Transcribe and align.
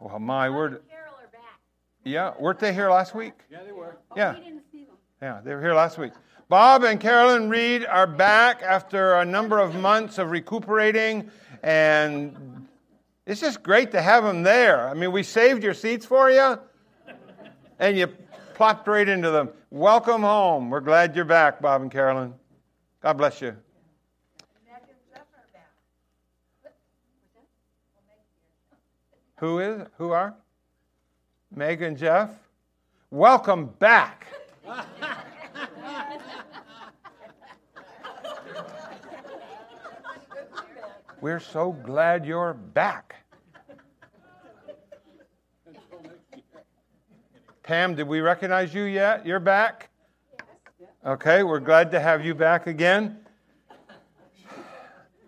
Well, 0.00 0.18
my 0.18 0.50
word. 0.50 0.82
Carol 0.90 1.14
are 1.14 1.28
back. 1.28 1.60
Yeah, 2.04 2.32
weren't 2.38 2.58
they 2.58 2.72
here 2.74 2.90
last 2.90 3.14
week? 3.14 3.34
Yeah, 3.50 3.62
they 3.64 3.72
were. 3.72 3.96
Oh, 4.10 4.14
yeah. 4.16 4.34
We 4.34 4.44
didn't 4.44 4.62
see 4.72 4.84
them. 4.84 4.96
Yeah, 5.20 5.40
they 5.44 5.54
were 5.54 5.60
here 5.60 5.74
last 5.74 5.98
week. 5.98 6.12
Bob 6.48 6.82
and 6.84 7.00
Carolyn 7.00 7.48
Reed 7.48 7.86
are 7.86 8.06
back 8.06 8.62
after 8.62 9.14
a 9.14 9.24
number 9.24 9.58
of 9.58 9.74
months 9.74 10.18
of 10.18 10.30
recuperating, 10.30 11.30
and 11.62 12.68
it's 13.26 13.40
just 13.40 13.62
great 13.62 13.92
to 13.92 14.02
have 14.02 14.24
them 14.24 14.42
there. 14.42 14.88
I 14.88 14.94
mean, 14.94 15.12
we 15.12 15.22
saved 15.22 15.62
your 15.62 15.74
seats 15.74 16.04
for 16.04 16.30
you, 16.30 16.58
and 17.78 17.96
you 17.96 18.08
plopped 18.54 18.86
right 18.88 19.08
into 19.08 19.30
them. 19.30 19.48
Welcome 19.70 20.22
home. 20.22 20.68
We're 20.68 20.80
glad 20.80 21.16
you're 21.16 21.24
back, 21.24 21.62
Bob 21.62 21.80
and 21.82 21.90
Carolyn. 21.90 22.34
God 23.00 23.14
bless 23.14 23.40
you. 23.40 23.56
Who 29.42 29.58
is? 29.58 29.82
Who 29.98 30.12
are? 30.12 30.36
Meg 31.52 31.82
and 31.82 31.98
Jeff. 31.98 32.30
Welcome 33.10 33.66
back. 33.80 34.28
We're 41.20 41.40
so 41.40 41.72
glad 41.72 42.24
you're 42.24 42.54
back. 42.54 43.16
Pam, 47.64 47.96
did 47.96 48.06
we 48.06 48.20
recognize 48.20 48.72
you 48.72 48.84
yet? 48.84 49.26
You're 49.26 49.40
back? 49.40 49.90
Okay, 51.04 51.42
we're 51.42 51.58
glad 51.58 51.90
to 51.90 51.98
have 51.98 52.24
you 52.24 52.36
back 52.36 52.68
again. 52.68 53.18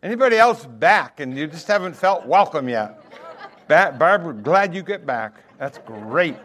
Anybody 0.04 0.36
else 0.36 0.64
back 0.64 1.18
and 1.18 1.36
you 1.36 1.48
just 1.48 1.66
haven't 1.66 1.96
felt 1.96 2.26
welcome 2.26 2.68
yet? 2.68 3.03
Ba- 3.66 3.94
Barbara, 3.98 4.34
glad 4.34 4.74
you 4.74 4.82
get 4.82 5.06
back. 5.06 5.34
That's 5.58 5.78
great. 5.78 6.36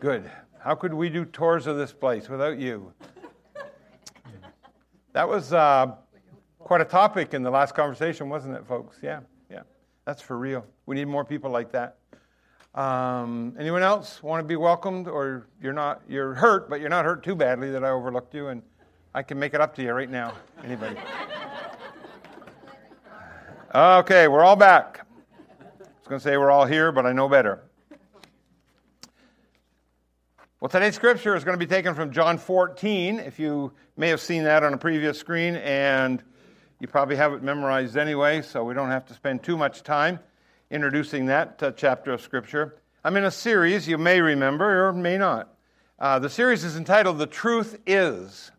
Good. 0.00 0.30
How 0.58 0.74
could 0.74 0.94
we 0.94 1.10
do 1.10 1.24
tours 1.26 1.66
of 1.66 1.76
this 1.76 1.92
place 1.92 2.28
without 2.28 2.58
you? 2.58 2.92
That 5.12 5.28
was 5.28 5.52
uh, 5.52 5.92
quite 6.58 6.80
a 6.80 6.84
topic 6.84 7.34
in 7.34 7.42
the 7.42 7.50
last 7.50 7.74
conversation, 7.74 8.28
wasn't 8.28 8.56
it, 8.56 8.66
folks? 8.66 8.98
Yeah, 9.02 9.20
yeah. 9.50 9.62
That's 10.06 10.22
for 10.22 10.38
real. 10.38 10.66
We 10.86 10.96
need 10.96 11.04
more 11.06 11.24
people 11.24 11.50
like 11.50 11.70
that. 11.72 11.98
Um, 12.74 13.54
anyone 13.58 13.82
else 13.82 14.22
want 14.22 14.42
to 14.42 14.48
be 14.48 14.56
welcomed, 14.56 15.06
or 15.06 15.46
you're 15.62 15.72
not? 15.72 16.02
You're 16.08 16.34
hurt, 16.34 16.68
but 16.68 16.80
you're 16.80 16.88
not 16.88 17.04
hurt 17.04 17.22
too 17.22 17.36
badly 17.36 17.70
that 17.70 17.84
I 17.84 17.90
overlooked 17.90 18.34
you, 18.34 18.48
and 18.48 18.62
I 19.14 19.22
can 19.22 19.38
make 19.38 19.54
it 19.54 19.60
up 19.60 19.74
to 19.76 19.82
you 19.82 19.92
right 19.92 20.10
now. 20.10 20.34
Anybody? 20.64 20.96
Okay, 23.76 24.28
we're 24.28 24.44
all 24.44 24.54
back. 24.54 25.03
Was 26.04 26.08
going 26.10 26.20
to 26.20 26.24
say 26.24 26.36
we're 26.36 26.50
all 26.50 26.66
here, 26.66 26.92
but 26.92 27.06
I 27.06 27.14
know 27.14 27.30
better. 27.30 27.62
Well, 30.60 30.68
today's 30.68 30.94
scripture 30.96 31.34
is 31.34 31.44
going 31.44 31.58
to 31.58 31.66
be 31.66 31.66
taken 31.66 31.94
from 31.94 32.12
John 32.12 32.36
14. 32.36 33.20
If 33.20 33.38
you 33.38 33.72
may 33.96 34.10
have 34.10 34.20
seen 34.20 34.44
that 34.44 34.62
on 34.62 34.74
a 34.74 34.76
previous 34.76 35.18
screen, 35.18 35.56
and 35.56 36.22
you 36.78 36.88
probably 36.88 37.16
have 37.16 37.32
it 37.32 37.42
memorized 37.42 37.96
anyway, 37.96 38.42
so 38.42 38.64
we 38.64 38.74
don't 38.74 38.90
have 38.90 39.06
to 39.06 39.14
spend 39.14 39.42
too 39.42 39.56
much 39.56 39.82
time 39.82 40.18
introducing 40.70 41.24
that 41.26 41.62
uh, 41.62 41.72
chapter 41.72 42.12
of 42.12 42.20
scripture. 42.20 42.76
I'm 43.02 43.16
in 43.16 43.24
a 43.24 43.30
series 43.30 43.88
you 43.88 43.96
may 43.96 44.20
remember 44.20 44.86
or 44.86 44.92
may 44.92 45.16
not. 45.16 45.54
Uh, 45.98 46.18
the 46.18 46.28
series 46.28 46.64
is 46.64 46.76
entitled 46.76 47.16
The 47.16 47.26
Truth 47.26 47.80
Is. 47.86 48.50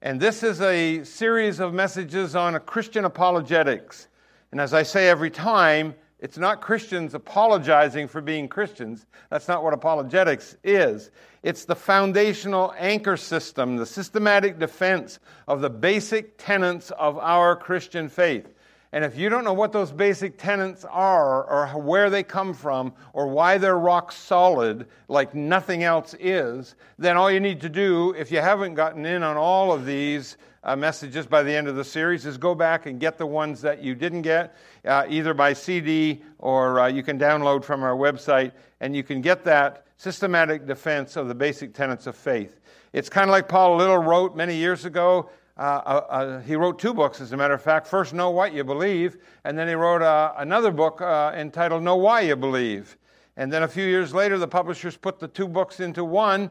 And 0.00 0.18
this 0.18 0.42
is 0.42 0.62
a 0.62 1.04
series 1.04 1.60
of 1.60 1.74
messages 1.74 2.34
on 2.34 2.58
Christian 2.60 3.04
apologetics. 3.04 4.08
And 4.52 4.58
as 4.58 4.72
I 4.72 4.84
say 4.84 5.10
every 5.10 5.30
time, 5.30 5.94
it's 6.18 6.38
not 6.38 6.62
Christians 6.62 7.12
apologizing 7.12 8.08
for 8.08 8.22
being 8.22 8.48
Christians. 8.48 9.06
That's 9.30 9.48
not 9.48 9.62
what 9.62 9.74
apologetics 9.74 10.56
is. 10.64 11.10
It's 11.42 11.66
the 11.66 11.76
foundational 11.76 12.74
anchor 12.78 13.18
system, 13.18 13.76
the 13.76 13.86
systematic 13.86 14.58
defense 14.58 15.18
of 15.46 15.60
the 15.60 15.68
basic 15.68 16.38
tenets 16.38 16.90
of 16.90 17.18
our 17.18 17.54
Christian 17.54 18.08
faith. 18.08 18.52
And 18.92 19.04
if 19.04 19.18
you 19.18 19.28
don't 19.28 19.44
know 19.44 19.52
what 19.52 19.72
those 19.72 19.90
basic 19.90 20.38
tenets 20.38 20.84
are, 20.84 21.44
or 21.44 21.80
where 21.80 22.08
they 22.08 22.22
come 22.22 22.54
from, 22.54 22.94
or 23.12 23.26
why 23.26 23.58
they're 23.58 23.78
rock 23.78 24.12
solid 24.12 24.86
like 25.08 25.34
nothing 25.34 25.82
else 25.82 26.14
is, 26.18 26.74
then 26.98 27.16
all 27.16 27.30
you 27.30 27.40
need 27.40 27.60
to 27.62 27.68
do, 27.68 28.14
if 28.16 28.30
you 28.30 28.40
haven't 28.40 28.74
gotten 28.74 29.04
in 29.04 29.22
on 29.22 29.36
all 29.36 29.72
of 29.72 29.84
these 29.84 30.36
uh, 30.62 30.76
messages 30.76 31.26
by 31.26 31.42
the 31.42 31.54
end 31.54 31.68
of 31.68 31.76
the 31.76 31.84
series, 31.84 32.26
is 32.26 32.38
go 32.38 32.54
back 32.54 32.86
and 32.86 33.00
get 33.00 33.18
the 33.18 33.26
ones 33.26 33.60
that 33.62 33.82
you 33.82 33.94
didn't 33.94 34.22
get, 34.22 34.56
uh, 34.84 35.04
either 35.08 35.34
by 35.34 35.52
CD 35.52 36.22
or 36.38 36.80
uh, 36.80 36.86
you 36.86 37.02
can 37.02 37.18
download 37.18 37.64
from 37.64 37.82
our 37.82 37.96
website, 37.96 38.52
and 38.80 38.94
you 38.94 39.02
can 39.02 39.20
get 39.20 39.44
that 39.44 39.86
systematic 39.96 40.66
defense 40.66 41.16
of 41.16 41.28
the 41.28 41.34
basic 41.34 41.74
tenets 41.74 42.06
of 42.06 42.16
faith. 42.16 42.60
It's 42.92 43.08
kind 43.08 43.28
of 43.28 43.32
like 43.32 43.48
Paul 43.48 43.76
Little 43.76 43.98
wrote 43.98 44.36
many 44.36 44.56
years 44.56 44.84
ago. 44.84 45.30
Uh, 45.56 45.60
uh, 45.60 46.06
uh, 46.08 46.40
he 46.40 46.54
wrote 46.54 46.78
two 46.78 46.92
books, 46.92 47.20
as 47.20 47.32
a 47.32 47.36
matter 47.36 47.54
of 47.54 47.62
fact. 47.62 47.86
First, 47.86 48.12
Know 48.12 48.30
What 48.30 48.52
You 48.52 48.62
Believe, 48.62 49.16
and 49.44 49.58
then 49.58 49.68
he 49.68 49.74
wrote 49.74 50.02
uh, 50.02 50.34
another 50.36 50.70
book 50.70 51.00
uh, 51.00 51.32
entitled 51.34 51.82
Know 51.82 51.96
Why 51.96 52.20
You 52.20 52.36
Believe. 52.36 52.98
And 53.38 53.50
then 53.50 53.62
a 53.62 53.68
few 53.68 53.84
years 53.84 54.12
later, 54.12 54.36
the 54.38 54.48
publishers 54.48 54.96
put 54.96 55.18
the 55.18 55.28
two 55.28 55.48
books 55.48 55.80
into 55.80 56.04
one, 56.04 56.50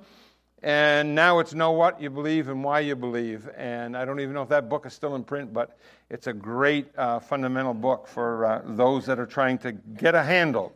and 0.64 1.14
now 1.14 1.38
it's 1.38 1.54
Know 1.54 1.72
What 1.72 2.02
You 2.02 2.10
Believe 2.10 2.48
and 2.48 2.64
Why 2.64 2.80
You 2.80 2.96
Believe. 2.96 3.48
And 3.56 3.96
I 3.96 4.06
don't 4.06 4.20
even 4.20 4.34
know 4.34 4.42
if 4.42 4.50
that 4.50 4.70
book 4.70 4.88
is 4.88 4.94
still 4.94 5.16
in 5.16 5.24
print, 5.24 5.54
but 5.54 5.78
it's 6.10 6.26
a 6.26 6.34
great 6.34 6.88
fundamental 6.96 7.76
book 7.76 8.08
for 8.08 8.64
those 8.66 9.06
that 9.06 9.20
are 9.20 9.28
trying 9.28 9.60
to 9.60 9.72
get 9.72 10.16
a 10.16 10.24
handle 10.24 10.76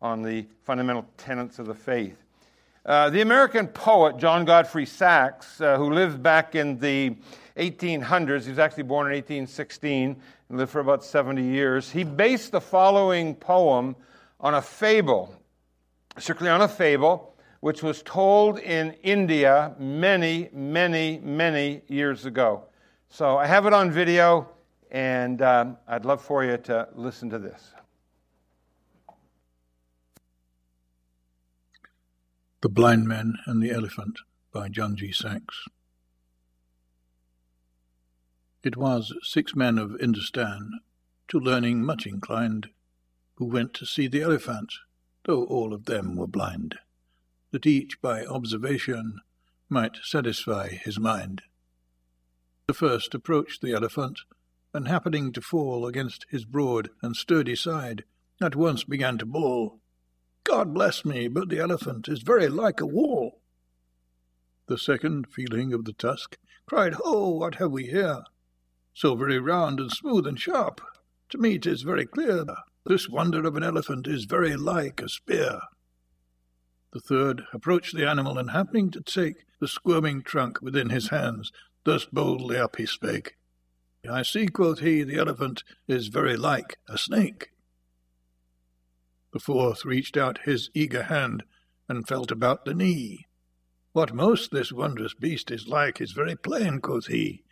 on 0.00 0.22
the 0.22 0.46
fundamental 0.62 1.06
tenets 1.16 1.58
of 1.58 1.66
the 1.66 1.74
faith. 1.74 2.24
Uh, 2.86 3.08
the 3.08 3.22
American 3.22 3.66
poet 3.66 4.18
John 4.18 4.44
Godfrey 4.44 4.84
Saxe, 4.84 5.58
uh, 5.60 5.78
who 5.78 5.90
lived 5.90 6.22
back 6.22 6.54
in 6.54 6.78
the 6.78 7.16
1800s, 7.56 8.44
he 8.44 8.50
was 8.50 8.58
actually 8.58 8.82
born 8.82 9.06
in 9.06 9.12
1816 9.12 10.16
and 10.48 10.58
lived 10.58 10.72
for 10.72 10.80
about 10.80 11.04
70 11.04 11.42
years, 11.42 11.90
he 11.90 12.04
based 12.04 12.52
the 12.52 12.60
following 12.60 13.34
poem 13.34 13.94
on 14.40 14.54
a 14.54 14.62
fable, 14.62 15.34
strictly 16.18 16.48
on 16.48 16.60
a 16.60 16.68
fable, 16.68 17.36
which 17.60 17.82
was 17.82 18.02
told 18.02 18.58
in 18.58 18.92
India 19.02 19.74
many, 19.78 20.50
many, 20.52 21.18
many 21.22 21.82
years 21.88 22.26
ago. 22.26 22.64
So 23.08 23.38
I 23.38 23.46
have 23.46 23.66
it 23.66 23.72
on 23.72 23.90
video, 23.90 24.48
and 24.90 25.40
um, 25.40 25.78
I'd 25.88 26.04
love 26.04 26.20
for 26.20 26.44
you 26.44 26.56
to 26.58 26.88
listen 26.94 27.30
to 27.30 27.38
this. 27.38 27.72
The 32.60 32.68
Blind 32.68 33.06
Man 33.06 33.34
and 33.46 33.62
the 33.62 33.70
Elephant 33.70 34.18
by 34.52 34.68
John 34.68 34.96
G. 34.96 35.12
Saxe. 35.12 35.68
It 38.64 38.78
was 38.78 39.12
six 39.22 39.54
men 39.54 39.76
of 39.76 39.90
Indostan, 40.00 40.70
to 41.28 41.38
learning 41.38 41.84
much 41.84 42.06
inclined, 42.06 42.70
who 43.34 43.44
went 43.44 43.74
to 43.74 43.84
see 43.84 44.06
the 44.06 44.22
elephant, 44.22 44.72
though 45.26 45.44
all 45.44 45.74
of 45.74 45.84
them 45.84 46.16
were 46.16 46.26
blind, 46.26 46.78
that 47.50 47.66
each 47.66 48.00
by 48.00 48.24
observation 48.24 49.20
might 49.68 49.98
satisfy 50.02 50.68
his 50.68 50.98
mind. 50.98 51.42
The 52.66 52.72
first 52.72 53.14
approached 53.14 53.60
the 53.60 53.74
elephant, 53.74 54.20
and 54.72 54.88
happening 54.88 55.30
to 55.34 55.42
fall 55.42 55.86
against 55.86 56.24
his 56.30 56.46
broad 56.46 56.88
and 57.02 57.14
sturdy 57.14 57.56
side, 57.56 58.04
at 58.40 58.56
once 58.56 58.82
began 58.82 59.18
to 59.18 59.26
bawl, 59.26 59.82
God 60.42 60.72
bless 60.72 61.04
me, 61.04 61.28
but 61.28 61.50
the 61.50 61.58
elephant 61.58 62.08
is 62.08 62.22
very 62.22 62.48
like 62.48 62.80
a 62.80 62.86
wall. 62.86 63.42
The 64.68 64.78
second, 64.78 65.26
feeling 65.26 65.74
of 65.74 65.84
the 65.84 65.92
tusk, 65.92 66.38
cried, 66.64 66.94
Ho, 66.94 67.28
what 67.28 67.56
have 67.56 67.70
we 67.70 67.88
here? 67.88 68.24
So 68.94 69.16
very 69.16 69.38
round 69.38 69.80
and 69.80 69.90
smooth 69.90 70.26
and 70.26 70.40
sharp. 70.40 70.80
To 71.30 71.38
me 71.38 71.58
'tis 71.58 71.82
very 71.82 72.06
clear, 72.06 72.44
this 72.86 73.08
wonder 73.08 73.44
of 73.44 73.56
an 73.56 73.62
elephant 73.62 74.06
is 74.06 74.24
very 74.24 74.56
like 74.56 75.02
a 75.02 75.08
spear. 75.08 75.60
The 76.92 77.00
third 77.00 77.42
approached 77.52 77.96
the 77.96 78.08
animal, 78.08 78.38
and 78.38 78.50
happening 78.50 78.92
to 78.92 79.00
take 79.00 79.46
the 79.58 79.66
squirming 79.66 80.22
trunk 80.22 80.62
within 80.62 80.90
his 80.90 81.08
hands, 81.08 81.50
thus 81.82 82.04
boldly 82.06 82.56
up 82.56 82.76
he 82.76 82.86
spake. 82.86 83.36
I 84.08 84.22
see, 84.22 84.46
quoth 84.46 84.80
he, 84.80 85.02
the 85.02 85.16
elephant 85.16 85.64
is 85.88 86.08
very 86.08 86.36
like 86.36 86.78
a 86.88 86.98
snake. 86.98 87.50
The 89.32 89.40
fourth 89.40 89.84
reached 89.84 90.16
out 90.16 90.44
his 90.44 90.70
eager 90.74 91.04
hand 91.04 91.42
and 91.88 92.06
felt 92.06 92.30
about 92.30 92.64
the 92.64 92.74
knee. 92.74 93.26
What 93.92 94.14
most 94.14 94.50
this 94.50 94.72
wondrous 94.72 95.14
beast 95.14 95.50
is 95.50 95.66
like 95.66 96.00
is 96.00 96.12
very 96.12 96.36
plain, 96.36 96.80
quoth 96.80 97.06
he. 97.06 97.43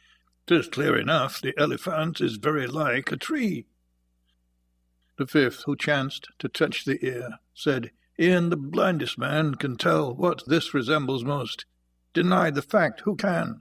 Tis 0.47 0.67
clear 0.69 0.97
enough 0.97 1.41
the 1.41 1.55
elephant 1.57 2.21
is 2.21 2.37
very 2.37 2.67
like 2.67 3.13
a 3.13 3.17
tree. 3.17 3.67
The 5.17 5.27
fifth, 5.27 5.63
who 5.65 5.77
chanced 5.77 6.29
to 6.41 6.49
touch 6.49 6.85
the 6.85 7.05
ear, 7.05 7.39
said, 7.55 7.93
E'en 8.19 8.51
the 8.51 8.57
blindest 8.57 9.19
man 9.19 9.55
can 9.55 9.77
tell 9.77 10.15
what 10.15 10.43
this 10.47 10.75
resembles 10.75 11.25
most. 11.25 11.65
Deny 12.13 12.51
the 12.51 12.63
fact 12.63 13.03
who 13.03 13.15
can? 13.15 13.61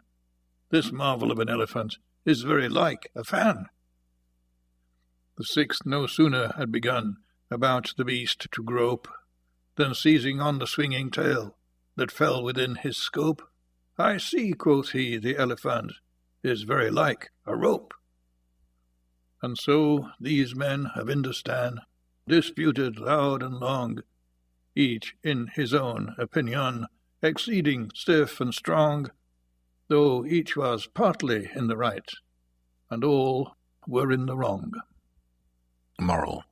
This 0.69 0.91
marvel 0.91 1.31
of 1.31 1.39
an 1.39 1.49
elephant 1.49 1.97
is 2.25 2.41
very 2.41 2.67
like 2.67 3.11
a 3.15 3.23
fan. 3.23 3.67
The 5.37 5.43
sixth 5.43 5.85
no 5.85 6.07
sooner 6.07 6.53
had 6.57 6.71
begun 6.71 7.17
about 7.51 7.93
the 7.95 8.05
beast 8.05 8.47
to 8.51 8.63
grope, 8.63 9.07
then 9.75 9.93
seizing 9.93 10.41
on 10.41 10.59
the 10.59 10.67
swinging 10.67 11.11
tail 11.11 11.57
that 11.95 12.11
fell 12.11 12.43
within 12.43 12.75
his 12.75 12.97
scope, 12.97 13.47
I 13.97 14.17
see, 14.17 14.53
quoth 14.53 14.91
he, 14.91 15.17
the 15.17 15.37
elephant 15.37 15.93
is 16.43 16.63
very 16.63 16.89
like 16.89 17.29
a 17.45 17.55
rope. 17.55 17.93
And 19.41 19.57
so 19.57 20.09
these 20.19 20.55
men 20.55 20.91
of 20.95 21.07
Indostan 21.07 21.79
disputed 22.27 22.99
loud 22.99 23.41
and 23.41 23.55
long, 23.55 24.03
each 24.75 25.15
in 25.23 25.47
his 25.47 25.73
own 25.73 26.15
opinion, 26.17 26.87
exceeding 27.21 27.91
stiff 27.93 28.39
and 28.39 28.53
strong, 28.53 29.09
though 29.87 30.25
each 30.25 30.55
was 30.55 30.87
partly 30.87 31.49
in 31.55 31.67
the 31.67 31.77
right, 31.77 32.09
and 32.89 33.03
all 33.03 33.55
were 33.87 34.11
in 34.11 34.25
the 34.25 34.37
wrong. 34.37 34.73
Moral. 35.99 36.43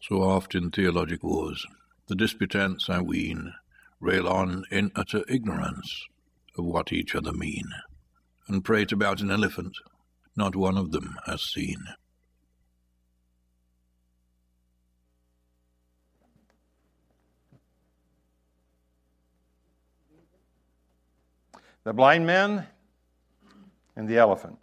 So 0.00 0.22
oft 0.22 0.54
in 0.54 0.70
theologic 0.70 1.22
wars, 1.22 1.66
the 2.06 2.14
disputants, 2.14 2.88
I 2.88 3.00
ween, 3.00 3.52
rail 4.00 4.28
on 4.28 4.64
in 4.70 4.92
utter 4.94 5.24
ignorance 5.28 6.06
of 6.56 6.64
what 6.64 6.92
each 6.92 7.14
other 7.14 7.32
mean, 7.32 7.66
and 8.48 8.64
prate 8.64 8.92
about 8.92 9.20
an 9.20 9.30
elephant 9.30 9.76
not 10.38 10.54
one 10.54 10.78
of 10.78 10.92
them 10.92 11.18
has 11.26 11.42
seen. 11.42 11.84
The 21.82 21.92
blind 21.92 22.24
man 22.24 22.66
and 23.96 24.08
the 24.08 24.18
elephant. 24.18 24.58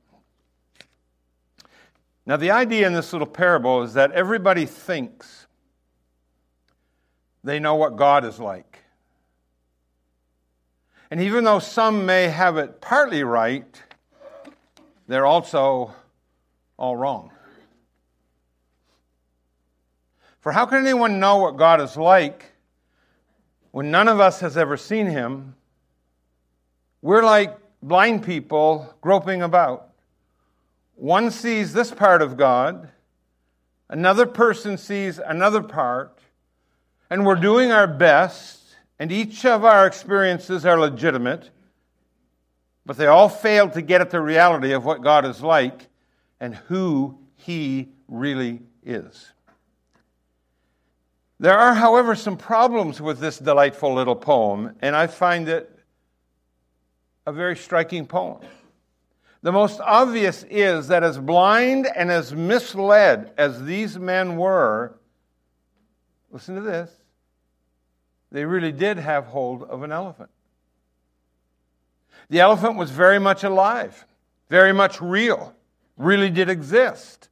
Now, 2.26 2.38
the 2.38 2.52
idea 2.52 2.88
in 2.88 2.94
this 2.94 3.12
little 3.12 3.28
parable 3.28 3.84
is 3.84 3.96
that 3.96 4.12
everybody 4.14 4.66
thinks 4.66 5.46
they 7.44 7.60
know 7.60 7.76
what 7.76 7.98
God 7.98 8.24
is 8.24 8.40
like. 8.40 8.75
And 11.12 11.22
even 11.22 11.44
though 11.44 11.60
some 11.60 12.06
may 12.06 12.28
have 12.28 12.58
it 12.58 12.82
partly 12.82 13.24
right, 13.24 13.82
they're 15.08 15.26
also 15.26 15.94
all 16.78 16.96
wrong. 16.96 17.32
For 20.40 20.52
how 20.52 20.66
can 20.66 20.80
anyone 20.80 21.20
know 21.20 21.38
what 21.38 21.58
God 21.58 21.82
is 21.82 21.98
like 21.98 22.54
when 23.72 23.92
none 23.92 24.08
of 24.08 24.20
us 24.20 24.40
has 24.42 24.58
ever 24.58 24.78
seen 24.78 25.08
him? 25.08 25.56
We're 27.02 27.24
like 27.24 27.58
blind 27.82 28.24
people 28.24 28.96
groping 29.02 29.42
about. 29.42 29.90
One 30.96 31.30
sees 31.30 31.74
this 31.74 31.92
part 31.92 32.22
of 32.22 32.38
God, 32.38 32.90
another 33.90 34.26
person 34.26 34.78
sees 34.78 35.20
another 35.20 35.62
part, 35.62 36.20
and 37.10 37.26
we're 37.26 37.36
doing 37.36 37.72
our 37.72 37.88
best, 37.88 38.65
and 39.00 39.12
each 39.12 39.46
of 39.46 39.66
our 39.66 39.86
experiences 39.86 40.66
are 40.66 40.80
legitimate, 40.80 41.50
but 42.86 42.98
they 42.98 43.08
all 43.08 43.30
fail 43.30 43.70
to 43.70 43.82
get 43.82 44.02
at 44.02 44.10
the 44.10 44.22
reality 44.22 44.72
of 44.72 44.86
what 44.86 45.02
God 45.02 45.26
is 45.26 45.42
like 45.42 45.88
and 46.40 46.56
who 46.56 47.18
He 47.36 47.90
really 48.08 48.62
is. 48.84 49.32
There 51.40 51.58
are, 51.58 51.74
however, 51.74 52.16
some 52.16 52.38
problems 52.38 53.02
with 53.02 53.20
this 53.20 53.40
delightful 53.40 53.94
little 53.94 54.16
poem, 54.16 54.76
and 54.82 54.96
I 54.96 55.08
find 55.08 55.50
it 55.50 55.70
a 57.26 57.34
very 57.34 57.58
striking 57.58 58.06
poem. 58.06 58.42
The 59.42 59.52
most 59.52 59.80
obvious 59.82 60.44
is 60.50 60.88
that 60.88 61.04
as 61.04 61.20
blind 61.20 61.88
and 61.94 62.10
as 62.10 62.34
misled 62.34 63.32
as 63.38 63.62
these 63.64 64.00
men 64.00 64.38
were, 64.38 64.98
listen 66.32 66.56
to 66.56 66.62
this, 66.62 66.90
they 68.36 68.44
really 68.44 68.74
did 68.74 68.98
have 68.98 69.28
hold 69.28 69.64
of 69.64 69.82
an 69.84 69.94
elephant. 69.94 70.30
The 72.30 72.42
elephant 72.42 72.76
was 72.76 72.92
very 72.92 73.18
much 73.18 73.46
alive, 73.46 74.06
very 74.50 74.74
much 74.74 75.00
real, 75.00 75.56
really 75.96 76.30
did 76.30 76.50
exist. 76.50 77.30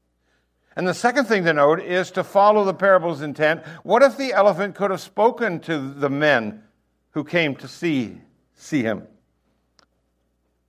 And 0.77 0.87
the 0.87 0.93
second 0.93 1.25
thing 1.25 1.43
to 1.43 1.51
note 1.51 1.81
is 1.81 2.09
to 2.11 2.23
follow 2.23 2.63
the 2.63 2.73
parable's 2.73 3.21
intent. 3.21 3.65
What 3.83 4.01
if 4.01 4.15
the 4.15 4.31
elephant 4.31 4.75
could 4.75 4.91
have 4.91 5.01
spoken 5.01 5.59
to 5.61 5.77
the 5.77 6.09
men 6.09 6.63
who 7.11 7.25
came 7.25 7.57
to 7.57 7.67
see, 7.67 8.21
see 8.55 8.81
him? 8.81 9.05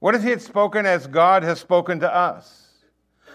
What 0.00 0.16
if 0.16 0.24
he 0.24 0.30
had 0.30 0.42
spoken 0.42 0.84
as 0.84 1.06
God 1.06 1.44
has 1.44 1.60
spoken 1.60 2.00
to 2.00 2.12
us? 2.12 2.72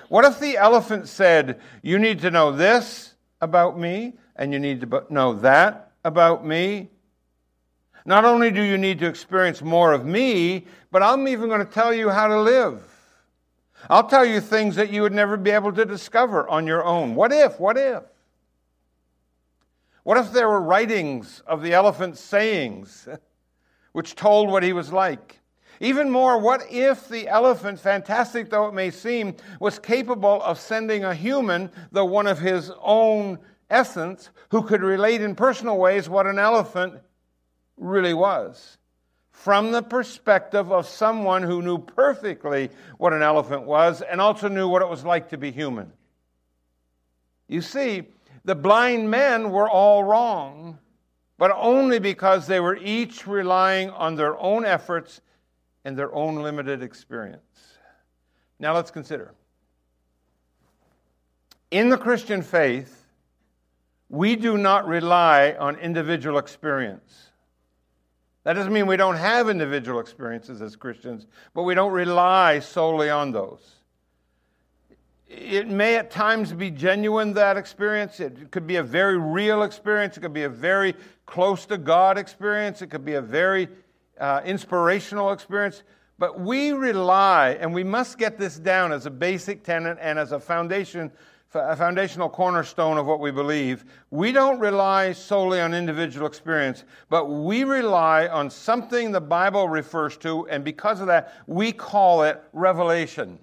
What 0.10 0.26
if 0.26 0.42
the 0.42 0.58
elephant 0.58 1.08
said, 1.08 1.62
You 1.82 1.98
need 1.98 2.20
to 2.20 2.30
know 2.30 2.52
this 2.52 3.14
about 3.40 3.80
me, 3.80 4.18
and 4.36 4.52
you 4.52 4.60
need 4.60 4.82
to 4.82 5.06
know 5.10 5.36
that 5.36 5.89
about 6.04 6.46
me? 6.46 6.90
Not 8.06 8.26
only 8.26 8.52
do 8.52 8.62
you 8.62 8.78
need 8.78 9.00
to 9.00 9.08
experience 9.08 9.62
more 9.62 9.94
of 9.94 10.06
me, 10.06 10.66
but 10.92 11.04
I'm 11.04 11.28
even 11.28 11.50
going 11.50 11.66
to 11.66 11.72
tell 11.72 11.94
you 11.94 12.10
how 12.10 12.28
to 12.28 12.42
live. 12.42 12.82
I'll 13.90 14.08
tell 14.08 14.26
you 14.26 14.42
things 14.42 14.76
that 14.76 14.92
you 14.92 15.02
would 15.04 15.14
never 15.14 15.38
be 15.38 15.52
able 15.52 15.72
to 15.74 15.86
discover 15.86 16.48
on 16.50 16.68
your 16.68 16.84
own. 16.84 17.16
What 17.16 17.32
if? 17.32 17.60
What 17.60 17.78
if? 17.78 18.04
What 20.04 20.18
if 20.18 20.32
there 20.32 20.50
were 20.50 20.62
writings 20.62 21.42
of 21.46 21.62
the 21.62 21.74
elephant's 21.74 22.20
sayings 22.20 23.08
which 23.92 24.16
told 24.16 24.50
what 24.50 24.64
he 24.64 24.74
was 24.74 24.92
like? 24.92 25.40
Even 25.82 26.10
more, 26.10 26.38
what 26.40 26.64
if 26.70 27.08
the 27.08 27.28
elephant, 27.28 27.80
fantastic 27.80 28.50
though 28.50 28.68
it 28.68 28.74
may 28.74 28.92
seem, 28.92 29.36
was 29.62 29.80
capable 29.80 30.42
of 30.42 30.60
sending 30.60 31.06
a 31.06 31.14
human, 31.14 31.72
though 31.92 32.06
one 32.06 32.28
of 32.28 32.40
his 32.40 32.72
own 32.82 33.40
essence, 33.70 34.30
who 34.50 34.64
could 34.64 34.82
relate 34.82 35.22
in 35.22 35.36
personal 35.36 35.78
ways 35.78 36.10
what 36.10 36.28
an 36.28 36.40
elephant 36.40 36.96
really 37.78 38.14
was? 38.14 38.78
From 39.32 39.72
the 39.72 39.82
perspective 39.82 40.72
of 40.72 40.88
someone 40.88 41.44
who 41.44 41.62
knew 41.62 41.78
perfectly 41.78 42.70
what 42.98 43.14
an 43.14 43.22
elephant 43.22 43.64
was 43.64 44.02
and 44.02 44.20
also 44.20 44.48
knew 44.48 44.68
what 44.68 44.82
it 44.82 44.90
was 44.90 45.06
like 45.06 45.30
to 45.30 45.38
be 45.38 45.52
human. 45.52 45.94
You 47.48 47.62
see, 47.62 48.04
the 48.44 48.56
blind 48.56 49.10
men 49.10 49.52
were 49.52 49.70
all 49.70 50.04
wrong, 50.04 50.78
but 51.38 51.52
only 51.56 52.00
because 52.00 52.48
they 52.48 52.60
were 52.60 52.76
each 52.76 53.26
relying 53.26 53.90
on 53.92 54.16
their 54.16 54.38
own 54.38 54.66
efforts 54.66 55.22
and 55.86 55.98
their 55.98 56.14
own 56.14 56.36
limited 56.36 56.84
experience. 56.84 57.78
Now 58.60 58.76
let's 58.76 58.92
consider. 58.92 59.34
In 61.72 61.90
the 61.90 61.98
Christian 61.98 62.42
faith, 62.42 62.99
we 64.10 64.36
do 64.36 64.58
not 64.58 64.88
rely 64.88 65.56
on 65.60 65.76
individual 65.78 66.40
experience. 66.40 67.30
That 68.44 68.54
doesn't 68.54 68.74
mean 68.74 68.88
we 68.88 68.98
don't 68.98 69.18
have 69.18 69.50
individual 69.50 70.00
experiences 70.00 70.62
as 70.62 70.76
Christians, 70.76 71.28
but 71.54 71.64
we 71.64 71.76
don't 71.76 71.92
rely 71.92 72.60
solely 72.60 73.10
on 73.10 73.32
those. 73.32 73.76
It 75.28 75.68
may 75.68 75.96
at 75.98 76.10
times 76.10 76.52
be 76.54 76.72
genuine, 76.72 77.34
that 77.34 77.56
experience. 77.56 78.20
It 78.20 78.50
could 78.50 78.66
be 78.66 78.78
a 78.78 78.84
very 78.84 79.18
real 79.18 79.62
experience. 79.62 80.18
It 80.18 80.22
could 80.22 80.34
be 80.34 80.44
a 80.44 80.50
very 80.50 80.96
close 81.28 81.68
to 81.68 81.78
God 81.78 82.18
experience. 82.18 82.82
It 82.82 82.88
could 82.88 83.06
be 83.06 83.14
a 83.14 83.22
very 83.22 83.68
uh, 84.20 84.42
inspirational 84.44 85.32
experience, 85.32 85.84
but 86.18 86.40
we 86.40 86.72
rely, 86.72 87.58
and 87.62 87.74
we 87.74 87.84
must 87.84 88.18
get 88.18 88.38
this 88.38 88.58
down 88.58 88.92
as 88.92 89.06
a 89.06 89.12
basic 89.12 89.64
tenet 89.64 89.98
and 90.02 90.18
as 90.18 90.32
a 90.32 90.40
foundation, 90.40 91.12
a 91.54 91.76
foundational 91.76 92.30
cornerstone 92.30 92.98
of 92.98 93.06
what 93.06 93.20
we 93.20 93.32
believe. 93.32 93.86
We 94.12 94.32
don't 94.32 94.60
rely 94.60 95.14
solely 95.14 95.60
on 95.60 95.74
individual 95.74 96.28
experience, 96.28 96.84
but 97.10 97.26
we 97.26 97.64
rely 97.64 98.28
on 98.28 98.50
something 98.50 99.12
the 99.12 99.22
Bible 99.22 99.68
refers 99.68 100.18
to, 100.18 100.48
and 100.48 100.64
because 100.64 101.02
of 101.02 101.08
that, 101.08 101.34
we 101.48 101.72
call 101.72 102.24
it 102.24 102.42
revelation. 102.54 103.40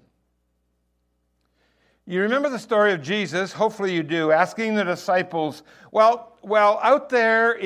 You 2.05 2.21
remember 2.21 2.49
the 2.49 2.59
story 2.59 2.93
of 2.93 3.01
Jesus, 3.01 3.51
hopefully 3.51 3.93
you 3.93 4.03
do, 4.03 4.31
asking 4.31 4.75
the 4.75 4.85
disciples, 4.85 5.63
well, 5.91 6.37
well 6.41 6.79
out, 6.81 7.09
there 7.09 7.57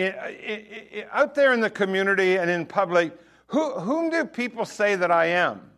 out 1.11 1.35
there 1.35 1.53
in 1.53 1.61
the 1.61 1.69
community 1.69 2.37
and 2.37 2.49
in 2.49 2.65
public, 2.65 3.15
who, 3.45 3.73
whom 3.79 4.09
do 4.09 4.25
people 4.25 4.65
say 4.65 4.95
that 4.95 5.11
I 5.11 5.27
am? 5.27 5.70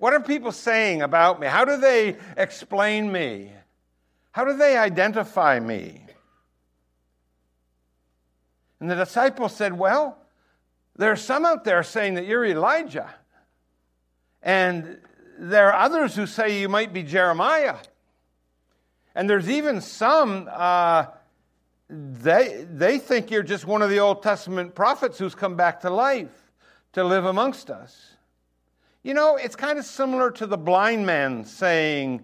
What 0.00 0.14
are 0.14 0.20
people 0.20 0.50
saying 0.50 1.02
about 1.02 1.40
me? 1.40 1.46
How 1.46 1.66
do 1.66 1.76
they 1.76 2.16
explain 2.38 3.12
me? 3.12 3.52
How 4.32 4.46
do 4.46 4.56
they 4.56 4.78
identify 4.78 5.60
me? 5.60 6.06
And 8.80 8.90
the 8.90 8.94
disciples 8.94 9.54
said, 9.54 9.78
Well, 9.78 10.16
there 10.96 11.12
are 11.12 11.16
some 11.16 11.44
out 11.44 11.64
there 11.64 11.82
saying 11.82 12.14
that 12.14 12.24
you're 12.24 12.46
Elijah. 12.46 13.14
And 14.42 14.98
there 15.38 15.68
are 15.68 15.84
others 15.84 16.16
who 16.16 16.26
say 16.26 16.58
you 16.60 16.70
might 16.70 16.94
be 16.94 17.02
Jeremiah. 17.02 17.76
And 19.14 19.28
there's 19.28 19.50
even 19.50 19.82
some, 19.82 20.48
uh, 20.50 21.08
they, 21.90 22.64
they 22.72 22.98
think 22.98 23.30
you're 23.30 23.42
just 23.42 23.66
one 23.66 23.82
of 23.82 23.90
the 23.90 24.00
Old 24.00 24.22
Testament 24.22 24.74
prophets 24.74 25.18
who's 25.18 25.34
come 25.34 25.56
back 25.56 25.80
to 25.82 25.90
life 25.90 26.52
to 26.94 27.04
live 27.04 27.26
amongst 27.26 27.68
us. 27.68 28.09
You 29.02 29.14
know, 29.14 29.36
it's 29.36 29.56
kind 29.56 29.78
of 29.78 29.84
similar 29.84 30.30
to 30.32 30.46
the 30.46 30.58
blind 30.58 31.06
man 31.06 31.44
saying, 31.44 32.22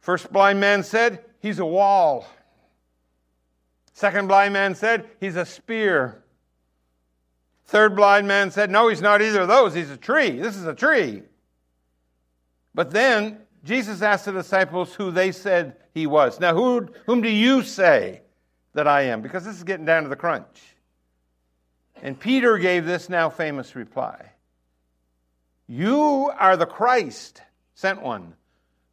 First 0.00 0.32
blind 0.32 0.60
man 0.60 0.82
said, 0.82 1.24
He's 1.40 1.58
a 1.58 1.66
wall. 1.66 2.26
Second 3.92 4.28
blind 4.28 4.52
man 4.52 4.74
said, 4.74 5.08
He's 5.20 5.36
a 5.36 5.44
spear. 5.44 6.22
Third 7.66 7.96
blind 7.96 8.28
man 8.28 8.50
said, 8.50 8.70
No, 8.70 8.88
he's 8.88 9.02
not 9.02 9.20
either 9.20 9.42
of 9.42 9.48
those. 9.48 9.74
He's 9.74 9.90
a 9.90 9.96
tree. 9.96 10.30
This 10.30 10.56
is 10.56 10.64
a 10.64 10.74
tree. 10.74 11.22
But 12.74 12.92
then 12.92 13.38
Jesus 13.64 14.00
asked 14.02 14.26
the 14.26 14.32
disciples 14.32 14.94
who 14.94 15.10
they 15.10 15.32
said 15.32 15.76
he 15.92 16.06
was. 16.06 16.38
Now, 16.38 16.54
who, 16.54 16.88
whom 17.06 17.20
do 17.20 17.28
you 17.28 17.62
say 17.62 18.22
that 18.74 18.86
I 18.86 19.02
am? 19.02 19.20
Because 19.20 19.44
this 19.44 19.56
is 19.56 19.64
getting 19.64 19.84
down 19.84 20.04
to 20.04 20.08
the 20.08 20.16
crunch. 20.16 20.62
And 22.00 22.18
Peter 22.18 22.56
gave 22.56 22.86
this 22.86 23.08
now 23.08 23.28
famous 23.28 23.74
reply 23.74 24.27
You 25.68 26.32
are 26.38 26.56
the 26.56 26.66
Christ, 26.66 27.42
sent 27.74 28.02
one, 28.02 28.34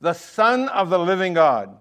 the 0.01 0.13
Son 0.13 0.67
of 0.67 0.89
the 0.89 1.00
living 1.00 1.34
God. 1.34 1.79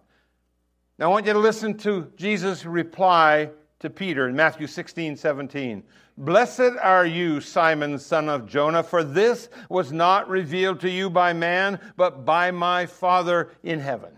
Now, 0.98 1.06
I 1.06 1.08
want 1.08 1.26
you 1.26 1.32
to 1.32 1.38
listen 1.40 1.76
to 1.78 2.12
Jesus' 2.16 2.64
reply 2.64 3.50
to 3.80 3.90
Peter 3.90 4.28
in 4.28 4.36
Matthew 4.36 4.68
16, 4.68 5.16
17. 5.16 5.82
Blessed 6.16 6.78
are 6.80 7.04
you, 7.04 7.40
Simon, 7.40 7.98
son 7.98 8.28
of 8.28 8.46
Jonah, 8.46 8.84
for 8.84 9.02
this 9.02 9.48
was 9.68 9.92
not 9.92 10.28
revealed 10.28 10.78
to 10.80 10.90
you 10.90 11.10
by 11.10 11.32
man, 11.32 11.80
but 11.96 12.24
by 12.24 12.52
my 12.52 12.86
Father 12.86 13.50
in 13.64 13.80
heaven. 13.80 14.12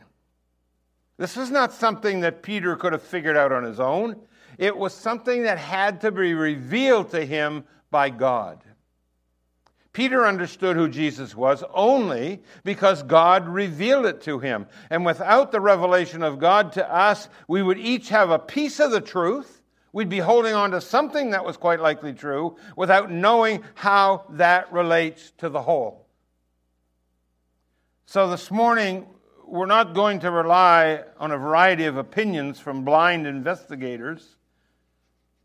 This 1.17 1.37
was 1.37 1.51
not 1.51 1.73
something 1.73 2.21
that 2.21 2.43
Peter 2.43 2.77
could 2.77 2.93
have 2.93 3.03
figured 3.03 3.37
out 3.37 3.51
on 3.51 3.65
his 3.65 3.81
own. 3.81 4.17
It 4.59 4.77
was 4.77 4.93
something 4.93 5.45
that 5.45 5.57
had 5.57 6.03
to 6.03 6.13
be 6.13 6.35
revealed 6.35 7.11
to 7.13 7.25
him 7.25 7.65
by 7.91 8.11
God. 8.11 8.63
Peter 9.97 10.27
understood 10.27 10.77
who 10.77 10.91
Jesus 10.91 11.35
was 11.35 11.65
only 11.73 12.43
because 12.65 13.03
God 13.03 13.49
revealed 13.49 14.05
it 14.05 14.21
to 14.21 14.39
him. 14.39 14.67
And 14.91 15.07
without 15.07 15.53
the 15.53 15.61
revelation 15.63 16.23
of 16.23 16.39
God 16.39 16.73
to 16.73 16.95
us, 16.95 17.31
we 17.49 17.63
would 17.63 17.79
each 17.79 18.11
have 18.11 18.29
a 18.29 18.39
piece 18.39 18.79
of 18.79 18.91
the 18.91 19.01
truth. 19.01 19.63
We'd 19.95 20.11
be 20.11 20.19
holding 20.19 20.53
on 20.53 20.73
to 20.73 20.83
something 20.83 21.31
that 21.31 21.47
was 21.47 21.57
quite 21.57 21.81
likely 21.81 22.13
true 22.13 22.59
without 22.77 23.11
knowing 23.11 23.65
how 23.75 24.27
that 24.33 24.71
relates 24.71 25.33
to 25.39 25.49
the 25.49 25.63
whole. 25.63 26.07
So 28.05 28.29
this 28.29 28.51
morning, 28.51 29.07
we're 29.47 29.65
not 29.65 29.95
going 29.95 30.21
to 30.21 30.31
rely 30.31 31.05
on 31.19 31.33
a 31.33 31.39
variety 31.39 31.87
of 31.87 31.97
opinions 31.97 32.61
from 32.61 32.85
blind 32.85 33.27
investigators. 33.27 34.37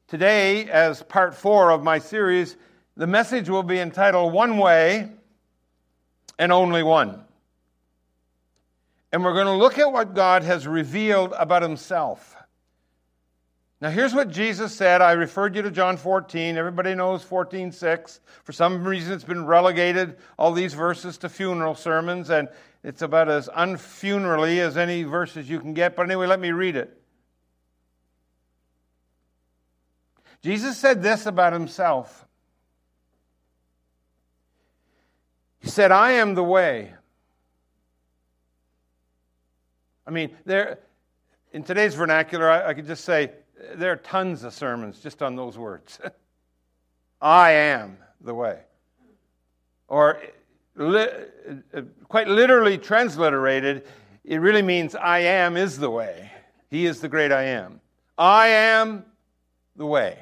Today, 0.10 0.70
as 0.70 1.03
part 1.03 1.36
four 1.36 1.72
of 1.72 1.84
my 1.84 2.00
series, 2.00 2.58
the 2.98 3.07
message 3.07 3.50
will 3.50 3.63
be 3.63 3.79
entitled 3.79 4.33
One 4.33 4.57
Way 4.57 5.12
and 6.38 6.51
Only 6.51 6.83
One. 6.83 7.24
And 9.12 9.24
we're 9.24 9.33
going 9.33 9.45
to 9.45 9.53
look 9.53 9.77
at 9.77 9.91
what 9.91 10.13
God 10.13 10.43
has 10.43 10.67
revealed 10.67 11.33
about 11.38 11.62
himself. 11.62 12.36
Now, 13.81 13.89
here's 13.89 14.13
what 14.13 14.29
Jesus 14.29 14.75
said. 14.75 15.01
I 15.01 15.13
referred 15.13 15.55
you 15.55 15.63
to 15.63 15.71
John 15.71 15.98
14. 15.98 16.55
Everybody 16.55 16.93
knows 16.93 17.25
14:6. 17.25 18.19
For 18.43 18.51
some 18.51 18.83
reason, 18.83 19.12
it's 19.13 19.24
been 19.24 19.45
relegated, 19.45 20.17
all 20.38 20.51
these 20.51 20.75
verses, 20.75 21.17
to 21.19 21.29
funeral 21.29 21.74
sermons, 21.74 22.29
and 22.29 22.48
it's 22.83 23.01
about 23.01 23.27
as 23.27 23.50
unfunerally 23.50 24.60
as 24.60 24.77
any 24.77 25.01
verses 25.01 25.50
you 25.50 25.60
can 25.60 25.74
get. 25.74 25.95
But 25.95 26.03
anyway, 26.03 26.27
let 26.27 26.39
me 26.39 26.51
read 26.51 26.75
it. 26.75 27.01
Jesus 30.43 30.77
said 30.77 31.01
this 31.01 31.25
about 31.25 31.53
himself 31.53 32.27
He 35.61 35.69
said, 35.69 35.91
I 35.91 36.13
am 36.13 36.33
the 36.33 36.43
way. 36.43 36.93
I 40.05 40.11
mean, 40.11 40.31
there, 40.45 40.79
in 41.53 41.63
today's 41.63 41.95
vernacular, 41.95 42.49
I, 42.49 42.69
I 42.69 42.73
could 42.73 42.87
just 42.87 43.05
say 43.05 43.31
there 43.75 43.91
are 43.91 43.97
tons 43.97 44.43
of 44.43 44.53
sermons 44.53 44.99
just 44.99 45.21
on 45.21 45.35
those 45.35 45.57
words. 45.57 45.99
I 47.21 47.51
am 47.51 47.97
the 48.19 48.33
way. 48.33 48.59
Or 49.87 50.19
li- 50.75 51.07
quite 52.07 52.27
literally 52.27 52.77
transliterated, 52.77 53.85
it 54.23 54.37
really 54.37 54.63
means 54.63 54.95
I 54.95 55.19
am 55.19 55.57
is 55.57 55.77
the 55.77 55.89
way. 55.89 56.31
He 56.69 56.85
is 56.85 57.01
the 57.01 57.09
great 57.09 57.31
I 57.31 57.43
am. 57.43 57.81
I 58.17 58.47
am 58.47 59.05
the 59.75 59.85
way. 59.85 60.17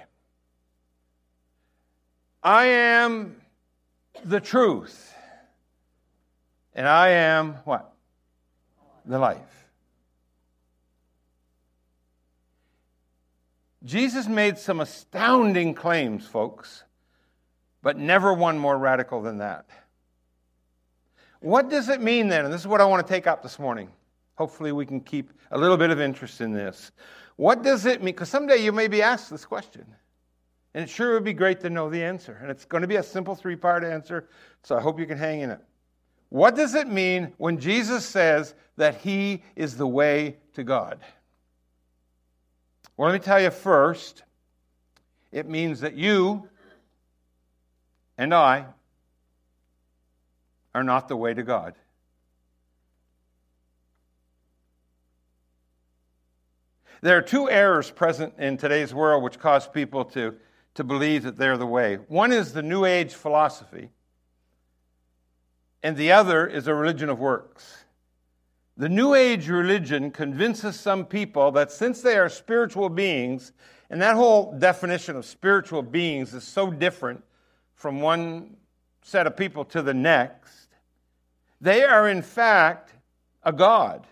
I 2.43 2.65
am 2.65 3.41
the 4.23 4.39
truth. 4.39 5.13
And 6.73 6.87
I 6.87 7.09
am 7.09 7.55
what? 7.65 7.93
The 9.05 9.19
life. 9.19 9.59
Jesus 13.83 14.27
made 14.27 14.57
some 14.57 14.81
astounding 14.81 15.73
claims, 15.73 16.25
folks, 16.25 16.83
but 17.81 17.97
never 17.97 18.33
one 18.33 18.57
more 18.59 18.77
radical 18.77 19.21
than 19.21 19.37
that. 19.37 19.69
What 21.39 21.69
does 21.69 21.87
it 21.87 22.01
mean 22.01 22.27
then? 22.27 22.43
And 22.43 22.53
this 22.53 22.61
is 22.61 22.67
what 22.67 22.81
I 22.81 22.85
want 22.85 23.05
to 23.05 23.13
take 23.13 23.25
up 23.25 23.41
this 23.41 23.57
morning. 23.57 23.89
Hopefully, 24.35 24.71
we 24.71 24.85
can 24.85 24.99
keep 24.99 25.31
a 25.51 25.57
little 25.57 25.77
bit 25.77 25.89
of 25.89 25.99
interest 25.99 26.41
in 26.41 26.53
this. 26.53 26.91
What 27.37 27.63
does 27.63 27.85
it 27.85 28.01
mean? 28.01 28.13
Because 28.13 28.29
someday 28.29 28.57
you 28.57 28.73
may 28.73 28.89
be 28.89 29.01
asked 29.01 29.29
this 29.29 29.45
question. 29.45 29.85
And 30.73 30.83
it 30.83 30.89
sure 30.89 31.13
would 31.13 31.23
be 31.23 31.33
great 31.33 31.61
to 31.61 31.69
know 31.69 31.89
the 31.89 32.03
answer. 32.03 32.37
And 32.41 32.51
it's 32.51 32.65
going 32.65 32.81
to 32.81 32.87
be 32.87 32.97
a 32.97 33.03
simple 33.03 33.35
three 33.35 33.55
part 33.55 33.83
answer, 33.83 34.29
so 34.63 34.77
I 34.77 34.81
hope 34.81 34.99
you 34.99 35.05
can 35.05 35.17
hang 35.17 35.39
in 35.39 35.49
it. 35.49 35.61
What 36.29 36.55
does 36.55 36.75
it 36.75 36.87
mean 36.87 37.33
when 37.37 37.59
Jesus 37.59 38.05
says 38.05 38.53
that 38.77 39.01
He 39.01 39.43
is 39.55 39.77
the 39.77 39.87
way 39.87 40.37
to 40.53 40.63
God? 40.63 40.99
Well, 42.95 43.09
let 43.09 43.19
me 43.19 43.23
tell 43.23 43.41
you 43.41 43.49
first, 43.49 44.23
it 45.31 45.47
means 45.47 45.81
that 45.81 45.95
you 45.95 46.47
and 48.17 48.33
I 48.33 48.65
are 50.75 50.83
not 50.83 51.07
the 51.07 51.15
way 51.15 51.33
to 51.33 51.43
God. 51.43 51.75
There 57.01 57.17
are 57.17 57.21
two 57.21 57.49
errors 57.49 57.89
present 57.89 58.33
in 58.37 58.57
today's 58.57 58.93
world 58.93 59.23
which 59.23 59.39
cause 59.39 59.67
people 59.67 60.03
to, 60.05 60.35
to 60.73 60.83
believe 60.83 61.23
that 61.23 61.37
they're 61.37 61.57
the 61.57 61.65
way. 61.65 61.95
One 62.07 62.33
is 62.33 62.51
the 62.51 62.61
New 62.61 62.83
Age 62.83 63.13
philosophy, 63.13 63.89
and 65.83 65.95
the 65.95 66.11
other 66.11 66.45
is 66.47 66.67
a 66.67 66.73
religion 66.73 67.09
of 67.09 67.19
works. 67.19 67.85
The 68.77 68.89
New 68.89 69.13
Age 69.13 69.49
religion 69.49 70.11
convinces 70.11 70.79
some 70.79 71.05
people 71.05 71.51
that 71.51 71.71
since 71.71 72.01
they 72.01 72.17
are 72.17 72.29
spiritual 72.29 72.89
beings, 72.89 73.51
and 73.89 74.01
that 74.01 74.15
whole 74.15 74.57
definition 74.57 75.15
of 75.15 75.25
spiritual 75.25 75.81
beings 75.81 76.33
is 76.33 76.43
so 76.43 76.71
different 76.71 77.23
from 77.75 78.01
one 78.01 78.55
set 79.01 79.25
of 79.25 79.35
people 79.35 79.65
to 79.65 79.81
the 79.81 79.93
next, 79.93 80.67
they 81.61 81.83
are 81.83 82.09
in 82.09 82.21
fact 82.21 82.93
a 83.43 83.51
God. 83.51 84.05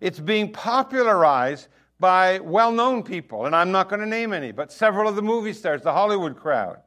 It's 0.00 0.20
being 0.20 0.52
popularized 0.52 1.68
by 1.98 2.38
well 2.40 2.72
known 2.72 3.02
people, 3.02 3.46
and 3.46 3.54
I'm 3.54 3.70
not 3.70 3.88
going 3.88 4.00
to 4.00 4.06
name 4.06 4.32
any, 4.32 4.52
but 4.52 4.72
several 4.72 5.08
of 5.08 5.16
the 5.16 5.22
movie 5.22 5.52
stars, 5.52 5.82
the 5.82 5.92
Hollywood 5.92 6.36
crowd. 6.36 6.78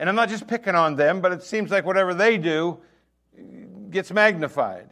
And 0.00 0.08
I'm 0.08 0.16
not 0.16 0.30
just 0.30 0.46
picking 0.46 0.74
on 0.74 0.96
them, 0.96 1.20
but 1.20 1.30
it 1.30 1.42
seems 1.42 1.70
like 1.70 1.84
whatever 1.84 2.14
they 2.14 2.38
do 2.38 2.78
gets 3.90 4.10
magnified. 4.10 4.88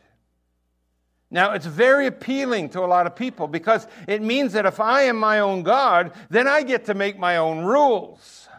Now, 1.30 1.52
it's 1.52 1.64
very 1.64 2.06
appealing 2.06 2.68
to 2.70 2.80
a 2.80 2.86
lot 2.86 3.06
of 3.06 3.16
people 3.16 3.48
because 3.48 3.86
it 4.06 4.20
means 4.20 4.52
that 4.52 4.66
if 4.66 4.80
I 4.80 5.02
am 5.04 5.16
my 5.16 5.38
own 5.38 5.62
God, 5.62 6.12
then 6.28 6.46
I 6.46 6.62
get 6.62 6.84
to 6.86 6.94
make 6.94 7.18
my 7.18 7.38
own 7.38 7.64
rules. 7.64 8.50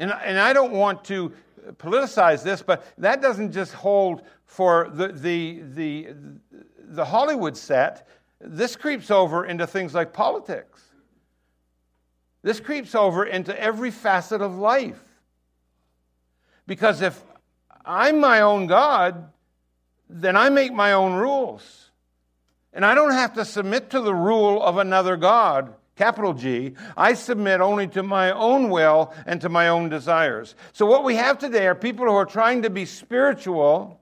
And, 0.00 0.10
and 0.10 0.40
I 0.40 0.52
don't 0.52 0.72
want 0.72 1.04
to 1.04 1.32
politicize 1.76 2.42
this, 2.42 2.60
but 2.60 2.84
that 2.98 3.22
doesn't 3.22 3.52
just 3.52 3.72
hold 3.72 4.22
for 4.46 4.90
the, 4.92 5.08
the, 5.12 5.62
the, 5.62 6.08
the 6.80 7.04
Hollywood 7.04 7.56
set. 7.56 8.08
This 8.40 8.74
creeps 8.74 9.12
over 9.12 9.46
into 9.46 9.64
things 9.64 9.94
like 9.94 10.12
politics. 10.12 10.85
This 12.42 12.60
creeps 12.60 12.94
over 12.94 13.24
into 13.24 13.58
every 13.60 13.90
facet 13.90 14.40
of 14.40 14.56
life. 14.56 15.02
Because 16.66 17.00
if 17.02 17.22
I'm 17.84 18.20
my 18.20 18.40
own 18.40 18.66
God, 18.66 19.30
then 20.08 20.36
I 20.36 20.48
make 20.50 20.72
my 20.72 20.92
own 20.92 21.14
rules. 21.14 21.90
And 22.72 22.84
I 22.84 22.94
don't 22.94 23.12
have 23.12 23.34
to 23.34 23.44
submit 23.44 23.90
to 23.90 24.00
the 24.00 24.14
rule 24.14 24.62
of 24.62 24.76
another 24.76 25.16
God, 25.16 25.74
capital 25.96 26.34
G. 26.34 26.74
I 26.96 27.14
submit 27.14 27.60
only 27.60 27.88
to 27.88 28.02
my 28.02 28.32
own 28.32 28.68
will 28.68 29.14
and 29.24 29.40
to 29.40 29.48
my 29.48 29.68
own 29.68 29.88
desires. 29.88 30.54
So, 30.72 30.84
what 30.84 31.04
we 31.04 31.16
have 31.16 31.38
today 31.38 31.66
are 31.66 31.74
people 31.74 32.04
who 32.06 32.14
are 32.14 32.26
trying 32.26 32.62
to 32.62 32.70
be 32.70 32.84
spiritual 32.84 34.00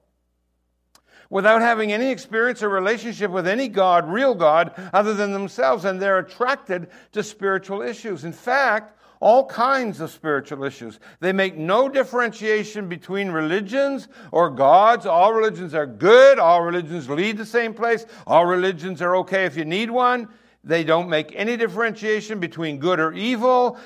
without 1.29 1.61
having 1.61 1.91
any 1.91 2.11
experience 2.11 2.61
or 2.61 2.69
relationship 2.69 3.31
with 3.31 3.47
any 3.47 3.67
God, 3.67 4.07
real 4.09 4.35
God, 4.35 4.73
other 4.93 5.13
than 5.13 5.31
themselves, 5.31 5.85
and 5.85 6.01
they're 6.01 6.19
attracted 6.19 6.87
to 7.13 7.23
spiritual 7.23 7.81
issues. 7.81 8.23
In 8.23 8.33
fact, 8.33 8.99
all 9.19 9.45
kinds 9.45 10.01
of 10.01 10.11
spiritual 10.11 10.63
issues. 10.63 10.99
They 11.19 11.31
make 11.31 11.55
no 11.55 11.89
differentiation 11.89 12.87
between 12.87 13.31
religions 13.31 14.07
or 14.31 14.49
gods. 14.49 15.05
All 15.05 15.33
religions 15.33 15.73
are 15.73 15.87
good. 15.87 16.37
All 16.37 16.61
religions 16.61 17.09
lead 17.09 17.37
the 17.37 17.45
same 17.45 17.73
place. 17.73 18.05
All 18.27 18.45
religions 18.45 19.01
are 19.01 19.15
okay 19.17 19.45
if 19.45 19.55
you 19.55 19.65
need 19.65 19.89
one. 19.89 20.27
They 20.63 20.83
don't 20.83 21.09
make 21.09 21.31
any 21.35 21.57
differentiation 21.57 22.39
between 22.39 22.79
good 22.79 22.99
or 22.99 23.13
evil. 23.13 23.79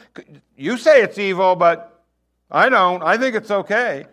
You 0.55 0.77
say 0.77 1.03
it's 1.03 1.17
evil, 1.17 1.55
but 1.55 2.05
I 2.50 2.69
don't. 2.69 3.03
I 3.03 3.17
think 3.17 3.36
it's 3.36 3.51
okay. 3.51 4.05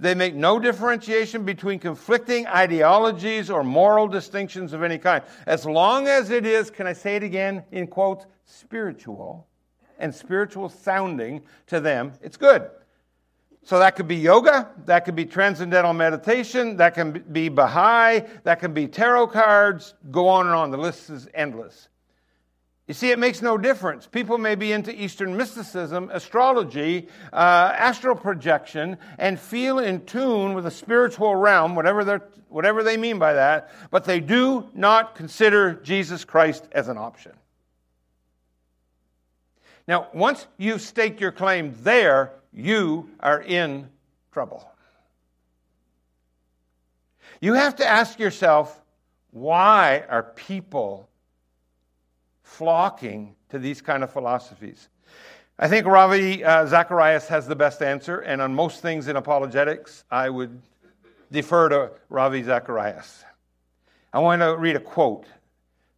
They 0.00 0.14
make 0.14 0.34
no 0.34 0.58
differentiation 0.58 1.44
between 1.44 1.78
conflicting 1.78 2.46
ideologies 2.46 3.50
or 3.50 3.62
moral 3.62 4.08
distinctions 4.08 4.72
of 4.72 4.82
any 4.82 4.96
kind. 4.96 5.22
As 5.46 5.66
long 5.66 6.08
as 6.08 6.30
it 6.30 6.46
is, 6.46 6.70
can 6.70 6.86
I 6.86 6.94
say 6.94 7.16
it 7.16 7.22
again 7.22 7.62
in 7.70 7.86
quotes, 7.86 8.24
spiritual 8.46 9.46
and 9.98 10.14
spiritual 10.14 10.70
sounding 10.70 11.42
to 11.66 11.80
them, 11.80 12.14
it's 12.22 12.38
good. 12.38 12.70
So 13.62 13.78
that 13.78 13.94
could 13.94 14.08
be 14.08 14.16
yoga, 14.16 14.70
that 14.86 15.04
could 15.04 15.14
be 15.14 15.26
transcendental 15.26 15.92
meditation, 15.92 16.78
that 16.78 16.94
can 16.94 17.22
be 17.30 17.50
Baha'i, 17.50 18.22
that 18.44 18.58
can 18.58 18.72
be 18.72 18.88
tarot 18.88 19.26
cards, 19.26 19.92
go 20.10 20.26
on 20.26 20.46
and 20.46 20.54
on. 20.54 20.70
The 20.70 20.78
list 20.78 21.10
is 21.10 21.28
endless. 21.34 21.89
You 22.90 22.94
see, 22.94 23.12
it 23.12 23.20
makes 23.20 23.40
no 23.40 23.56
difference. 23.56 24.08
People 24.08 24.36
may 24.36 24.56
be 24.56 24.72
into 24.72 24.92
Eastern 24.92 25.36
mysticism, 25.36 26.10
astrology, 26.12 27.06
uh, 27.32 27.72
astral 27.78 28.16
projection, 28.16 28.98
and 29.16 29.38
feel 29.38 29.78
in 29.78 30.04
tune 30.06 30.54
with 30.54 30.64
the 30.64 30.72
spiritual 30.72 31.36
realm, 31.36 31.76
whatever, 31.76 32.28
whatever 32.48 32.82
they 32.82 32.96
mean 32.96 33.20
by 33.20 33.34
that, 33.34 33.70
but 33.92 34.02
they 34.02 34.18
do 34.18 34.68
not 34.74 35.14
consider 35.14 35.74
Jesus 35.74 36.24
Christ 36.24 36.66
as 36.72 36.88
an 36.88 36.98
option. 36.98 37.30
Now, 39.86 40.08
once 40.12 40.48
you 40.56 40.76
stake 40.80 41.20
your 41.20 41.30
claim 41.30 41.76
there, 41.82 42.32
you 42.52 43.08
are 43.20 43.40
in 43.40 43.88
trouble. 44.32 44.68
You 47.40 47.54
have 47.54 47.76
to 47.76 47.86
ask 47.86 48.18
yourself 48.18 48.82
why 49.30 50.02
are 50.08 50.24
people 50.24 51.09
flocking 52.50 53.34
to 53.48 53.58
these 53.58 53.80
kind 53.80 54.02
of 54.02 54.12
philosophies. 54.12 54.88
I 55.58 55.68
think 55.68 55.86
Ravi 55.86 56.44
uh, 56.44 56.66
Zacharias 56.66 57.28
has 57.28 57.46
the 57.46 57.56
best 57.56 57.82
answer, 57.82 58.20
and 58.20 58.42
on 58.42 58.54
most 58.54 58.80
things 58.80 59.08
in 59.08 59.16
apologetics, 59.16 60.04
I 60.10 60.30
would 60.30 60.60
defer 61.30 61.68
to 61.68 61.92
Ravi 62.08 62.42
Zacharias. 62.42 63.24
I 64.12 64.18
want 64.18 64.42
to 64.42 64.56
read 64.56 64.76
a 64.76 64.80
quote 64.80 65.26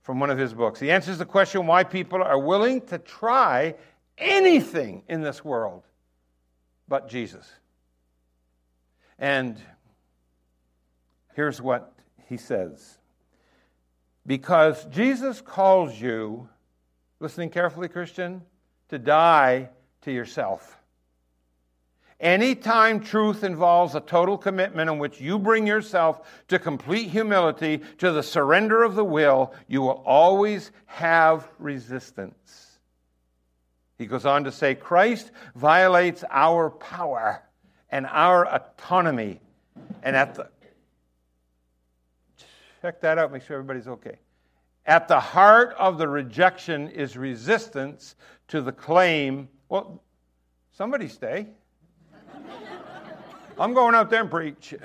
from 0.03 0.21
one 0.21 0.31
of 0.31 0.39
his 0.39 0.53
books. 0.53 0.79
He 0.79 0.91
answers 0.91 1.19
the 1.19 1.25
question 1.25 1.67
why 1.67 1.85
people 1.85 2.23
are 2.23 2.39
willing 2.39 2.81
to 2.87 2.99
try 2.99 3.75
anything 4.19 5.03
in 5.09 5.23
this 5.23 5.45
world 5.45 5.85
but 6.89 7.09
Jesus. 7.09 7.51
And 9.19 9.59
here's 11.35 11.63
what 11.63 11.95
he 12.29 12.37
says 12.37 12.99
because 14.27 14.85
Jesus 14.87 15.41
calls 15.41 16.01
you, 16.01 16.49
listening 17.21 17.51
carefully, 17.51 17.89
Christian, 17.89 18.43
to 18.89 18.99
die 18.99 19.71
to 20.03 20.13
yourself. 20.13 20.79
Anytime 22.21 23.01
truth 23.01 23.43
involves 23.43 23.97
a 23.97 24.01
total 24.01 24.39
commitment 24.39 24.89
in 24.89 24.99
which 24.99 25.21
you 25.21 25.41
bring 25.41 25.67
yourself 25.67 26.21
to 26.47 26.61
complete 26.61 27.09
humility, 27.09 27.81
to 27.99 28.13
the 28.13 28.23
surrender 28.23 28.85
of 28.85 28.95
the 28.95 29.05
will, 29.05 29.53
you 29.67 29.83
will 29.83 30.03
always 30.07 30.71
have 30.87 31.49
resistance. 31.59 32.79
He 33.99 34.07
goes 34.07 34.25
on 34.25 34.45
to 34.45 34.53
say 34.53 34.77
Christ 34.77 35.33
violates 35.57 36.23
our 36.31 36.71
power 36.71 37.43
and 37.91 38.07
our 38.07 38.47
autonomy. 38.47 39.41
And 40.05 40.15
at 40.15 40.37
the, 40.37 40.49
Check 42.83 43.01
that 43.03 43.17
out, 43.17 43.33
make 43.33 43.43
sure 43.43 43.57
everybody's 43.57 43.87
okay. 43.87 44.19
At 44.87 45.07
the 45.07 45.21
heart 45.21 45.77
of 45.79 45.99
the 45.99 46.09
rejection 46.09 46.89
is 46.89 47.17
resistance 47.17 48.17
to 48.49 48.61
the 48.61 48.73
claim. 48.73 49.49
Well, 49.69 50.03
somebody 50.73 51.07
stay. 51.07 51.47
I'm 53.57 53.73
going 53.73 53.95
out 53.95 54.11
there 54.11 54.23
and 54.23 54.31
preach. 54.31 54.75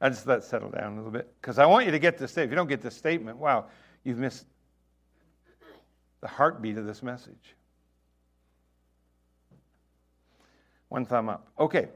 I 0.00 0.08
just 0.08 0.26
let 0.26 0.44
settle 0.44 0.70
down 0.70 0.94
a 0.94 0.96
little 0.96 1.10
bit 1.10 1.30
because 1.42 1.58
I 1.58 1.66
want 1.66 1.84
you 1.84 1.92
to 1.92 1.98
get 1.98 2.16
this. 2.16 2.38
If 2.38 2.48
you 2.48 2.56
don't 2.56 2.68
get 2.68 2.80
this 2.80 2.96
statement, 2.96 3.36
wow, 3.36 3.66
you've 4.02 4.16
missed 4.16 4.46
the 6.22 6.28
heartbeat 6.28 6.78
of 6.78 6.86
this 6.86 7.02
message. 7.02 7.54
One 10.94 11.04
thumb 11.04 11.28
up. 11.28 11.48
Okay. 11.58 11.88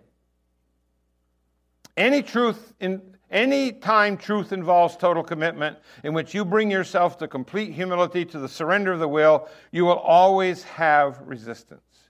Any 1.97 2.21
truth 2.21 2.75
in 2.81 3.01
any 3.31 3.71
time 3.71 4.17
truth 4.17 4.53
involves 4.53 4.97
total 4.97 5.23
commitment, 5.23 5.79
in 6.03 6.15
which 6.15 6.35
you 6.35 6.45
bring 6.45 6.69
yourself 6.69 7.17
to 7.19 7.29
complete 7.29 7.71
humility, 7.73 8.25
to 8.25 8.41
the 8.41 8.49
surrender 8.49 8.95
of 8.95 8.99
the 8.99 9.07
will, 9.07 9.47
you 9.71 9.85
will 9.85 10.01
always 10.01 10.65
have 10.65 11.21
resistance. 11.25 12.09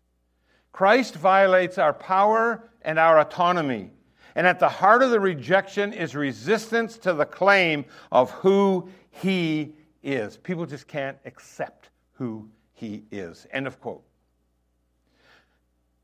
Christ 0.72 1.14
violates 1.16 1.76
our 1.76 1.92
power 1.92 2.70
and 2.80 2.98
our 2.98 3.18
autonomy. 3.18 3.90
And 4.34 4.46
at 4.46 4.58
the 4.58 4.70
heart 4.70 5.02
of 5.02 5.10
the 5.10 5.20
rejection 5.20 5.92
is 5.92 6.14
resistance 6.14 6.96
to 7.00 7.12
the 7.12 7.26
claim 7.26 7.84
of 8.10 8.30
who 8.30 8.88
he 9.10 9.74
is. 10.02 10.38
People 10.38 10.64
just 10.64 10.88
can't 10.88 11.18
accept 11.26 11.90
who 12.12 12.48
he 12.72 13.04
is. 13.10 13.46
End 13.52 13.66
of 13.66 13.78
quote. 13.78 14.07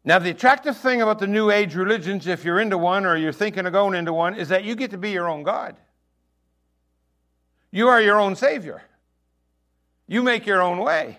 Now, 0.04 0.18
the 0.18 0.30
attractive 0.30 0.76
thing 0.76 1.00
about 1.00 1.18
the 1.18 1.26
New 1.26 1.50
Age 1.50 1.74
religions, 1.74 2.26
if 2.26 2.44
you're 2.44 2.60
into 2.60 2.76
one 2.76 3.06
or 3.06 3.16
you're 3.16 3.32
thinking 3.32 3.64
of 3.64 3.72
going 3.72 3.94
into 3.94 4.12
one, 4.12 4.34
is 4.34 4.50
that 4.50 4.64
you 4.64 4.74
get 4.74 4.90
to 4.90 4.98
be 4.98 5.10
your 5.10 5.28
own 5.28 5.42
God. 5.42 5.76
You 7.70 7.88
are 7.88 8.00
your 8.00 8.20
own 8.20 8.36
Savior. 8.36 8.82
You 10.06 10.22
make 10.22 10.46
your 10.46 10.60
own 10.60 10.78
way. 10.78 11.18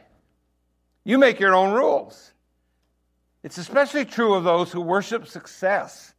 You 1.04 1.18
make 1.18 1.40
your 1.40 1.56
own 1.56 1.74
rules. 1.74 2.32
It's 3.44 3.58
especially 3.58 4.06
true 4.06 4.36
of 4.36 4.44
those 4.44 4.72
who 4.72 4.82
worship 4.82 5.28
success. 5.28 6.14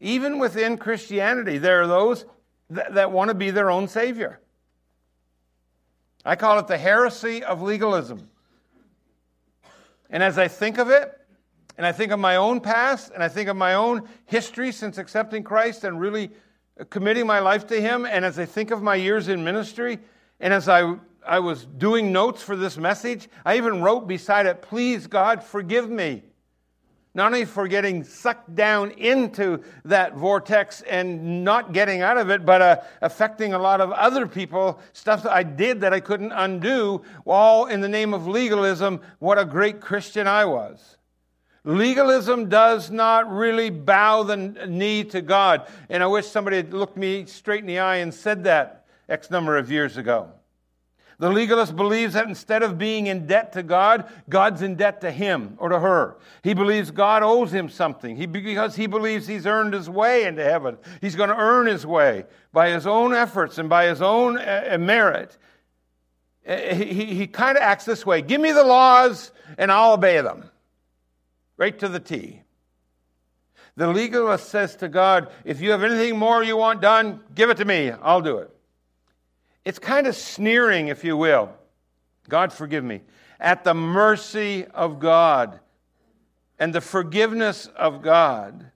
Even 0.00 0.38
within 0.38 0.78
Christianity, 0.78 1.58
there 1.58 1.82
are 1.82 1.86
those 1.86 2.24
that, 2.70 2.94
that 2.94 3.12
want 3.12 3.28
to 3.28 3.34
be 3.34 3.50
their 3.50 3.70
own 3.70 3.86
Savior. 3.88 4.40
I 6.24 6.36
call 6.36 6.58
it 6.58 6.66
the 6.66 6.78
heresy 6.78 7.44
of 7.44 7.62
legalism. 7.62 8.28
And 10.10 10.22
as 10.22 10.38
I 10.38 10.48
think 10.48 10.78
of 10.78 10.90
it, 10.90 11.12
and 11.76 11.86
I 11.86 11.92
think 11.92 12.10
of 12.10 12.18
my 12.18 12.36
own 12.36 12.60
past, 12.60 13.12
and 13.12 13.22
I 13.22 13.28
think 13.28 13.48
of 13.48 13.56
my 13.56 13.74
own 13.74 14.08
history 14.24 14.72
since 14.72 14.96
accepting 14.96 15.42
Christ 15.42 15.84
and 15.84 16.00
really 16.00 16.30
committing 16.90 17.26
my 17.26 17.38
life 17.38 17.66
to 17.68 17.80
Him. 17.80 18.06
And 18.06 18.24
as 18.24 18.38
I 18.38 18.46
think 18.46 18.70
of 18.70 18.82
my 18.82 18.94
years 18.94 19.28
in 19.28 19.44
ministry, 19.44 19.98
and 20.40 20.54
as 20.54 20.68
I, 20.68 20.96
I 21.26 21.40
was 21.40 21.66
doing 21.66 22.12
notes 22.12 22.42
for 22.42 22.56
this 22.56 22.78
message, 22.78 23.28
I 23.44 23.56
even 23.58 23.82
wrote 23.82 24.06
beside 24.06 24.46
it, 24.46 24.62
Please, 24.62 25.06
God, 25.06 25.42
forgive 25.42 25.90
me. 25.90 26.22
Not 27.14 27.32
only 27.32 27.46
for 27.46 27.66
getting 27.66 28.04
sucked 28.04 28.54
down 28.54 28.90
into 28.90 29.62
that 29.86 30.14
vortex 30.14 30.82
and 30.82 31.44
not 31.44 31.72
getting 31.72 32.02
out 32.02 32.18
of 32.18 32.28
it, 32.28 32.44
but 32.44 32.60
uh, 32.60 32.76
affecting 33.00 33.54
a 33.54 33.58
lot 33.58 33.80
of 33.80 33.90
other 33.92 34.26
people, 34.26 34.80
stuff 34.92 35.22
that 35.22 35.32
I 35.32 35.42
did 35.42 35.80
that 35.80 35.94
I 35.94 36.00
couldn't 36.00 36.32
undo, 36.32 37.00
all 37.24 37.66
in 37.66 37.80
the 37.80 37.88
name 37.88 38.12
of 38.12 38.26
legalism. 38.26 39.00
What 39.18 39.38
a 39.38 39.46
great 39.46 39.80
Christian 39.80 40.26
I 40.26 40.44
was. 40.44 40.95
Legalism 41.66 42.48
does 42.48 42.92
not 42.92 43.30
really 43.30 43.70
bow 43.70 44.22
the 44.22 44.36
knee 44.36 45.02
to 45.02 45.20
God. 45.20 45.66
And 45.90 46.00
I 46.00 46.06
wish 46.06 46.26
somebody 46.26 46.58
had 46.58 46.72
looked 46.72 46.96
me 46.96 47.26
straight 47.26 47.60
in 47.60 47.66
the 47.66 47.80
eye 47.80 47.96
and 47.96 48.14
said 48.14 48.44
that 48.44 48.86
X 49.08 49.32
number 49.32 49.58
of 49.58 49.70
years 49.70 49.96
ago. 49.96 50.30
The 51.18 51.28
legalist 51.28 51.74
believes 51.74 52.14
that 52.14 52.28
instead 52.28 52.62
of 52.62 52.78
being 52.78 53.08
in 53.08 53.26
debt 53.26 53.54
to 53.54 53.64
God, 53.64 54.08
God's 54.28 54.62
in 54.62 54.76
debt 54.76 55.00
to 55.00 55.10
him 55.10 55.54
or 55.58 55.70
to 55.70 55.80
her. 55.80 56.18
He 56.44 56.54
believes 56.54 56.92
God 56.92 57.24
owes 57.24 57.52
him 57.52 57.68
something 57.68 58.14
he, 58.14 58.26
because 58.26 58.76
he 58.76 58.86
believes 58.86 59.26
he's 59.26 59.46
earned 59.46 59.74
his 59.74 59.90
way 59.90 60.24
into 60.24 60.44
heaven. 60.44 60.76
He's 61.00 61.16
going 61.16 61.30
to 61.30 61.36
earn 61.36 61.66
his 61.66 61.84
way 61.84 62.26
by 62.52 62.68
his 62.68 62.86
own 62.86 63.12
efforts 63.12 63.58
and 63.58 63.68
by 63.68 63.86
his 63.86 64.02
own 64.02 64.38
uh, 64.38 64.68
uh 64.72 64.78
merit. 64.78 65.36
Uh, 66.46 66.58
he, 66.58 66.84
he, 66.84 67.04
he 67.06 67.26
kind 67.26 67.56
of 67.56 67.62
acts 67.62 67.86
this 67.86 68.06
way 68.06 68.22
Give 68.22 68.40
me 68.40 68.52
the 68.52 68.62
laws 68.62 69.32
and 69.58 69.72
I'll 69.72 69.94
obey 69.94 70.20
them 70.20 70.48
right 71.56 71.78
to 71.78 71.88
the 71.88 72.00
T. 72.00 72.42
The 73.76 73.88
legalist 73.88 74.48
says 74.48 74.76
to 74.76 74.88
God, 74.88 75.30
If 75.44 75.60
you 75.60 75.70
have 75.70 75.82
anything 75.82 76.18
more 76.18 76.42
you 76.42 76.56
want 76.56 76.80
done, 76.80 77.20
give 77.34 77.50
it 77.50 77.58
to 77.58 77.64
me. 77.64 77.90
I'll 77.90 78.22
do 78.22 78.38
it. 78.38 78.50
It's 79.64 79.78
kind 79.78 80.06
of 80.06 80.14
sneering, 80.14 80.88
if 80.88 81.04
you 81.04 81.16
will. 81.16 81.50
God, 82.28 82.52
forgive 82.52 82.84
me. 82.84 83.02
At 83.38 83.64
the 83.64 83.74
mercy 83.74 84.64
of 84.66 84.98
God 84.98 85.60
and 86.58 86.74
the 86.74 86.80
forgiveness 86.80 87.66
of 87.76 88.02
God 88.02 88.70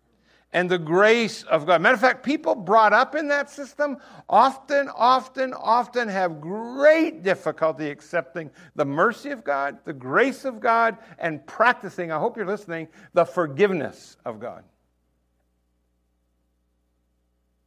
and 0.53 0.69
the 0.69 0.79
grace 0.79 1.45
of 1.45 1.65
God. 1.65 1.81
Matter 1.81 1.95
of 1.95 2.01
fact, 2.01 2.25
people 2.25 2.55
brought 2.55 2.93
up 2.93 3.15
in 3.15 3.29
that 3.29 3.51
system 3.51 3.99
often, 4.29 4.89
often, 4.95 5.55
often 5.55 6.09
have 6.09 6.41
great 6.41 7.23
difficulty 7.23 7.89
accepting 7.89 8.51
the 8.75 8.85
mercy 8.85 9.31
of 9.31 9.45
God, 9.45 9.79
the 9.85 9.93
grace 9.93 10.45
of 10.45 10.61
God, 10.61 10.99
and 11.19 11.47
practicing, 11.47 12.11
I 12.11 12.19
hope 12.19 12.37
you're 12.37 12.47
listening, 12.47 12.89
the 13.13 13.25
forgiveness 13.25 14.17
of 14.25 14.41
God. 14.41 14.65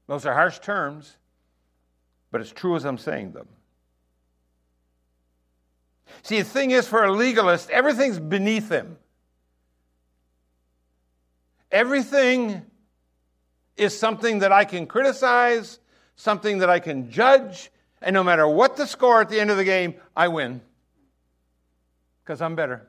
Those 0.07 0.25
are 0.25 0.33
harsh 0.33 0.59
terms, 0.59 1.15
but 2.31 2.41
it's 2.41 2.51
true 2.51 2.75
as 2.75 2.83
I'm 2.83 2.97
saying 2.97 3.31
them. 3.31 3.47
See, 6.21 6.39
the 6.39 6.43
thing 6.43 6.71
is, 6.71 6.87
for 6.87 7.03
a 7.03 7.11
legalist, 7.11 7.69
everything's 7.69 8.19
beneath 8.19 8.69
him. 8.69 8.97
Everything 11.71 12.65
is 13.77 13.97
something 13.97 14.39
that 14.39 14.51
I 14.51 14.65
can 14.65 14.85
criticize, 14.85 15.79
something 16.15 16.59
that 16.59 16.69
I 16.69 16.79
can 16.79 17.09
judge, 17.09 17.71
and 18.01 18.13
no 18.13 18.23
matter 18.23 18.47
what 18.47 18.77
the 18.77 18.85
score 18.85 19.21
at 19.21 19.29
the 19.29 19.39
end 19.39 19.49
of 19.49 19.57
the 19.57 19.63
game, 19.63 19.95
I 20.15 20.27
win. 20.27 20.61
Because 22.23 22.41
I'm 22.41 22.55
better. 22.55 22.87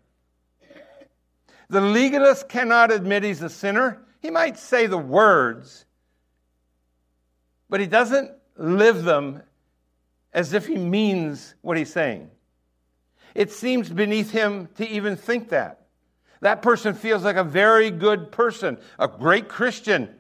The 1.69 1.81
legalist 1.81 2.49
cannot 2.49 2.93
admit 2.93 3.23
he's 3.23 3.43
a 3.43 3.49
sinner. 3.49 4.03
He 4.21 4.31
might 4.31 4.59
say 4.59 4.87
the 4.87 4.99
words, 4.99 5.85
but 7.69 7.81
he 7.81 7.87
doesn't 7.87 8.31
live 8.57 9.05
them 9.05 9.43
as 10.33 10.53
if 10.53 10.67
he 10.67 10.77
means 10.77 11.55
what 11.63 11.77
he's 11.77 11.93
saying. 11.93 12.31
It 13.35 13.51
seems 13.51 13.89
beneath 13.89 14.31
him 14.31 14.69
to 14.77 14.89
even 14.89 15.17
think 15.17 15.49
that. 15.49 15.87
That 16.41 16.63
person 16.63 16.95
feels 16.95 17.25
like 17.25 17.37
a 17.37 17.45
very 17.45 17.91
good 17.91 18.31
person, 18.31 18.79
a 18.99 19.09
great 19.09 19.49
Christian. 19.49 20.15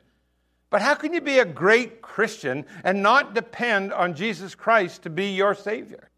But 0.74 0.82
how 0.82 0.96
can 0.96 1.12
you 1.12 1.20
be 1.20 1.38
a 1.38 1.44
great 1.44 2.02
Christian 2.02 2.66
and 2.82 3.00
not 3.00 3.32
depend 3.32 3.92
on 3.92 4.16
Jesus 4.16 4.56
Christ 4.56 5.02
to 5.02 5.08
be 5.08 5.26
your 5.26 5.54
Savior? 5.54 6.10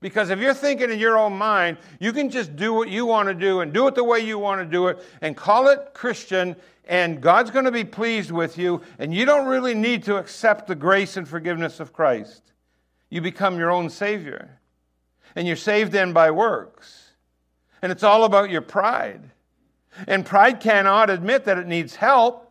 Because 0.00 0.30
if 0.30 0.40
you're 0.40 0.52
thinking 0.52 0.90
in 0.90 0.98
your 0.98 1.16
own 1.16 1.34
mind, 1.34 1.78
you 2.00 2.12
can 2.12 2.28
just 2.28 2.56
do 2.56 2.74
what 2.74 2.88
you 2.88 3.06
want 3.06 3.28
to 3.28 3.34
do 3.34 3.60
and 3.60 3.72
do 3.72 3.86
it 3.86 3.94
the 3.94 4.02
way 4.02 4.18
you 4.18 4.36
want 4.36 4.60
to 4.60 4.66
do 4.66 4.88
it 4.88 4.98
and 5.20 5.36
call 5.36 5.68
it 5.68 5.90
Christian, 5.94 6.56
and 6.86 7.20
God's 7.20 7.52
going 7.52 7.66
to 7.66 7.70
be 7.70 7.84
pleased 7.84 8.32
with 8.32 8.58
you, 8.58 8.80
and 8.98 9.14
you 9.14 9.24
don't 9.24 9.46
really 9.46 9.74
need 9.74 10.02
to 10.02 10.16
accept 10.16 10.66
the 10.66 10.74
grace 10.74 11.16
and 11.16 11.28
forgiveness 11.28 11.78
of 11.78 11.92
Christ. 11.92 12.50
You 13.10 13.20
become 13.20 13.60
your 13.60 13.70
own 13.70 13.90
Savior. 13.90 14.58
And 15.36 15.46
you're 15.46 15.54
saved 15.54 15.92
then 15.92 16.12
by 16.12 16.32
works. 16.32 17.12
And 17.80 17.92
it's 17.92 18.02
all 18.02 18.24
about 18.24 18.50
your 18.50 18.62
pride. 18.62 19.30
And 20.08 20.26
pride 20.26 20.58
cannot 20.58 21.10
admit 21.10 21.44
that 21.44 21.58
it 21.58 21.68
needs 21.68 21.94
help. 21.94 22.46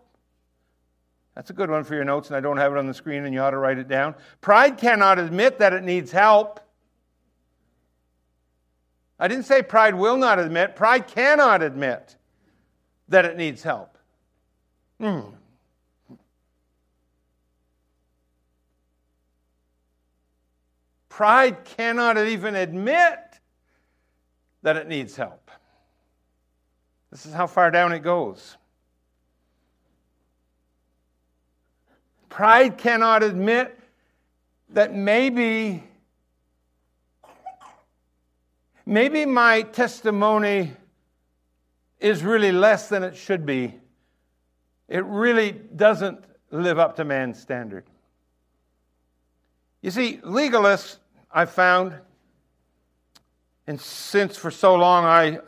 That's 1.38 1.52
a 1.52 1.54
good 1.54 1.70
one 1.70 1.84
for 1.84 1.94
your 1.94 2.04
notes, 2.04 2.30
and 2.30 2.36
I 2.36 2.40
don't 2.40 2.58
have 2.58 2.72
it 2.72 2.80
on 2.80 2.88
the 2.88 2.96
screen, 2.96 3.24
and 3.24 3.32
you 3.32 3.42
ought 3.42 3.52
to 3.52 3.60
write 3.60 3.78
it 3.78 3.88
down. 3.88 4.16
Pride 4.42 4.76
cannot 4.76 5.20
admit 5.20 5.60
that 5.60 5.72
it 5.72 5.84
needs 5.84 6.12
help. 6.12 6.60
I 9.20 9.28
didn't 9.28 9.44
say 9.44 9.62
pride 9.62 9.94
will 9.94 10.18
not 10.18 10.40
admit, 10.40 10.76
pride 10.76 11.06
cannot 11.06 11.62
admit 11.62 12.16
that 13.10 13.26
it 13.26 13.38
needs 13.38 13.62
help. 13.62 14.00
Hmm. 15.00 15.20
Pride 21.08 21.64
cannot 21.66 22.18
even 22.18 22.56
admit 22.56 23.20
that 24.64 24.76
it 24.76 24.88
needs 24.88 25.16
help. 25.16 25.52
This 27.12 27.28
is 27.28 27.34
how 27.36 27.46
far 27.46 27.70
down 27.70 27.92
it 27.92 28.00
goes. 28.00 28.58
Pride 32.38 32.78
cannot 32.78 33.24
admit 33.24 33.80
that 34.70 34.94
maybe 34.94 35.84
maybe 38.86 39.26
my 39.26 39.64
testimony 39.64 40.74
is 42.00 42.24
really 42.24 42.52
less 42.52 42.90
than 42.90 43.02
it 43.02 43.16
should 43.16 43.44
be. 43.44 43.74
It 44.88 45.04
really 45.06 45.52
doesn't 45.52 46.24
live 46.52 46.78
up 46.78 46.98
to 46.98 47.06
man's 47.06 47.40
standard. 47.40 47.86
You 49.82 49.90
see, 49.90 50.18
legalists, 50.18 50.98
I've 51.32 51.50
found, 51.50 51.96
and 53.66 53.82
since 53.82 54.38
for 54.38 54.52
so 54.52 54.76
long 54.76 55.06
I, 55.06 55.40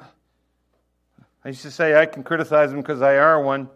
I 1.46 1.50
used 1.50 1.62
to 1.62 1.70
say 1.70 2.02
I 2.02 2.08
can 2.08 2.24
criticize 2.24 2.72
them 2.72 2.82
because 2.82 3.04
I 3.04 3.18
are 3.18 3.40
one. 3.40 3.70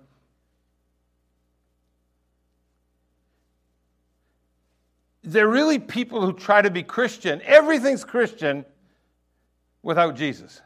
They're 5.23 5.47
really 5.47 5.79
people 5.79 6.25
who 6.25 6.33
try 6.33 6.61
to 6.61 6.69
be 6.69 6.83
Christian. 6.83 7.41
Everything's 7.43 8.03
Christian 8.03 8.65
without 9.81 10.15
Jesus. 10.15 10.61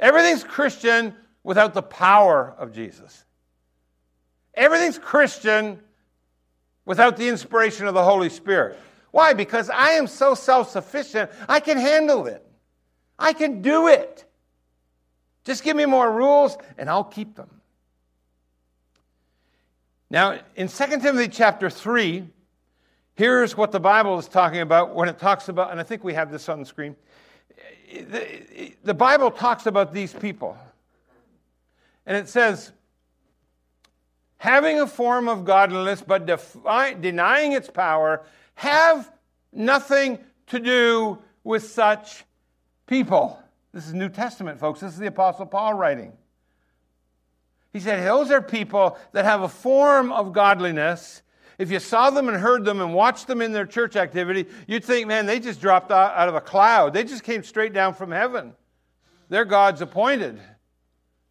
Everything's 0.00 0.42
Christian 0.42 1.14
without 1.42 1.74
the 1.74 1.82
power 1.82 2.54
of 2.58 2.72
Jesus. 2.72 3.24
Everything's 4.54 4.98
Christian 4.98 5.80
without 6.84 7.16
the 7.16 7.28
inspiration 7.28 7.86
of 7.86 7.94
the 7.94 8.02
Holy 8.02 8.28
Spirit. 8.28 8.78
Why? 9.10 9.34
Because 9.34 9.70
I 9.70 9.90
am 9.90 10.06
so 10.06 10.34
self 10.34 10.70
sufficient, 10.70 11.30
I 11.48 11.60
can 11.60 11.78
handle 11.78 12.26
it. 12.26 12.44
I 13.18 13.32
can 13.32 13.62
do 13.62 13.88
it. 13.88 14.24
Just 15.44 15.62
give 15.62 15.76
me 15.76 15.86
more 15.86 16.10
rules 16.10 16.56
and 16.78 16.88
I'll 16.88 17.04
keep 17.04 17.36
them. 17.36 17.48
Now, 20.14 20.38
in 20.54 20.68
2 20.68 20.86
Timothy 21.00 21.26
chapter 21.26 21.68
3, 21.68 22.22
here's 23.16 23.56
what 23.56 23.72
the 23.72 23.80
Bible 23.80 24.16
is 24.16 24.28
talking 24.28 24.60
about 24.60 24.94
when 24.94 25.08
it 25.08 25.18
talks 25.18 25.48
about, 25.48 25.72
and 25.72 25.80
I 25.80 25.82
think 25.82 26.04
we 26.04 26.14
have 26.14 26.30
this 26.30 26.48
on 26.48 26.60
the 26.60 26.66
screen. 26.66 26.94
The, 27.92 28.76
the 28.84 28.94
Bible 28.94 29.32
talks 29.32 29.66
about 29.66 29.92
these 29.92 30.12
people. 30.12 30.56
And 32.06 32.16
it 32.16 32.28
says, 32.28 32.70
having 34.36 34.80
a 34.80 34.86
form 34.86 35.26
of 35.26 35.44
godliness 35.44 36.00
but 36.00 36.26
defi- 36.26 36.94
denying 37.00 37.50
its 37.50 37.68
power, 37.68 38.22
have 38.54 39.10
nothing 39.52 40.20
to 40.46 40.60
do 40.60 41.18
with 41.42 41.64
such 41.64 42.22
people. 42.86 43.42
This 43.72 43.88
is 43.88 43.94
New 43.94 44.10
Testament, 44.10 44.60
folks. 44.60 44.78
This 44.78 44.92
is 44.92 44.98
the 45.00 45.08
Apostle 45.08 45.46
Paul 45.46 45.74
writing. 45.74 46.12
He 47.74 47.80
said, 47.80 48.06
Those 48.06 48.30
are 48.30 48.40
people 48.40 48.96
that 49.12 49.26
have 49.26 49.42
a 49.42 49.48
form 49.48 50.10
of 50.10 50.32
godliness. 50.32 51.20
If 51.58 51.70
you 51.70 51.78
saw 51.78 52.08
them 52.08 52.28
and 52.28 52.38
heard 52.38 52.64
them 52.64 52.80
and 52.80 52.94
watched 52.94 53.26
them 53.26 53.42
in 53.42 53.52
their 53.52 53.66
church 53.66 53.94
activity, 53.94 54.46
you'd 54.66 54.84
think, 54.84 55.06
man, 55.06 55.26
they 55.26 55.38
just 55.38 55.60
dropped 55.60 55.92
out 55.92 56.28
of 56.28 56.34
a 56.34 56.40
cloud. 56.40 56.94
They 56.94 57.04
just 57.04 57.22
came 57.22 57.42
straight 57.42 57.74
down 57.74 57.92
from 57.92 58.10
heaven. 58.10 58.54
They're 59.28 59.44
God's 59.44 59.82
appointed, 59.82 60.40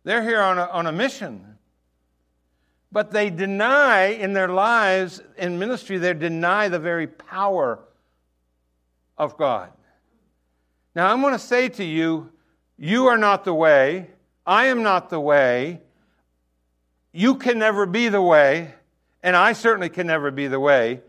they're 0.03 0.21
here 0.21 0.41
on 0.41 0.59
a, 0.59 0.65
on 0.65 0.85
a 0.85 0.91
mission 0.91 1.53
but 2.93 3.09
they 3.09 3.31
deny 3.31 4.05
in 4.05 4.33
their 4.33 4.47
lives 4.47 5.19
in 5.35 5.57
ministry, 5.57 5.97
they 5.97 6.13
deny 6.13 6.69
the 6.69 6.77
very 6.77 7.07
power 7.07 7.79
of 9.17 9.35
God. 9.35 9.71
Now, 10.95 11.11
I'm 11.11 11.19
going 11.21 11.33
to 11.33 11.39
say 11.39 11.69
to 11.69 11.83
you, 11.83 12.31
you 12.77 13.07
are 13.07 13.17
not 13.17 13.45
the 13.45 13.53
way. 13.53 14.11
I 14.45 14.67
am 14.67 14.83
not 14.83 15.09
the 15.09 15.19
way. 15.19 15.81
You 17.13 17.35
can 17.35 17.59
never 17.59 17.85
be 17.85 18.09
the 18.09 18.21
way. 18.21 18.73
And 19.21 19.37
I 19.37 19.53
certainly 19.53 19.89
can 19.89 20.07
never 20.07 20.31
be 20.31 20.47
the 20.47 20.59
way. 20.59 20.99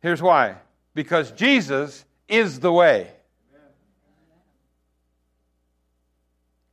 Here's 0.00 0.22
why 0.22 0.56
because 0.94 1.30
Jesus 1.32 2.04
is 2.28 2.60
the 2.60 2.72
way. 2.72 3.10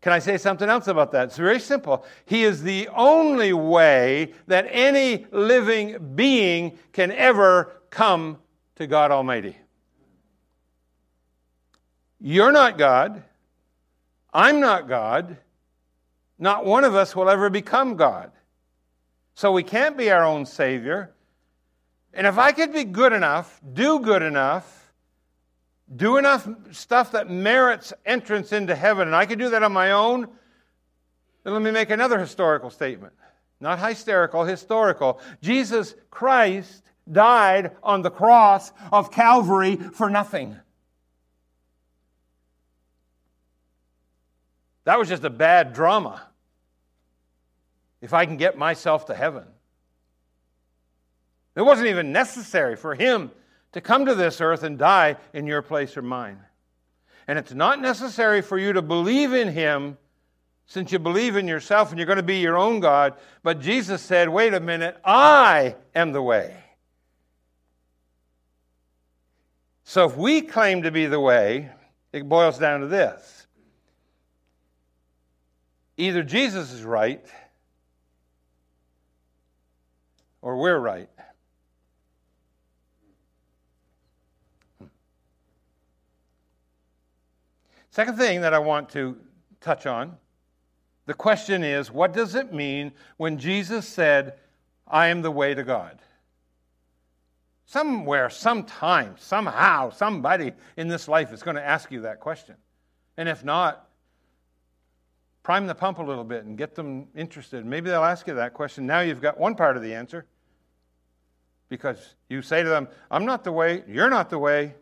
Can 0.01 0.11
I 0.11 0.19
say 0.19 0.37
something 0.37 0.69
else 0.69 0.87
about 0.87 1.11
that? 1.11 1.25
It's 1.29 1.37
very 1.37 1.59
simple. 1.59 2.05
He 2.25 2.43
is 2.43 2.61
the 2.61 2.89
only 2.89 3.53
way 3.53 4.33
that 4.47 4.67
any 4.69 5.25
living 5.31 6.15
being 6.15 6.77
can 6.91 7.11
ever 7.11 7.71
come 7.89 8.37
to 8.75 8.87
God 8.87 9.11
Almighty. 9.11 9.57
You're 12.19 12.51
not 12.51 12.77
God. 12.77 13.23
I'm 14.33 14.59
not 14.59 14.87
God. 14.87 15.37
Not 16.37 16.65
one 16.65 16.83
of 16.83 16.95
us 16.95 17.15
will 17.15 17.29
ever 17.29 17.49
become 17.49 17.95
God. 17.95 18.31
So 19.35 19.51
we 19.51 19.63
can't 19.63 19.97
be 19.97 20.11
our 20.11 20.23
own 20.23 20.45
Savior. 20.45 21.11
And 22.13 22.27
if 22.27 22.37
I 22.37 22.51
could 22.51 22.71
be 22.71 22.83
good 22.83 23.13
enough, 23.13 23.59
do 23.73 23.99
good 23.99 24.21
enough, 24.21 24.93
do 25.95 26.17
enough 26.17 26.47
stuff 26.71 27.11
that 27.13 27.29
merits 27.29 27.93
entrance 28.05 28.51
into 28.51 28.75
heaven, 28.75 29.07
and 29.07 29.15
I 29.15 29.25
could 29.25 29.39
do 29.39 29.49
that 29.49 29.63
on 29.63 29.73
my 29.73 29.91
own, 29.91 30.27
then 31.43 31.53
let 31.53 31.61
me 31.61 31.71
make 31.71 31.89
another 31.89 32.19
historical 32.19 32.69
statement. 32.69 33.13
Not 33.59 33.79
hysterical, 33.79 34.43
historical. 34.43 35.19
Jesus 35.41 35.95
Christ 36.09 36.83
died 37.11 37.71
on 37.81 38.01
the 38.01 38.11
cross 38.11 38.71
of 38.91 39.11
Calvary 39.11 39.75
for 39.75 40.09
nothing. 40.09 40.55
That 44.85 44.99
was 44.99 45.07
just 45.09 45.23
a 45.23 45.29
bad 45.29 45.73
drama. 45.73 46.21
If 48.03 48.13
I 48.13 48.25
can 48.25 48.35
get 48.35 48.57
myself 48.57 49.05
to 49.05 49.15
heaven. 49.15 49.45
It 51.55 51.61
wasn't 51.61 51.87
even 51.87 52.11
necessary 52.11 52.75
for 52.75 52.95
him 52.95 53.31
to 53.71 53.79
come 53.79 54.05
to 54.07 54.13
this 54.13 54.41
earth 54.41 54.63
and 54.63 54.77
die 54.77 55.15
in 55.31 55.47
your 55.47 55.61
place 55.61 55.95
or 55.95 56.01
mine. 56.01 56.37
And 57.29 57.39
it's 57.39 57.53
not 57.53 57.79
necessary 57.79 58.41
for 58.41 58.57
you 58.57 58.73
to 58.73 58.81
believe 58.81 59.31
in 59.31 59.47
him 59.47 59.97
since 60.65 60.91
you 60.91 60.99
believe 60.99 61.37
in 61.37 61.47
yourself 61.47 61.91
and 61.91 61.97
you're 61.97 62.05
going 62.05 62.17
to 62.17 62.23
be 62.23 62.39
your 62.39 62.57
own 62.57 62.81
God. 62.81 63.13
But 63.41 63.61
Jesus 63.61 64.01
said, 64.01 64.27
wait 64.27 64.53
a 64.53 64.59
minute, 64.59 64.97
I 65.05 65.77
am 65.95 66.11
the 66.11 66.21
way. 66.21 66.53
So 69.85 70.03
if 70.05 70.17
we 70.17 70.41
claim 70.41 70.81
to 70.83 70.91
be 70.91 71.05
the 71.05 71.21
way, 71.21 71.69
it 72.11 72.27
boils 72.27 72.59
down 72.59 72.81
to 72.81 72.87
this 72.87 73.47
either 75.95 76.23
Jesus 76.23 76.73
is 76.73 76.83
right 76.83 77.25
or 80.43 80.57
we're 80.57 80.77
right. 80.77 81.09
Second 87.89 88.17
thing 88.17 88.41
that 88.41 88.53
I 88.53 88.59
want 88.59 88.89
to 88.89 89.17
touch 89.61 89.85
on 89.85 90.17
the 91.05 91.13
question 91.13 91.63
is 91.63 91.91
what 91.91 92.13
does 92.13 92.35
it 92.35 92.53
mean 92.53 92.91
when 93.17 93.37
Jesus 93.37 93.87
said, 93.87 94.35
I 94.87 95.07
am 95.07 95.21
the 95.21 95.31
way 95.31 95.53
to 95.53 95.63
God? 95.63 95.99
Somewhere, 97.65 98.29
sometime, 98.29 99.15
somehow, 99.17 99.89
somebody 99.89 100.51
in 100.75 100.89
this 100.89 101.07
life 101.07 101.31
is 101.31 101.41
going 101.41 101.55
to 101.55 101.65
ask 101.65 101.91
you 101.91 102.01
that 102.01 102.19
question. 102.19 102.55
And 103.17 103.29
if 103.29 103.43
not, 103.45 103.87
prime 105.41 105.67
the 105.67 105.75
pump 105.75 105.99
a 105.99 106.03
little 106.03 106.23
bit 106.23 106.45
and 106.45 106.57
get 106.57 106.75
them 106.75 107.07
interested. 107.15 107.65
Maybe 107.65 107.89
they'll 107.89 108.03
ask 108.03 108.27
you 108.27 108.33
that 108.35 108.53
question. 108.53 108.85
Now 108.85 108.99
you've 108.99 109.21
got 109.21 109.39
one 109.39 109.55
part 109.55 109.77
of 109.77 109.83
the 109.83 109.93
answer 109.93 110.25
because 111.73 112.13
you 112.29 112.43
say 112.43 112.61
to 112.61 112.69
them, 112.69 112.87
I'm 113.09 113.25
not 113.25 113.43
the 113.43 113.51
way, 113.51 113.83
you're 113.87 114.11
not 114.11 114.29
the 114.29 114.37
way. 114.37 114.75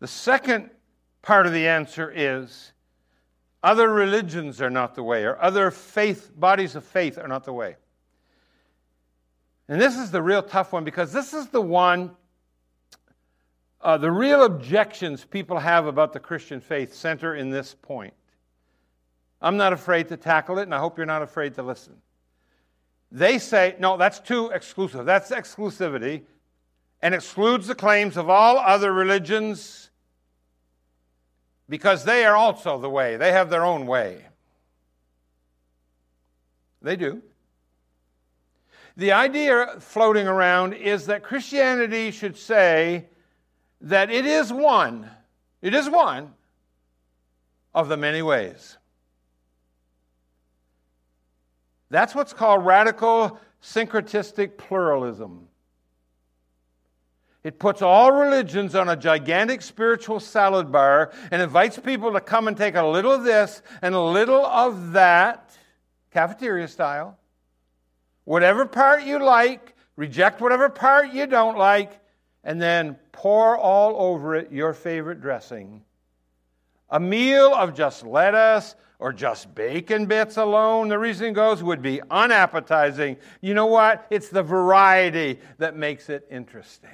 The 0.00 0.06
second 0.06 0.70
part 1.20 1.44
of 1.44 1.52
the 1.52 1.68
answer 1.68 2.10
is 2.10 2.72
other 3.62 3.92
religions 3.92 4.62
are 4.62 4.70
not 4.70 4.94
the 4.94 5.02
way, 5.02 5.24
or 5.24 5.38
other 5.42 5.70
faith, 5.70 6.32
bodies 6.34 6.74
of 6.74 6.84
faith 6.84 7.18
are 7.18 7.28
not 7.28 7.44
the 7.44 7.52
way. 7.52 7.76
And 9.68 9.78
this 9.78 9.98
is 9.98 10.10
the 10.10 10.22
real 10.22 10.42
tough 10.42 10.72
one 10.72 10.84
because 10.84 11.12
this 11.12 11.34
is 11.34 11.48
the 11.48 11.60
one, 11.60 12.12
uh, 13.82 13.98
the 13.98 14.10
real 14.10 14.44
objections 14.44 15.26
people 15.26 15.58
have 15.58 15.84
about 15.84 16.14
the 16.14 16.20
Christian 16.20 16.62
faith 16.62 16.94
center 16.94 17.34
in 17.34 17.50
this 17.50 17.74
point. 17.74 18.14
I'm 19.42 19.58
not 19.58 19.74
afraid 19.74 20.08
to 20.08 20.16
tackle 20.16 20.58
it, 20.60 20.62
and 20.62 20.74
I 20.74 20.78
hope 20.78 20.96
you're 20.96 21.04
not 21.04 21.20
afraid 21.20 21.56
to 21.56 21.62
listen. 21.62 22.00
They 23.12 23.38
say, 23.38 23.76
no, 23.78 23.98
that's 23.98 24.20
too 24.20 24.48
exclusive. 24.48 25.04
That's 25.04 25.30
exclusivity 25.30 26.22
and 27.02 27.14
excludes 27.14 27.66
the 27.66 27.74
claims 27.74 28.16
of 28.16 28.30
all 28.30 28.56
other 28.56 28.90
religions 28.90 29.90
because 31.68 32.04
they 32.04 32.24
are 32.24 32.34
also 32.34 32.78
the 32.78 32.88
way. 32.88 33.18
They 33.18 33.32
have 33.32 33.50
their 33.50 33.66
own 33.66 33.86
way. 33.86 34.24
They 36.80 36.96
do. 36.96 37.22
The 38.96 39.12
idea 39.12 39.76
floating 39.78 40.26
around 40.26 40.72
is 40.72 41.06
that 41.06 41.22
Christianity 41.22 42.12
should 42.12 42.38
say 42.38 43.08
that 43.82 44.10
it 44.10 44.24
is 44.24 44.50
one, 44.50 45.10
it 45.60 45.74
is 45.74 45.88
one 45.88 46.32
of 47.74 47.88
the 47.88 47.96
many 47.98 48.22
ways. 48.22 48.78
That's 51.92 52.14
what's 52.14 52.32
called 52.32 52.64
radical 52.64 53.38
syncretistic 53.62 54.56
pluralism. 54.56 55.46
It 57.44 57.58
puts 57.58 57.82
all 57.82 58.12
religions 58.12 58.74
on 58.74 58.88
a 58.88 58.96
gigantic 58.96 59.60
spiritual 59.60 60.18
salad 60.18 60.72
bar 60.72 61.12
and 61.30 61.42
invites 61.42 61.78
people 61.78 62.14
to 62.14 62.20
come 62.22 62.48
and 62.48 62.56
take 62.56 62.76
a 62.76 62.86
little 62.86 63.12
of 63.12 63.24
this 63.24 63.60
and 63.82 63.94
a 63.94 64.00
little 64.00 64.46
of 64.46 64.92
that, 64.92 65.54
cafeteria 66.12 66.66
style. 66.66 67.18
Whatever 68.24 68.64
part 68.64 69.02
you 69.02 69.22
like, 69.22 69.76
reject 69.96 70.40
whatever 70.40 70.70
part 70.70 71.12
you 71.12 71.26
don't 71.26 71.58
like, 71.58 72.00
and 72.42 72.58
then 72.58 72.96
pour 73.12 73.54
all 73.58 74.12
over 74.12 74.34
it 74.34 74.50
your 74.50 74.72
favorite 74.72 75.20
dressing. 75.20 75.82
A 76.92 77.00
meal 77.00 77.54
of 77.54 77.74
just 77.74 78.04
lettuce 78.04 78.76
or 78.98 79.12
just 79.12 79.52
bacon 79.54 80.06
bits 80.06 80.36
alone, 80.36 80.88
the 80.88 80.98
reason 80.98 81.32
goes, 81.32 81.62
would 81.62 81.82
be 81.82 82.00
unappetizing. 82.10 83.16
You 83.40 83.54
know 83.54 83.66
what? 83.66 84.06
It's 84.10 84.28
the 84.28 84.42
variety 84.42 85.40
that 85.58 85.74
makes 85.74 86.10
it 86.10 86.28
interesting. 86.30 86.90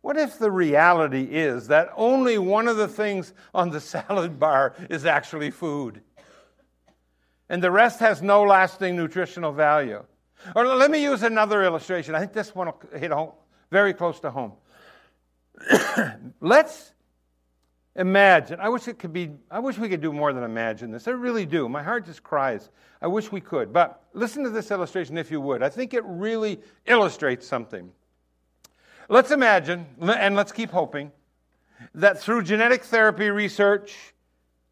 What 0.00 0.16
if 0.16 0.38
the 0.38 0.50
reality 0.50 1.24
is 1.24 1.68
that 1.68 1.90
only 1.96 2.38
one 2.38 2.68
of 2.68 2.76
the 2.76 2.88
things 2.88 3.34
on 3.54 3.70
the 3.70 3.80
salad 3.80 4.38
bar 4.38 4.74
is 4.88 5.06
actually 5.06 5.50
food? 5.50 6.02
And 7.48 7.62
the 7.62 7.70
rest 7.70 8.00
has 8.00 8.22
no 8.22 8.42
lasting 8.44 8.96
nutritional 8.96 9.52
value. 9.52 10.04
Or 10.54 10.66
let 10.66 10.90
me 10.90 11.02
use 11.02 11.22
another 11.22 11.64
illustration. 11.64 12.14
I 12.14 12.20
think 12.20 12.32
this 12.32 12.54
one 12.54 12.68
will 12.68 12.98
hit 12.98 13.10
home, 13.10 13.32
very 13.70 13.92
close 13.92 14.20
to 14.20 14.30
home. 14.30 14.52
Let's 16.40 16.92
imagine. 17.96 18.60
I 18.60 18.68
wish 18.68 18.88
it 18.88 18.98
could 18.98 19.12
be, 19.12 19.30
I 19.50 19.60
wish 19.60 19.78
we 19.78 19.88
could 19.88 20.00
do 20.00 20.12
more 20.12 20.32
than 20.32 20.42
imagine 20.42 20.90
this. 20.90 21.06
I 21.06 21.12
really 21.12 21.46
do. 21.46 21.68
My 21.68 21.82
heart 21.82 22.06
just 22.06 22.22
cries. 22.22 22.68
I 23.00 23.06
wish 23.06 23.30
we 23.30 23.40
could. 23.40 23.72
But 23.72 24.02
listen 24.12 24.44
to 24.44 24.50
this 24.50 24.70
illustration 24.70 25.16
if 25.16 25.30
you 25.30 25.40
would. 25.40 25.62
I 25.62 25.68
think 25.68 25.94
it 25.94 26.02
really 26.04 26.60
illustrates 26.86 27.46
something. 27.46 27.90
Let's 29.08 29.30
imagine, 29.30 29.86
and 30.00 30.34
let's 30.34 30.52
keep 30.52 30.70
hoping, 30.70 31.12
that 31.94 32.20
through 32.20 32.42
genetic 32.42 32.84
therapy 32.84 33.28
research 33.28 33.94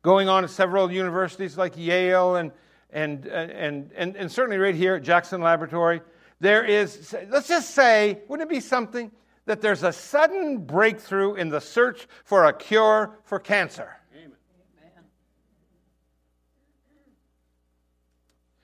going 0.01 0.29
on 0.29 0.45
at 0.45 0.51
several 0.51 0.90
universities 0.90 1.59
like 1.59 1.77
Yale 1.77 2.37
and, 2.37 2.51
and, 2.90 3.27
uh, 3.27 3.31
and, 3.31 3.90
and, 3.95 4.16
and 4.16 4.33
certainly 4.33 4.57
right 4.57 4.75
here 4.75 4.97
at 4.97 5.03
Jackson 5.03 5.42
Laboratory, 5.42 6.01
there 6.40 6.64
is, 6.64 7.14
let's 7.29 7.47
just 7.47 7.71
say, 7.71 8.21
wouldn't 8.27 8.51
it 8.51 8.53
be 8.53 8.61
something 8.61 9.12
that 9.46 9.61
there's 9.61 9.83
a 9.83 9.92
sudden 9.92 10.59
breakthrough 10.59 11.35
in 11.35 11.48
the 11.48 11.61
search 11.61 12.07
for 12.24 12.46
a 12.46 12.52
cure 12.52 13.18
for 13.24 13.38
cancer? 13.38 13.96
Amen. 14.14 14.33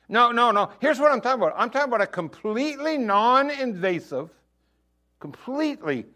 No, 0.08 0.32
no, 0.32 0.50
no. 0.50 0.70
Here's 0.80 0.98
what 0.98 1.12
I'm 1.12 1.20
talking 1.20 1.42
about. 1.42 1.54
I'm 1.56 1.70
talking 1.70 1.88
about 1.88 2.02
a 2.02 2.06
completely 2.06 2.96
non 2.96 3.50
invasive 3.50 4.30
completely 5.20 6.06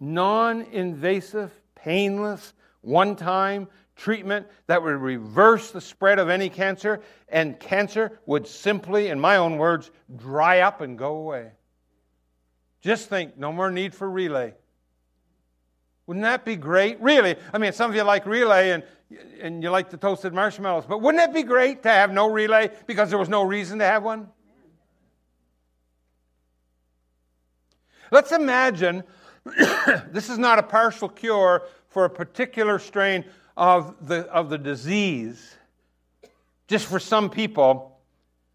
non 0.00 0.62
invasive, 0.62 1.52
painless, 1.74 2.54
one 2.80 3.16
time 3.16 3.68
treatment 3.96 4.46
that 4.68 4.82
would 4.82 4.94
reverse 4.94 5.72
the 5.72 5.80
spread 5.80 6.20
of 6.20 6.28
any 6.28 6.48
cancer, 6.48 7.00
and 7.28 7.58
cancer 7.58 8.20
would 8.26 8.46
simply, 8.46 9.08
in 9.08 9.18
my 9.18 9.36
own 9.36 9.58
words, 9.58 9.90
dry 10.16 10.60
up 10.60 10.80
and 10.80 10.96
go 10.96 11.16
away. 11.16 11.50
Just 12.80 13.08
think, 13.08 13.36
no 13.36 13.52
more 13.52 13.70
need 13.70 13.94
for 13.94 14.08
relay. 14.08 14.54
Wouldn't 16.06 16.24
that 16.24 16.44
be 16.44 16.56
great? 16.56 17.00
Really? 17.00 17.36
I 17.52 17.58
mean, 17.58 17.72
some 17.72 17.90
of 17.90 17.96
you 17.96 18.02
like 18.02 18.24
relay 18.24 18.70
and, 18.70 18.82
and 19.40 19.62
you 19.62 19.70
like 19.70 19.90
the 19.90 19.96
toasted 19.96 20.32
marshmallows, 20.32 20.86
but 20.86 21.02
wouldn't 21.02 21.22
it 21.22 21.34
be 21.34 21.42
great 21.42 21.82
to 21.82 21.90
have 21.90 22.10
no 22.12 22.30
relay 22.30 22.70
because 22.86 23.10
there 23.10 23.18
was 23.18 23.28
no 23.28 23.42
reason 23.42 23.78
to 23.80 23.84
have 23.84 24.02
one? 24.02 24.28
Let's 28.10 28.32
imagine 28.32 29.04
this 30.10 30.30
is 30.30 30.38
not 30.38 30.58
a 30.58 30.62
partial 30.62 31.08
cure 31.08 31.64
for 31.88 32.04
a 32.04 32.10
particular 32.10 32.78
strain 32.78 33.24
of 33.56 34.06
the, 34.06 34.20
of 34.30 34.50
the 34.50 34.58
disease, 34.58 35.56
just 36.68 36.86
for 36.86 36.98
some 36.98 37.28
people, 37.28 37.98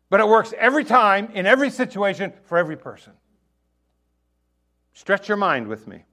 but 0.09 0.19
it 0.19 0.27
works 0.27 0.53
every 0.57 0.85
time, 0.85 1.29
in 1.33 1.45
every 1.45 1.69
situation, 1.69 2.33
for 2.45 2.57
every 2.57 2.77
person. 2.77 3.13
Stretch 4.93 5.27
your 5.27 5.37
mind 5.37 5.67
with 5.67 5.87
me. 5.87 6.03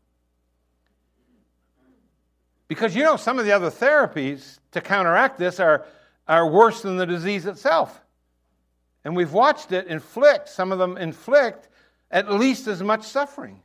Because 2.68 2.94
you 2.94 3.02
know, 3.02 3.16
some 3.16 3.38
of 3.38 3.44
the 3.44 3.52
other 3.52 3.70
therapies 3.70 4.58
to 4.72 4.80
counteract 4.80 5.38
this 5.38 5.58
are, 5.60 5.86
are 6.28 6.48
worse 6.48 6.82
than 6.82 6.96
the 6.96 7.06
disease 7.06 7.46
itself. 7.46 8.00
And 9.04 9.16
we've 9.16 9.32
watched 9.32 9.72
it 9.72 9.86
inflict, 9.86 10.48
some 10.48 10.72
of 10.72 10.78
them 10.78 10.96
inflict 10.96 11.68
at 12.10 12.30
least 12.30 12.66
as 12.66 12.82
much 12.82 13.04
suffering. 13.04 13.62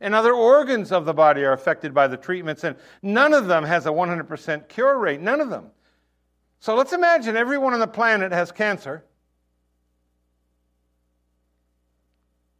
And 0.00 0.14
other 0.14 0.32
organs 0.32 0.92
of 0.92 1.06
the 1.06 1.14
body 1.14 1.42
are 1.44 1.52
affected 1.52 1.94
by 1.94 2.06
the 2.06 2.16
treatments, 2.16 2.64
and 2.64 2.76
none 3.02 3.32
of 3.32 3.46
them 3.46 3.64
has 3.64 3.86
a 3.86 3.90
100% 3.90 4.68
cure 4.68 4.98
rate. 4.98 5.20
None 5.20 5.40
of 5.40 5.48
them. 5.48 5.70
So 6.60 6.74
let's 6.74 6.92
imagine 6.92 7.36
everyone 7.36 7.72
on 7.72 7.80
the 7.80 7.86
planet 7.86 8.32
has 8.32 8.52
cancer. 8.52 9.04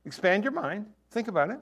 Expand 0.04 0.44
your 0.44 0.52
mind. 0.52 0.86
Think 1.10 1.28
about 1.28 1.50
it. 1.50 1.60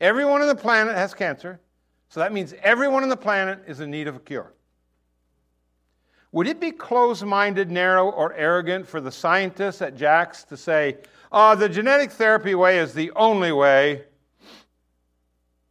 Everyone 0.00 0.40
on 0.40 0.48
the 0.48 0.54
planet 0.54 0.96
has 0.96 1.12
cancer. 1.12 1.60
So 2.08 2.20
that 2.20 2.32
means 2.32 2.54
everyone 2.62 3.02
on 3.02 3.08
the 3.08 3.16
planet 3.16 3.62
is 3.66 3.80
in 3.80 3.90
need 3.90 4.08
of 4.08 4.16
a 4.16 4.20
cure. 4.20 4.52
would 6.32 6.46
it 6.46 6.60
be 6.60 6.70
close 6.70 7.22
minded, 7.22 7.70
narrow, 7.70 8.10
or 8.10 8.32
arrogant 8.34 8.86
for 8.86 9.00
the 9.00 9.12
scientists 9.12 9.82
at 9.82 9.96
JAX 9.96 10.44
to 10.44 10.56
say, 10.56 10.98
oh, 11.30 11.54
the 11.54 11.68
genetic 11.68 12.10
therapy 12.10 12.54
way 12.54 12.78
is 12.78 12.94
the 12.94 13.10
only 13.12 13.52
way? 13.52 14.04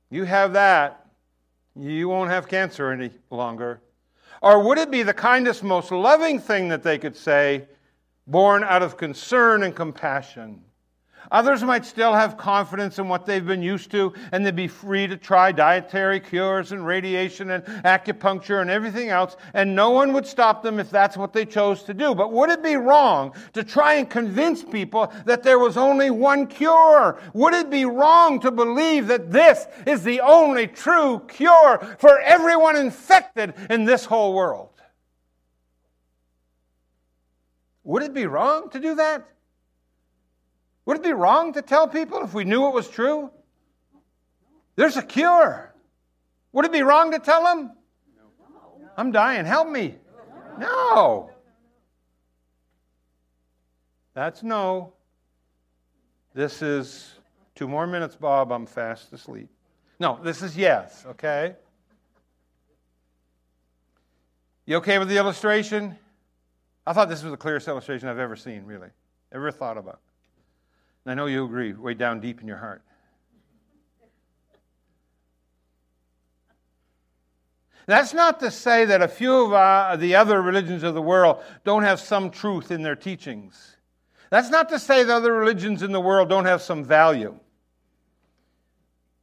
You 0.09 0.23
have 0.23 0.53
that, 0.53 1.05
you 1.75 2.09
won't 2.09 2.29
have 2.29 2.47
cancer 2.47 2.91
any 2.91 3.11
longer. 3.29 3.81
Or 4.41 4.63
would 4.63 4.77
it 4.77 4.91
be 4.91 5.03
the 5.03 5.13
kindest, 5.13 5.63
most 5.63 5.91
loving 5.91 6.39
thing 6.39 6.69
that 6.69 6.83
they 6.83 6.97
could 6.97 7.15
say, 7.15 7.67
born 8.27 8.63
out 8.63 8.81
of 8.81 8.95
concern 8.97 9.63
and 9.63 9.75
compassion? 9.75 10.61
Others 11.31 11.63
might 11.63 11.85
still 11.85 12.13
have 12.13 12.37
confidence 12.37 12.97
in 12.97 13.07
what 13.07 13.25
they've 13.25 13.45
been 13.45 13.61
used 13.61 13.91
to, 13.91 14.13
and 14.31 14.45
they'd 14.45 14.55
be 14.55 14.67
free 14.67 15.05
to 15.05 15.15
try 15.15 15.51
dietary 15.51 16.19
cures 16.19 16.71
and 16.71 16.85
radiation 16.85 17.51
and 17.51 17.63
acupuncture 17.85 18.61
and 18.61 18.69
everything 18.69 19.09
else, 19.09 19.37
and 19.53 19.75
no 19.75 19.91
one 19.91 20.11
would 20.13 20.25
stop 20.25 20.63
them 20.63 20.79
if 20.79 20.89
that's 20.89 21.17
what 21.17 21.33
they 21.33 21.45
chose 21.45 21.83
to 21.83 21.93
do. 21.93 22.15
But 22.15 22.31
would 22.31 22.49
it 22.49 22.63
be 22.63 22.75
wrong 22.75 23.33
to 23.53 23.63
try 23.63 23.95
and 23.95 24.09
convince 24.09 24.63
people 24.63 25.13
that 25.25 25.43
there 25.43 25.59
was 25.59 25.77
only 25.77 26.09
one 26.09 26.47
cure? 26.47 27.19
Would 27.33 27.53
it 27.53 27.69
be 27.69 27.85
wrong 27.85 28.39
to 28.39 28.51
believe 28.51 29.07
that 29.07 29.31
this 29.31 29.67
is 29.85 30.03
the 30.03 30.21
only 30.21 30.67
true 30.67 31.21
cure 31.27 31.95
for 31.99 32.19
everyone 32.21 32.75
infected 32.75 33.53
in 33.69 33.85
this 33.85 34.05
whole 34.05 34.33
world? 34.33 34.69
Would 37.83 38.03
it 38.03 38.13
be 38.13 38.25
wrong 38.25 38.69
to 38.69 38.79
do 38.79 38.95
that? 38.95 39.27
Would 40.85 40.97
it 40.97 41.03
be 41.03 41.13
wrong 41.13 41.53
to 41.53 41.61
tell 41.61 41.87
people 41.87 42.23
if 42.23 42.33
we 42.33 42.43
knew 42.43 42.67
it 42.67 42.73
was 42.73 42.87
true? 42.87 43.31
There's 44.75 44.97
a 44.97 45.03
cure. 45.03 45.73
Would 46.53 46.65
it 46.65 46.71
be 46.71 46.81
wrong 46.81 47.11
to 47.11 47.19
tell 47.19 47.43
them? 47.43 47.71
I'm 48.97 49.11
dying. 49.11 49.45
Help 49.45 49.69
me. 49.69 49.95
No. 50.57 51.29
That's 54.13 54.43
no. 54.43 54.93
This 56.33 56.61
is 56.61 57.13
two 57.55 57.67
more 57.67 57.87
minutes, 57.87 58.15
Bob. 58.15 58.51
I'm 58.51 58.65
fast 58.65 59.13
asleep. 59.13 59.49
No, 59.99 60.19
this 60.23 60.41
is 60.41 60.55
yes, 60.55 61.05
okay? 61.05 61.55
You 64.65 64.77
okay 64.77 64.97
with 64.99 65.09
the 65.09 65.17
illustration? 65.17 65.97
I 66.85 66.93
thought 66.93 67.09
this 67.09 67.23
was 67.23 67.31
the 67.31 67.37
clearest 67.37 67.67
illustration 67.67 68.07
I've 68.07 68.19
ever 68.19 68.35
seen, 68.35 68.65
really. 68.65 68.89
Ever 69.31 69.51
thought 69.51 69.77
about. 69.77 69.99
And 71.09 71.19
I 71.19 71.23
know 71.23 71.25
you 71.25 71.43
agree, 71.43 71.73
way 71.73 71.95
down 71.95 72.19
deep 72.19 72.39
in 72.39 72.47
your 72.47 72.57
heart. 72.57 72.83
That's 77.87 78.13
not 78.13 78.39
to 78.41 78.51
say 78.51 78.85
that 78.85 79.01
a 79.01 79.07
few 79.07 79.45
of 79.45 79.51
uh, 79.51 79.95
the 79.95 80.13
other 80.13 80.39
religions 80.39 80.83
of 80.83 80.93
the 80.93 81.01
world 81.01 81.41
don't 81.63 81.81
have 81.81 81.99
some 81.99 82.29
truth 82.29 82.69
in 82.69 82.83
their 82.83 82.95
teachings. 82.95 83.77
That's 84.29 84.51
not 84.51 84.69
to 84.69 84.77
say 84.77 85.03
that 85.03 85.11
other 85.11 85.33
religions 85.33 85.81
in 85.81 85.93
the 85.93 85.99
world 85.99 86.29
don't 86.29 86.45
have 86.45 86.61
some 86.61 86.83
value. 86.83 87.39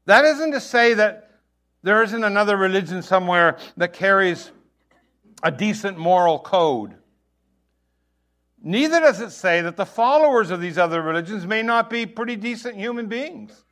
That 0.07 0.25
isn't 0.25 0.51
to 0.51 0.61
say 0.61 0.94
that 0.94 1.38
there 1.85 2.03
isn't 2.03 2.25
another 2.25 2.57
religion 2.57 3.01
somewhere 3.01 3.59
that 3.77 3.92
carries 3.92 4.51
a 5.44 5.53
decent 5.53 5.99
moral 5.99 6.40
code. 6.40 6.96
Neither 8.62 9.01
does 9.01 9.21
it 9.21 9.31
say 9.31 9.61
that 9.61 9.77
the 9.77 9.87
followers 9.87 10.51
of 10.51 10.61
these 10.61 10.79
other 10.79 11.03
religions 11.03 11.47
may 11.47 11.62
not 11.62 11.90
be 11.90 12.07
pretty 12.07 12.37
decent 12.37 12.77
human 12.77 13.07
beings, 13.07 13.64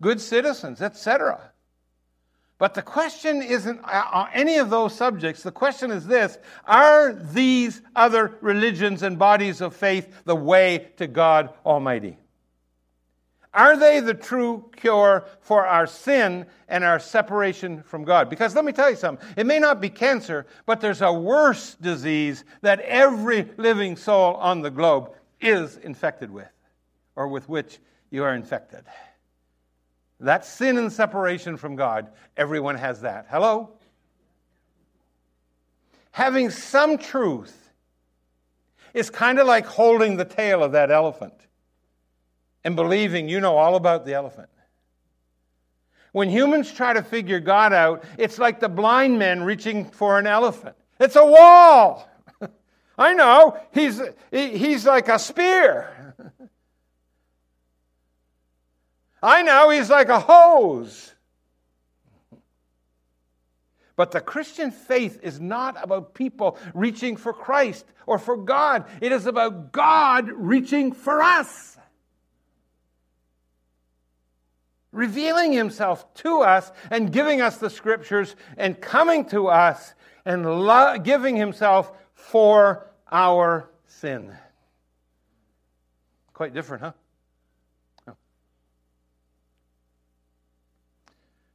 good 0.00 0.20
citizens, 0.20 0.80
etc. 0.80 1.52
But 2.58 2.74
the 2.74 2.82
question 2.82 3.42
isn't 3.42 3.80
uh, 3.82 4.04
uh, 4.12 4.26
any 4.32 4.58
of 4.58 4.70
those 4.70 4.94
subjects. 4.94 5.42
The 5.42 5.50
question 5.50 5.90
is 5.90 6.06
this 6.06 6.38
Are 6.64 7.12
these 7.12 7.82
other 7.96 8.38
religions 8.40 9.02
and 9.02 9.18
bodies 9.18 9.60
of 9.60 9.74
faith 9.74 10.22
the 10.24 10.36
way 10.36 10.92
to 10.98 11.08
God 11.08 11.50
Almighty? 11.66 12.18
Are 13.54 13.76
they 13.76 14.00
the 14.00 14.14
true 14.14 14.70
cure 14.76 15.26
for 15.40 15.66
our 15.66 15.86
sin 15.86 16.46
and 16.68 16.84
our 16.84 16.98
separation 16.98 17.82
from 17.82 18.04
God? 18.04 18.30
Because 18.30 18.54
let 18.54 18.64
me 18.64 18.72
tell 18.72 18.88
you 18.88 18.96
something. 18.96 19.26
It 19.36 19.46
may 19.46 19.58
not 19.58 19.80
be 19.80 19.90
cancer, 19.90 20.46
but 20.64 20.80
there's 20.80 21.02
a 21.02 21.12
worse 21.12 21.74
disease 21.74 22.44
that 22.62 22.80
every 22.80 23.46
living 23.58 23.96
soul 23.96 24.34
on 24.36 24.62
the 24.62 24.70
globe 24.70 25.10
is 25.40 25.76
infected 25.76 26.30
with, 26.30 26.50
or 27.14 27.28
with 27.28 27.48
which 27.48 27.78
you 28.10 28.24
are 28.24 28.34
infected. 28.34 28.84
That 30.20 30.46
sin 30.46 30.78
and 30.78 30.90
separation 30.90 31.56
from 31.58 31.76
God, 31.76 32.08
everyone 32.36 32.76
has 32.76 33.02
that. 33.02 33.26
Hello? 33.28 33.70
Having 36.12 36.50
some 36.50 36.96
truth 36.96 37.70
is 38.94 39.10
kind 39.10 39.38
of 39.38 39.46
like 39.46 39.66
holding 39.66 40.16
the 40.16 40.24
tail 40.24 40.62
of 40.62 40.72
that 40.72 40.90
elephant 40.90 41.34
and 42.64 42.76
believing 42.76 43.28
you 43.28 43.40
know 43.40 43.56
all 43.56 43.76
about 43.76 44.04
the 44.04 44.14
elephant. 44.14 44.48
When 46.12 46.28
humans 46.28 46.70
try 46.72 46.92
to 46.92 47.02
figure 47.02 47.40
God 47.40 47.72
out, 47.72 48.04
it's 48.18 48.38
like 48.38 48.60
the 48.60 48.68
blind 48.68 49.18
man 49.18 49.42
reaching 49.42 49.86
for 49.86 50.18
an 50.18 50.26
elephant. 50.26 50.76
It's 51.00 51.16
a 51.16 51.24
wall. 51.24 52.08
I 52.98 53.14
know. 53.14 53.58
He's, 53.72 54.00
he's 54.30 54.84
like 54.84 55.08
a 55.08 55.18
spear. 55.18 56.14
I 59.22 59.42
know. 59.42 59.70
He's 59.70 59.88
like 59.88 60.10
a 60.10 60.20
hose. 60.20 61.14
But 63.96 64.10
the 64.10 64.20
Christian 64.20 64.70
faith 64.70 65.20
is 65.22 65.40
not 65.40 65.82
about 65.82 66.14
people 66.14 66.58
reaching 66.74 67.16
for 67.16 67.32
Christ 67.32 67.86
or 68.06 68.18
for 68.18 68.36
God. 68.36 68.86
It 69.00 69.12
is 69.12 69.26
about 69.26 69.72
God 69.72 70.28
reaching 70.28 70.92
for 70.92 71.22
us. 71.22 71.78
Revealing 74.92 75.52
himself 75.52 76.12
to 76.14 76.40
us 76.40 76.70
and 76.90 77.12
giving 77.12 77.40
us 77.40 77.56
the 77.56 77.70
scriptures 77.70 78.36
and 78.56 78.80
coming 78.80 79.24
to 79.24 79.48
us 79.48 79.94
and 80.24 80.46
lo- 80.46 80.98
giving 80.98 81.34
himself 81.34 81.90
for 82.14 82.86
our 83.10 83.68
sin. 83.86 84.36
Quite 86.32 86.54
different, 86.54 86.82
huh? 86.82 86.92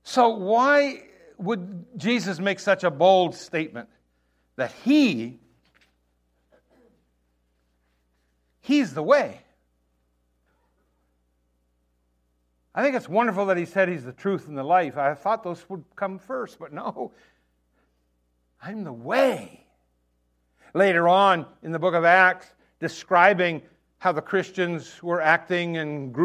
So, 0.04 0.30
why 0.30 1.04
would 1.38 1.86
Jesus 1.98 2.40
make 2.40 2.62
such 2.62 2.86
a 2.86 2.90
bold 2.90 3.36
statement 3.36 3.90
that 4.56 4.72
he 4.86 5.38
he's 8.62 8.94
the 8.94 9.04
way? 9.04 9.42
I 12.78 12.84
think 12.84 12.96
it's 12.96 13.10
wonderful 13.10 13.48
that 13.48 13.58
he 13.58 13.66
said 13.66 13.90
he's 13.90 14.04
the 14.04 14.12
truth 14.12 14.48
and 14.48 14.56
the 14.56 14.64
life. 14.64 14.98
I 14.98 15.16
thought 15.16 15.42
those 15.42 15.68
would 15.68 15.84
come 15.96 16.20
first, 16.20 16.60
but 16.60 16.72
no. 16.72 17.12
I'm 18.62 18.84
the 18.84 18.94
way. 18.94 19.66
Later 20.76 21.10
on 21.10 21.48
in 21.64 21.72
the 21.72 21.80
book 21.80 21.96
of 21.96 22.06
Acts, 22.06 22.54
describing 22.80 23.64
how 23.98 24.12
the 24.12 24.22
Christians 24.22 25.02
were 25.02 25.20
acting 25.20 25.78
and 25.78 26.16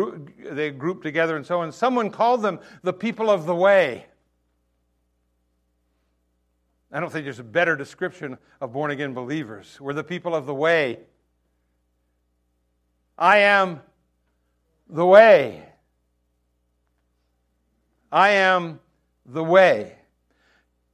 they 0.50 0.68
grouped 0.68 1.02
together 1.02 1.38
and 1.38 1.46
so 1.46 1.62
on, 1.62 1.72
someone 1.72 2.10
called 2.10 2.42
them 2.42 2.60
the 2.82 2.92
people 2.92 3.30
of 3.30 3.46
the 3.46 3.56
way. 3.56 4.04
I 6.92 7.00
don't 7.00 7.10
think 7.10 7.24
there's 7.24 7.38
a 7.38 7.42
better 7.44 7.76
description 7.76 8.36
of 8.60 8.74
born 8.74 8.90
again 8.90 9.14
believers. 9.14 9.78
We're 9.80 9.94
the 9.94 10.04
people 10.04 10.34
of 10.34 10.44
the 10.44 10.54
way. 10.54 10.98
I 13.16 13.38
am 13.38 13.80
the 14.90 15.06
way. 15.06 15.71
I 18.12 18.30
am 18.30 18.78
the 19.24 19.42
way. 19.42 19.96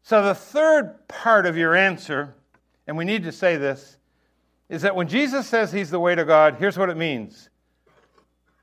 So, 0.03 0.23
the 0.23 0.35
third 0.35 1.09
part 1.09 1.45
of 1.45 1.57
your 1.57 1.75
answer, 1.75 2.35
and 2.87 2.97
we 2.97 3.05
need 3.05 3.25
to 3.25 3.33
say 3.33 3.57
this, 3.57 3.99
is 4.69 4.83
that 4.83 4.95
when 4.95 5.09
Jesus 5.09 5.47
says 5.47 5.73
he's 5.73 5.91
the 5.91 5.99
way 5.99 6.15
to 6.15 6.25
God, 6.25 6.57
here's 6.59 6.79
what 6.79 6.89
it 6.89 6.97
means. 6.97 7.51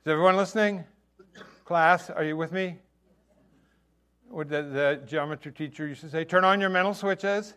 Is 0.06 0.08
everyone 0.08 0.38
listening? 0.38 0.86
Class, 1.66 2.10
are 2.10 2.24
you 2.24 2.38
with 2.38 2.52
me? 2.52 2.78
What 4.30 4.50
the, 4.50 4.62
the 4.64 5.02
geometry 5.06 5.52
teacher 5.52 5.86
used 5.88 6.02
to 6.02 6.10
say, 6.10 6.24
turn 6.24 6.46
on 6.46 6.62
your 6.62 6.70
mental 6.70 6.94
switches. 6.94 7.54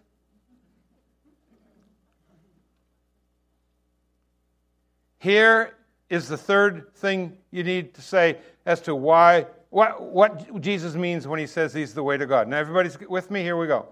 Here 5.19 5.75
is 6.11 6.29
the 6.29 6.37
third 6.37 6.95
thing 6.95 7.37
you 7.51 7.63
need 7.63 7.95
to 7.95 8.03
say 8.03 8.39
as 8.65 8.81
to 8.83 8.95
why 8.95 9.47
what, 9.71 10.01
what 10.01 10.61
Jesus 10.61 10.95
means 10.95 11.27
when 11.29 11.39
he 11.39 11.47
says 11.47 11.75
he's 11.75 11.95
the 11.95 12.03
way 12.03 12.17
to 12.17 12.27
God. 12.27 12.49
Now, 12.49 12.59
everybody's 12.59 12.99
with 13.01 13.31
me? 13.31 13.43
Here 13.43 13.57
we 13.57 13.67
go. 13.67 13.89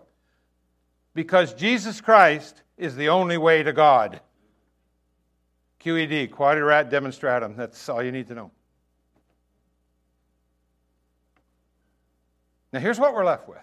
Because 1.14 1.54
Jesus 1.54 2.00
Christ 2.00 2.62
is 2.76 2.96
the 2.96 3.08
only 3.08 3.38
way 3.38 3.62
to 3.62 3.72
God. 3.72 4.20
QED, 5.80 6.30
quadrant 6.30 6.90
demonstratum. 6.90 7.56
That's 7.56 7.88
all 7.88 8.02
you 8.02 8.12
need 8.12 8.28
to 8.28 8.34
know. 8.34 8.50
Now, 12.72 12.80
here's 12.80 12.98
what 12.98 13.14
we're 13.14 13.24
left 13.24 13.48
with 13.48 13.58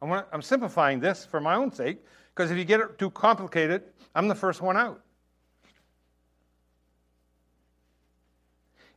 I'm 0.00 0.42
simplifying 0.42 1.00
this 1.00 1.24
for 1.24 1.40
my 1.40 1.54
own 1.54 1.72
sake, 1.72 1.98
because 2.34 2.50
if 2.50 2.58
you 2.58 2.64
get 2.64 2.80
it 2.80 2.98
too 2.98 3.10
complicated, 3.10 3.82
I'm 4.14 4.28
the 4.28 4.34
first 4.34 4.60
one 4.60 4.76
out. 4.76 5.00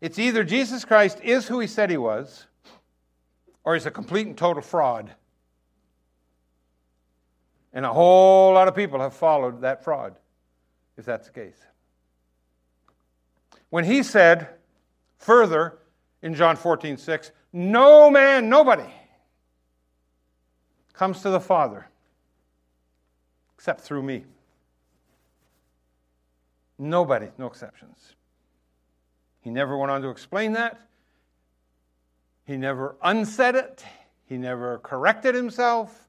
It's 0.01 0.17
either 0.17 0.43
Jesus 0.43 0.83
Christ 0.83 1.19
is 1.23 1.47
who 1.47 1.59
he 1.59 1.67
said 1.67 1.91
he 1.91 1.97
was, 1.97 2.47
or 3.63 3.75
he's 3.75 3.85
a 3.85 3.91
complete 3.91 4.25
and 4.25 4.35
total 4.37 4.63
fraud. 4.63 5.11
And 7.71 7.85
a 7.85 7.93
whole 7.93 8.53
lot 8.53 8.67
of 8.67 8.75
people 8.75 8.99
have 8.99 9.13
followed 9.13 9.61
that 9.61 9.83
fraud, 9.83 10.15
if 10.97 11.05
that's 11.05 11.27
the 11.27 11.33
case. 11.33 11.65
When 13.69 13.85
he 13.85 14.03
said 14.03 14.49
further 15.19 15.77
in 16.21 16.33
John 16.33 16.55
14, 16.55 16.97
6, 16.97 17.31
no 17.53 18.09
man, 18.09 18.49
nobody 18.49 18.91
comes 20.93 21.21
to 21.21 21.29
the 21.29 21.39
Father 21.39 21.87
except 23.55 23.81
through 23.81 24.01
me. 24.01 24.25
Nobody, 26.79 27.27
no 27.37 27.45
exceptions. 27.45 28.15
He 29.41 29.49
never 29.49 29.77
went 29.77 29.91
on 29.91 30.01
to 30.03 30.09
explain 30.09 30.53
that. 30.53 30.79
He 32.45 32.57
never 32.57 32.95
unsaid 33.03 33.55
it. 33.55 33.83
He 34.25 34.37
never 34.37 34.79
corrected 34.79 35.35
himself. 35.35 36.07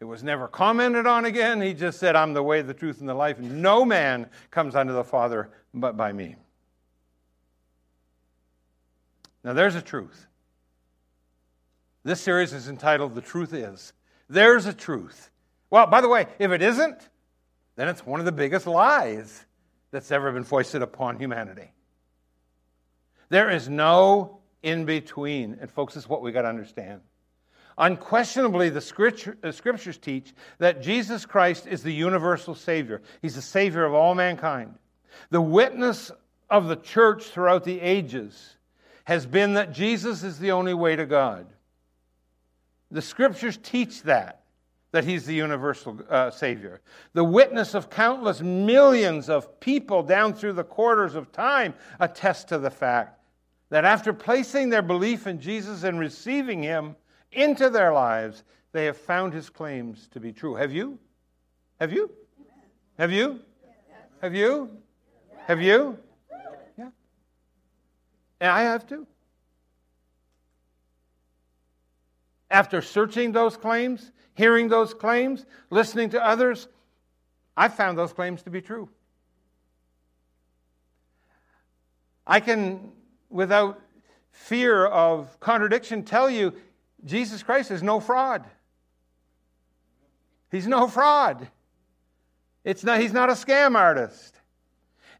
It 0.00 0.04
was 0.04 0.22
never 0.22 0.48
commented 0.48 1.06
on 1.06 1.24
again. 1.24 1.60
He 1.60 1.72
just 1.72 1.98
said, 1.98 2.16
I'm 2.16 2.34
the 2.34 2.42
way, 2.42 2.62
the 2.62 2.74
truth, 2.74 3.00
and 3.00 3.08
the 3.08 3.14
life. 3.14 3.38
No 3.38 3.84
man 3.84 4.28
comes 4.50 4.74
unto 4.74 4.92
the 4.92 5.04
Father 5.04 5.50
but 5.72 5.96
by 5.96 6.12
me. 6.12 6.36
Now, 9.42 9.52
there's 9.52 9.74
a 9.74 9.82
truth. 9.82 10.26
This 12.02 12.20
series 12.20 12.52
is 12.52 12.68
entitled 12.68 13.14
The 13.14 13.20
Truth 13.20 13.52
Is. 13.52 13.92
There's 14.28 14.66
a 14.66 14.72
truth. 14.72 15.30
Well, 15.70 15.86
by 15.86 16.00
the 16.00 16.08
way, 16.08 16.26
if 16.38 16.50
it 16.50 16.62
isn't, 16.62 17.08
then 17.76 17.88
it's 17.88 18.06
one 18.06 18.20
of 18.20 18.26
the 18.26 18.32
biggest 18.32 18.66
lies 18.66 19.44
that's 19.90 20.10
ever 20.10 20.32
been 20.32 20.44
foisted 20.44 20.82
upon 20.82 21.18
humanity. 21.18 21.73
There 23.34 23.50
is 23.50 23.68
no 23.68 24.38
in 24.62 24.84
between. 24.84 25.58
And, 25.60 25.68
folks, 25.68 25.94
this 25.94 26.04
is 26.04 26.08
what 26.08 26.22
we 26.22 26.30
got 26.30 26.42
to 26.42 26.48
understand. 26.48 27.00
Unquestionably, 27.76 28.70
the 28.70 28.80
scriptures 28.80 29.98
teach 29.98 30.32
that 30.58 30.80
Jesus 30.80 31.26
Christ 31.26 31.66
is 31.66 31.82
the 31.82 31.90
universal 31.90 32.54
Savior. 32.54 33.02
He's 33.22 33.34
the 33.34 33.42
Savior 33.42 33.84
of 33.86 33.92
all 33.92 34.14
mankind. 34.14 34.76
The 35.30 35.40
witness 35.40 36.12
of 36.48 36.68
the 36.68 36.76
church 36.76 37.24
throughout 37.24 37.64
the 37.64 37.80
ages 37.80 38.56
has 39.02 39.26
been 39.26 39.54
that 39.54 39.72
Jesus 39.72 40.22
is 40.22 40.38
the 40.38 40.52
only 40.52 40.72
way 40.72 40.94
to 40.94 41.04
God. 41.04 41.48
The 42.92 43.02
scriptures 43.02 43.58
teach 43.60 44.04
that, 44.04 44.44
that 44.92 45.02
he's 45.02 45.26
the 45.26 45.34
universal 45.34 45.98
uh, 46.08 46.30
Savior. 46.30 46.82
The 47.14 47.24
witness 47.24 47.74
of 47.74 47.90
countless 47.90 48.40
millions 48.42 49.28
of 49.28 49.58
people 49.58 50.04
down 50.04 50.34
through 50.34 50.52
the 50.52 50.62
quarters 50.62 51.16
of 51.16 51.32
time 51.32 51.74
attest 51.98 52.46
to 52.50 52.58
the 52.58 52.70
fact 52.70 53.22
that 53.74 53.84
after 53.84 54.12
placing 54.12 54.68
their 54.68 54.82
belief 54.82 55.26
in 55.26 55.40
Jesus 55.40 55.82
and 55.82 55.98
receiving 55.98 56.62
him 56.62 56.94
into 57.32 57.68
their 57.70 57.92
lives, 57.92 58.44
they 58.70 58.84
have 58.84 58.96
found 58.96 59.32
his 59.32 59.50
claims 59.50 60.06
to 60.12 60.20
be 60.20 60.32
true. 60.32 60.54
Have 60.54 60.72
you? 60.72 60.96
Have 61.80 61.92
you? 61.92 62.08
Have 62.96 63.10
you? 63.10 63.40
Have 64.22 64.32
you? 64.32 64.70
Have 65.48 65.60
you? 65.60 65.98
Yeah. 66.78 66.90
And 68.40 68.52
I 68.52 68.62
have 68.62 68.86
too. 68.86 69.08
After 72.52 72.80
searching 72.80 73.32
those 73.32 73.56
claims, 73.56 74.12
hearing 74.34 74.68
those 74.68 74.94
claims, 74.94 75.46
listening 75.70 76.10
to 76.10 76.24
others, 76.24 76.68
I 77.56 77.66
found 77.66 77.98
those 77.98 78.12
claims 78.12 78.44
to 78.44 78.50
be 78.50 78.60
true. 78.60 78.88
I 82.24 82.38
can, 82.38 82.92
without 83.34 83.80
fear 84.30 84.86
of 84.86 85.38
contradiction, 85.40 86.04
tell 86.04 86.30
you 86.30 86.54
Jesus 87.04 87.42
Christ 87.42 87.72
is 87.72 87.82
no 87.82 87.98
fraud. 87.98 88.44
He's 90.50 90.68
no 90.68 90.86
fraud. 90.86 91.48
It's 92.62 92.84
not, 92.84 93.00
he's 93.00 93.12
not 93.12 93.28
a 93.28 93.32
scam 93.32 93.74
artist. 93.76 94.40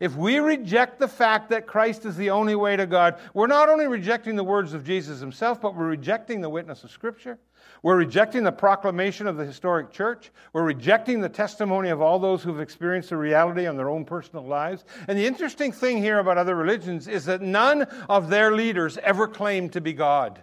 If 0.05 0.17
we 0.17 0.39
reject 0.39 0.99
the 0.99 1.09
fact 1.09 1.49
that 1.49 1.67
Christ 1.67 2.05
is 2.05 2.15
the 2.15 2.29
only 2.29 2.55
way 2.55 2.77
to 2.77 2.85
God, 2.85 3.19
we're 3.33 3.47
not 3.47 3.71
only 3.71 3.87
rejecting 3.87 4.37
the 4.37 4.45
words 4.45 4.75
of 4.75 4.85
Jesus 4.85 5.19
himself, 5.19 5.63
but 5.63 5.75
we're 5.75 5.87
rejecting 5.87 6.43
the 6.43 6.51
witness 6.51 6.85
of 6.85 6.91
Scripture. 6.91 7.39
We're 7.83 7.97
rejecting 7.97 8.45
the 8.45 8.53
proclamation 8.53 9.27
of 9.27 9.39
the 9.39 9.47
historic 9.47 9.91
church. 9.91 10.31
We're 10.53 10.65
rejecting 10.65 11.23
the 11.23 11.31
testimony 11.31 11.89
of 11.89 12.03
all 12.03 12.19
those 12.19 12.43
who've 12.43 12.61
experienced 12.61 13.09
the 13.09 13.17
reality 13.17 13.67
on 13.67 13.79
their 13.79 13.89
own 13.89 14.05
personal 14.05 14.45
lives. 14.45 14.85
And 15.09 15.19
the 15.19 15.27
interesting 15.27 15.73
thing 15.73 15.97
here 15.97 16.19
about 16.19 16.37
other 16.37 16.55
religions 16.55 17.09
is 17.09 17.25
that 17.25 17.41
none 17.41 17.85
of 18.07 18.29
their 18.29 18.53
leaders 18.53 18.99
ever 18.99 19.27
claimed 19.27 19.73
to 19.73 19.81
be 19.81 19.95
God. 19.95 20.39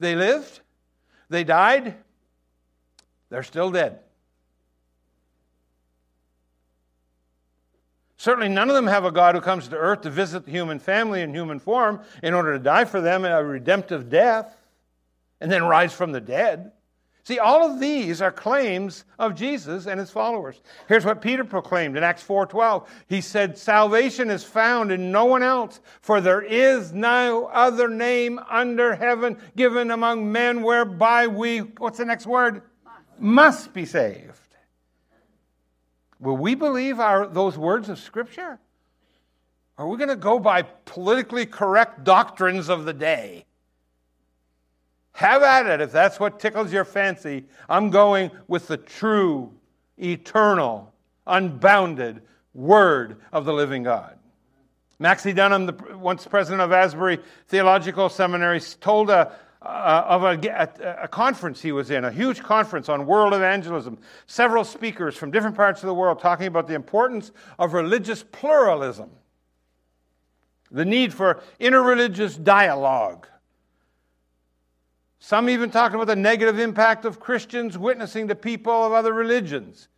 They 0.00 0.16
lived, 0.16 0.62
they 1.28 1.44
died, 1.44 1.94
they're 3.30 3.44
still 3.44 3.70
dead. 3.70 4.00
Certainly, 8.22 8.50
none 8.50 8.68
of 8.70 8.76
them 8.76 8.86
have 8.86 9.04
a 9.04 9.10
God 9.10 9.34
who 9.34 9.40
comes 9.40 9.66
to 9.66 9.76
earth 9.76 10.02
to 10.02 10.10
visit 10.10 10.44
the 10.44 10.52
human 10.52 10.78
family 10.78 11.22
in 11.22 11.34
human 11.34 11.58
form 11.58 12.02
in 12.22 12.34
order 12.34 12.52
to 12.52 12.60
die 12.60 12.84
for 12.84 13.00
them 13.00 13.24
a 13.24 13.42
redemptive 13.42 14.08
death 14.08 14.56
and 15.40 15.50
then 15.50 15.64
rise 15.64 15.92
from 15.92 16.12
the 16.12 16.20
dead. 16.20 16.70
See, 17.24 17.40
all 17.40 17.68
of 17.68 17.80
these 17.80 18.22
are 18.22 18.30
claims 18.30 19.02
of 19.18 19.34
Jesus 19.34 19.88
and 19.88 19.98
his 19.98 20.12
followers. 20.12 20.62
Here's 20.86 21.04
what 21.04 21.20
Peter 21.20 21.42
proclaimed 21.42 21.96
in 21.96 22.04
Acts 22.04 22.22
4:12. 22.22 22.86
He 23.08 23.20
said, 23.20 23.58
"Salvation 23.58 24.30
is 24.30 24.44
found 24.44 24.92
in 24.92 25.10
no 25.10 25.24
one 25.24 25.42
else, 25.42 25.80
for 26.00 26.20
there 26.20 26.42
is 26.42 26.92
no 26.92 27.46
other 27.46 27.88
name 27.88 28.38
under 28.48 28.94
heaven 28.94 29.36
given 29.56 29.90
among 29.90 30.30
men 30.30 30.62
whereby 30.62 31.26
we 31.26 31.58
what's 31.58 31.98
the 31.98 32.04
next 32.04 32.28
word? 32.28 32.62
Must 33.18 33.72
be 33.72 33.84
saved." 33.84 34.41
Will 36.22 36.36
we 36.36 36.54
believe 36.54 37.00
our, 37.00 37.26
those 37.26 37.58
words 37.58 37.88
of 37.88 37.98
Scripture? 37.98 38.60
Are 39.76 39.88
we 39.88 39.96
going 39.96 40.08
to 40.08 40.16
go 40.16 40.38
by 40.38 40.62
politically 40.62 41.46
correct 41.46 42.04
doctrines 42.04 42.68
of 42.68 42.84
the 42.84 42.92
day? 42.92 43.44
Have 45.14 45.42
at 45.42 45.66
it 45.66 45.80
if 45.80 45.90
that's 45.90 46.20
what 46.20 46.38
tickles 46.38 46.72
your 46.72 46.84
fancy. 46.84 47.46
I'm 47.68 47.90
going 47.90 48.30
with 48.46 48.68
the 48.68 48.76
true, 48.76 49.52
eternal, 49.98 50.94
unbounded 51.26 52.22
Word 52.54 53.16
of 53.32 53.44
the 53.44 53.52
living 53.52 53.82
God. 53.82 54.16
Maxie 55.00 55.34
Dunnam, 55.34 55.66
the 55.66 55.98
once 55.98 56.24
president 56.24 56.62
of 56.62 56.70
Asbury 56.70 57.18
Theological 57.48 58.08
Seminary, 58.08 58.60
told 58.80 59.10
a, 59.10 59.32
uh, 59.64 60.04
of 60.08 60.24
a, 60.24 60.48
a, 60.48 61.04
a, 61.04 61.08
conference 61.08 61.60
he 61.60 61.70
was 61.72 61.90
in, 61.90 62.04
a 62.04 62.10
huge 62.10 62.42
conference 62.42 62.88
on 62.88 63.06
world 63.06 63.32
evangelism. 63.32 63.96
Several 64.26 64.64
speakers 64.64 65.16
from 65.16 65.30
different 65.30 65.54
parts 65.54 65.82
of 65.82 65.86
the 65.86 65.94
world 65.94 66.18
talking 66.18 66.46
about 66.46 66.66
the 66.66 66.74
importance 66.74 67.30
of 67.58 67.72
religious 67.72 68.24
pluralism, 68.24 69.10
the 70.70 70.84
need 70.84 71.14
for 71.14 71.42
interreligious 71.60 72.42
dialogue. 72.42 73.28
Some 75.20 75.48
even 75.48 75.70
talking 75.70 75.94
about 75.94 76.08
the 76.08 76.16
negative 76.16 76.58
impact 76.58 77.04
of 77.04 77.20
Christians 77.20 77.78
witnessing 77.78 78.26
to 78.28 78.34
people 78.34 78.84
of 78.84 78.92
other 78.92 79.12
religions 79.12 79.88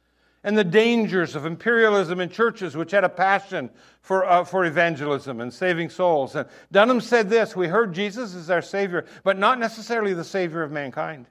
and 0.45 0.57
the 0.57 0.65
dangers 0.65 1.35
of 1.35 1.47
imperialism 1.47 2.21
in 2.21 2.29
churches 2.29 2.77
which 2.77 2.91
had 2.91 3.03
a 3.03 3.09
passion 3.09 3.71
for, 4.03 4.25
uh, 4.27 4.45
for 4.45 4.67
evangelism 4.67 5.41
and 5.41 5.53
saving 5.53 5.89
souls. 5.89 6.37
And 6.37 6.47
Dunnam 6.73 7.03
said 7.03 7.31
this 7.31 7.57
We 7.57 7.67
heard 7.67 7.95
Jesus 7.95 8.35
is 8.35 8.51
our 8.51 8.63
Savior, 8.63 9.07
but 9.25 9.39
not 9.39 9.59
necessarily 9.59 10.13
the 10.13 10.23
Savior 10.23 10.63
of 10.63 10.71
mankind. 10.71 11.27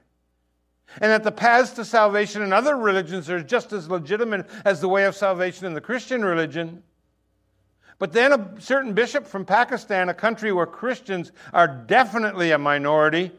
And 1.00 1.10
that 1.10 1.22
the 1.22 1.32
paths 1.32 1.70
to 1.72 1.84
salvation 1.84 2.42
in 2.42 2.52
other 2.52 2.76
religions 2.76 3.30
are 3.30 3.42
just 3.42 3.72
as 3.72 3.88
legitimate 3.88 4.46
as 4.64 4.80
the 4.80 4.88
way 4.88 5.04
of 5.04 5.16
salvation 5.16 5.66
in 5.66 5.74
the 5.74 5.80
Christian 5.80 6.24
religion. 6.24 6.82
But 7.98 8.12
then 8.12 8.32
a 8.32 8.60
certain 8.60 8.92
bishop 8.92 9.26
from 9.26 9.44
Pakistan, 9.44 10.08
a 10.08 10.14
country 10.14 10.52
where 10.52 10.66
Christians 10.66 11.32
are 11.52 11.68
definitely 11.68 12.50
a 12.50 12.58
minority, 12.58 13.30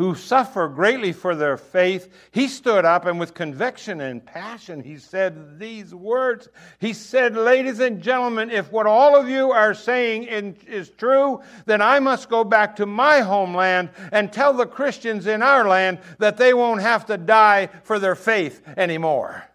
who 0.00 0.14
suffer 0.14 0.66
greatly 0.66 1.12
for 1.12 1.34
their 1.34 1.58
faith, 1.58 2.10
he 2.30 2.48
stood 2.48 2.86
up 2.86 3.04
and 3.04 3.20
with 3.20 3.34
conviction 3.34 4.00
and 4.00 4.24
passion, 4.24 4.82
he 4.82 4.96
said 4.96 5.58
these 5.58 5.94
words. 5.94 6.48
He 6.78 6.94
said, 6.94 7.36
Ladies 7.36 7.80
and 7.80 8.00
gentlemen, 8.00 8.50
if 8.50 8.72
what 8.72 8.86
all 8.86 9.14
of 9.14 9.28
you 9.28 9.50
are 9.50 9.74
saying 9.74 10.24
is 10.24 10.88
true, 10.88 11.42
then 11.66 11.82
I 11.82 11.98
must 11.98 12.30
go 12.30 12.44
back 12.44 12.76
to 12.76 12.86
my 12.86 13.20
homeland 13.20 13.90
and 14.10 14.32
tell 14.32 14.54
the 14.54 14.64
Christians 14.64 15.26
in 15.26 15.42
our 15.42 15.68
land 15.68 15.98
that 16.16 16.38
they 16.38 16.54
won't 16.54 16.80
have 16.80 17.04
to 17.04 17.18
die 17.18 17.68
for 17.82 17.98
their 17.98 18.14
faith 18.14 18.62
anymore. 18.78 19.49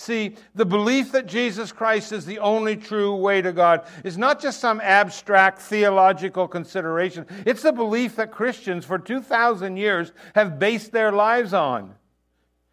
See, 0.00 0.36
the 0.54 0.64
belief 0.64 1.12
that 1.12 1.26
Jesus 1.26 1.72
Christ 1.72 2.10
is 2.12 2.24
the 2.24 2.38
only 2.38 2.74
true 2.74 3.14
way 3.14 3.42
to 3.42 3.52
God 3.52 3.86
is 4.02 4.16
not 4.16 4.40
just 4.40 4.58
some 4.58 4.80
abstract 4.80 5.58
theological 5.58 6.48
consideration. 6.48 7.26
It's 7.44 7.60
the 7.60 7.72
belief 7.72 8.16
that 8.16 8.32
Christians 8.32 8.86
for 8.86 8.98
2,000 8.98 9.76
years 9.76 10.12
have 10.34 10.58
based 10.58 10.92
their 10.92 11.12
lives 11.12 11.52
on. 11.52 11.96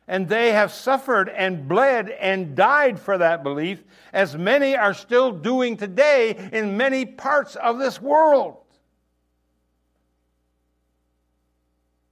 And 0.07 0.29
they 0.29 0.53
have 0.53 0.71
suffered 0.71 1.27
and 1.27 1.67
bled 1.67 2.11
and 2.11 2.55
died 2.55 2.97
for 2.97 3.17
that 3.17 3.43
belief, 3.43 3.83
as 4.13 4.37
many 4.37 4.77
are 4.77 4.93
still 4.93 5.33
doing 5.33 5.75
today 5.75 6.49
in 6.53 6.77
many 6.77 7.05
parts 7.05 7.57
of 7.57 7.77
this 7.77 8.01
world. 8.01 8.55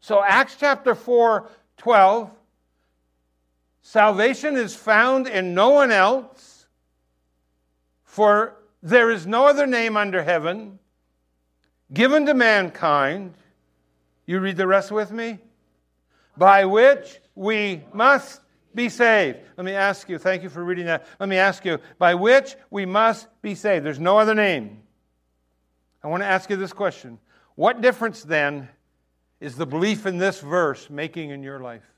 So, 0.01 0.22
Acts 0.22 0.57
chapter 0.59 0.93
4 0.93 1.49
12 1.78 2.32
Salvation 3.88 4.58
is 4.58 4.76
found 4.76 5.28
in 5.28 5.54
no 5.54 5.70
one 5.70 5.92
else, 5.92 6.66
for 8.04 8.56
there 8.82 9.12
is 9.12 9.28
no 9.28 9.46
other 9.46 9.68
name 9.68 9.96
under 9.96 10.24
heaven 10.24 10.80
given 11.94 12.26
to 12.26 12.34
mankind. 12.34 13.36
You 14.26 14.40
read 14.40 14.58
the 14.58 14.66
rest 14.66 14.92
with 14.92 15.12
me? 15.12 15.38
By 16.36 16.66
which 16.66 17.20
we 17.36 17.84
must 17.94 18.42
be 18.74 18.90
saved. 18.90 19.38
Let 19.56 19.66
me 19.66 19.74
ask 19.74 20.10
you, 20.10 20.18
thank 20.18 20.42
you 20.42 20.50
for 20.50 20.64
reading 20.64 20.88
that. 20.88 21.06
Let 21.20 21.30
me 21.30 21.38
ask 21.38 21.64
you, 21.64 21.78
by 22.00 22.16
which 22.16 22.56
we 22.72 22.88
must 22.88 23.28
be 23.44 23.54
saved. 23.54 23.86
There's 23.86 24.00
no 24.00 24.18
other 24.18 24.34
name. 24.34 24.82
I 26.04 26.08
want 26.08 26.24
to 26.24 26.28
ask 26.28 26.50
you 26.50 26.56
this 26.56 26.74
question 26.74 27.20
What 27.54 27.82
difference 27.82 28.24
then 28.24 28.68
is 29.40 29.56
the 29.56 29.68
belief 29.68 30.08
in 30.08 30.18
this 30.18 30.40
verse 30.40 30.90
making 30.90 31.30
in 31.30 31.44
your 31.44 31.60
life? 31.60 31.95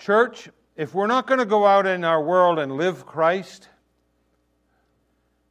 Church, 0.00 0.48
if 0.76 0.94
we're 0.94 1.06
not 1.06 1.26
going 1.26 1.40
to 1.40 1.46
go 1.46 1.66
out 1.66 1.86
in 1.86 2.04
our 2.04 2.22
world 2.22 2.58
and 2.58 2.72
live 2.72 3.04
Christ, 3.04 3.68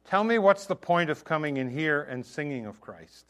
tell 0.04 0.24
me 0.24 0.38
what's 0.38 0.66
the 0.66 0.74
point 0.74 1.08
of 1.08 1.24
coming 1.24 1.56
in 1.56 1.70
here 1.70 2.02
and 2.02 2.26
singing 2.26 2.66
of 2.66 2.80
Christ? 2.80 3.26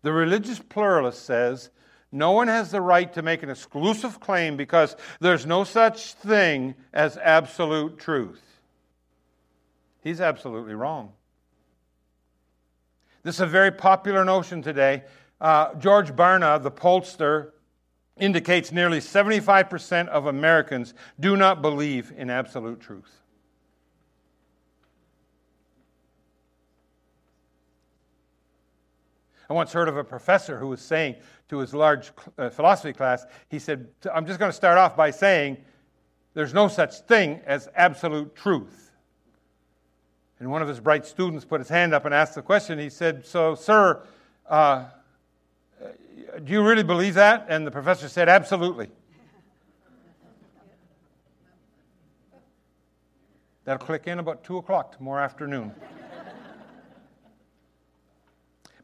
The 0.00 0.12
religious 0.12 0.58
pluralist 0.58 1.26
says 1.26 1.68
no 2.10 2.32
one 2.32 2.48
has 2.48 2.70
the 2.70 2.80
right 2.80 3.12
to 3.12 3.20
make 3.20 3.42
an 3.42 3.50
exclusive 3.50 4.20
claim 4.20 4.56
because 4.56 4.96
there's 5.20 5.44
no 5.44 5.64
such 5.64 6.14
thing 6.14 6.76
as 6.94 7.18
absolute 7.18 7.98
truth. 7.98 8.42
He's 10.00 10.22
absolutely 10.22 10.74
wrong. 10.74 11.12
This 13.22 13.34
is 13.34 13.40
a 13.42 13.46
very 13.46 13.72
popular 13.72 14.24
notion 14.24 14.62
today 14.62 15.02
uh, 15.40 15.74
George 15.74 16.12
Barna, 16.12 16.62
the 16.62 16.70
pollster, 16.70 17.52
indicates 18.18 18.72
nearly 18.72 18.98
75% 18.98 20.08
of 20.08 20.26
Americans 20.26 20.94
do 21.20 21.36
not 21.36 21.62
believe 21.62 22.12
in 22.16 22.30
absolute 22.30 22.80
truth. 22.80 23.18
I 29.50 29.54
once 29.54 29.72
heard 29.72 29.88
of 29.88 29.96
a 29.96 30.04
professor 30.04 30.58
who 30.58 30.68
was 30.68 30.80
saying 30.80 31.16
to 31.48 31.58
his 31.58 31.72
large 31.72 32.12
uh, 32.36 32.50
philosophy 32.50 32.92
class, 32.92 33.24
he 33.48 33.58
said, 33.58 33.88
I'm 34.12 34.26
just 34.26 34.38
going 34.38 34.50
to 34.50 34.56
start 34.56 34.76
off 34.76 34.94
by 34.94 35.10
saying 35.10 35.56
there's 36.34 36.52
no 36.52 36.68
such 36.68 37.00
thing 37.00 37.40
as 37.46 37.68
absolute 37.74 38.36
truth. 38.36 38.90
And 40.38 40.50
one 40.50 40.60
of 40.60 40.68
his 40.68 40.80
bright 40.80 41.06
students 41.06 41.44
put 41.46 41.60
his 41.60 41.68
hand 41.68 41.94
up 41.94 42.04
and 42.04 42.14
asked 42.14 42.34
the 42.34 42.42
question. 42.42 42.78
He 42.78 42.90
said, 42.90 43.24
So, 43.24 43.54
sir, 43.54 44.06
uh, 44.46 44.84
do 46.44 46.52
you 46.52 46.66
really 46.66 46.82
believe 46.82 47.14
that? 47.14 47.46
And 47.48 47.66
the 47.66 47.70
professor 47.70 48.08
said, 48.08 48.28
Absolutely. 48.28 48.88
That'll 53.64 53.84
click 53.84 54.06
in 54.06 54.18
about 54.18 54.44
2 54.44 54.56
o'clock 54.56 54.96
tomorrow 54.96 55.22
afternoon. 55.22 55.74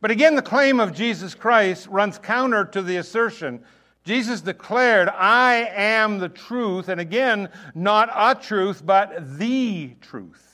but 0.02 0.10
again, 0.10 0.34
the 0.34 0.42
claim 0.42 0.78
of 0.78 0.92
Jesus 0.92 1.34
Christ 1.34 1.86
runs 1.86 2.18
counter 2.18 2.66
to 2.66 2.82
the 2.82 2.98
assertion. 2.98 3.64
Jesus 4.04 4.42
declared, 4.42 5.08
I 5.08 5.70
am 5.74 6.18
the 6.18 6.28
truth, 6.28 6.90
and 6.90 7.00
again, 7.00 7.48
not 7.74 8.10
a 8.14 8.38
truth, 8.38 8.84
but 8.84 9.38
the 9.38 9.96
truth. 10.02 10.53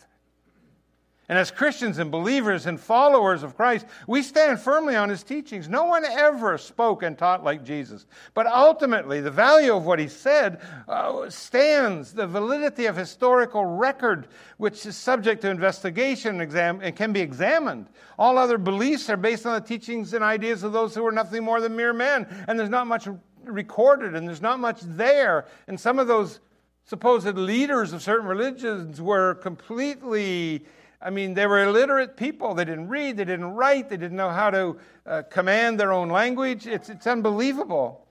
And 1.30 1.38
as 1.38 1.52
Christians 1.52 1.98
and 1.98 2.10
believers 2.10 2.66
and 2.66 2.78
followers 2.78 3.44
of 3.44 3.56
Christ, 3.56 3.86
we 4.08 4.20
stand 4.20 4.58
firmly 4.58 4.96
on 4.96 5.08
his 5.08 5.22
teachings. 5.22 5.68
No 5.68 5.84
one 5.84 6.04
ever 6.04 6.58
spoke 6.58 7.04
and 7.04 7.16
taught 7.16 7.44
like 7.44 7.62
Jesus. 7.62 8.06
But 8.34 8.48
ultimately, 8.48 9.20
the 9.20 9.30
value 9.30 9.76
of 9.76 9.86
what 9.86 10.00
he 10.00 10.08
said 10.08 10.60
uh, 10.88 11.30
stands 11.30 12.12
the 12.12 12.26
validity 12.26 12.86
of 12.86 12.96
historical 12.96 13.64
record, 13.64 14.26
which 14.56 14.84
is 14.84 14.96
subject 14.96 15.42
to 15.42 15.50
investigation 15.50 16.40
exam- 16.40 16.80
and 16.82 16.96
can 16.96 17.12
be 17.12 17.20
examined. 17.20 17.86
All 18.18 18.36
other 18.36 18.58
beliefs 18.58 19.08
are 19.08 19.16
based 19.16 19.46
on 19.46 19.54
the 19.54 19.64
teachings 19.64 20.14
and 20.14 20.24
ideas 20.24 20.64
of 20.64 20.72
those 20.72 20.96
who 20.96 21.04
were 21.04 21.12
nothing 21.12 21.44
more 21.44 21.60
than 21.60 21.76
mere 21.76 21.92
men. 21.92 22.26
And 22.48 22.58
there's 22.58 22.68
not 22.68 22.88
much 22.88 23.06
recorded, 23.44 24.16
and 24.16 24.26
there's 24.26 24.42
not 24.42 24.58
much 24.58 24.80
there. 24.80 25.46
And 25.68 25.78
some 25.78 26.00
of 26.00 26.08
those 26.08 26.40
supposed 26.86 27.36
leaders 27.36 27.92
of 27.92 28.02
certain 28.02 28.26
religions 28.26 29.00
were 29.00 29.36
completely 29.36 30.66
I 31.02 31.10
mean, 31.10 31.34
they 31.34 31.46
were 31.46 31.62
illiterate 31.62 32.16
people. 32.16 32.54
They 32.54 32.64
didn't 32.64 32.88
read, 32.88 33.16
they 33.16 33.24
didn't 33.24 33.52
write, 33.52 33.88
they 33.88 33.96
didn't 33.96 34.16
know 34.16 34.28
how 34.28 34.50
to 34.50 34.76
uh, 35.06 35.22
command 35.30 35.80
their 35.80 35.92
own 35.92 36.10
language. 36.10 36.66
It's, 36.66 36.90
it's 36.90 37.06
unbelievable. 37.06 38.06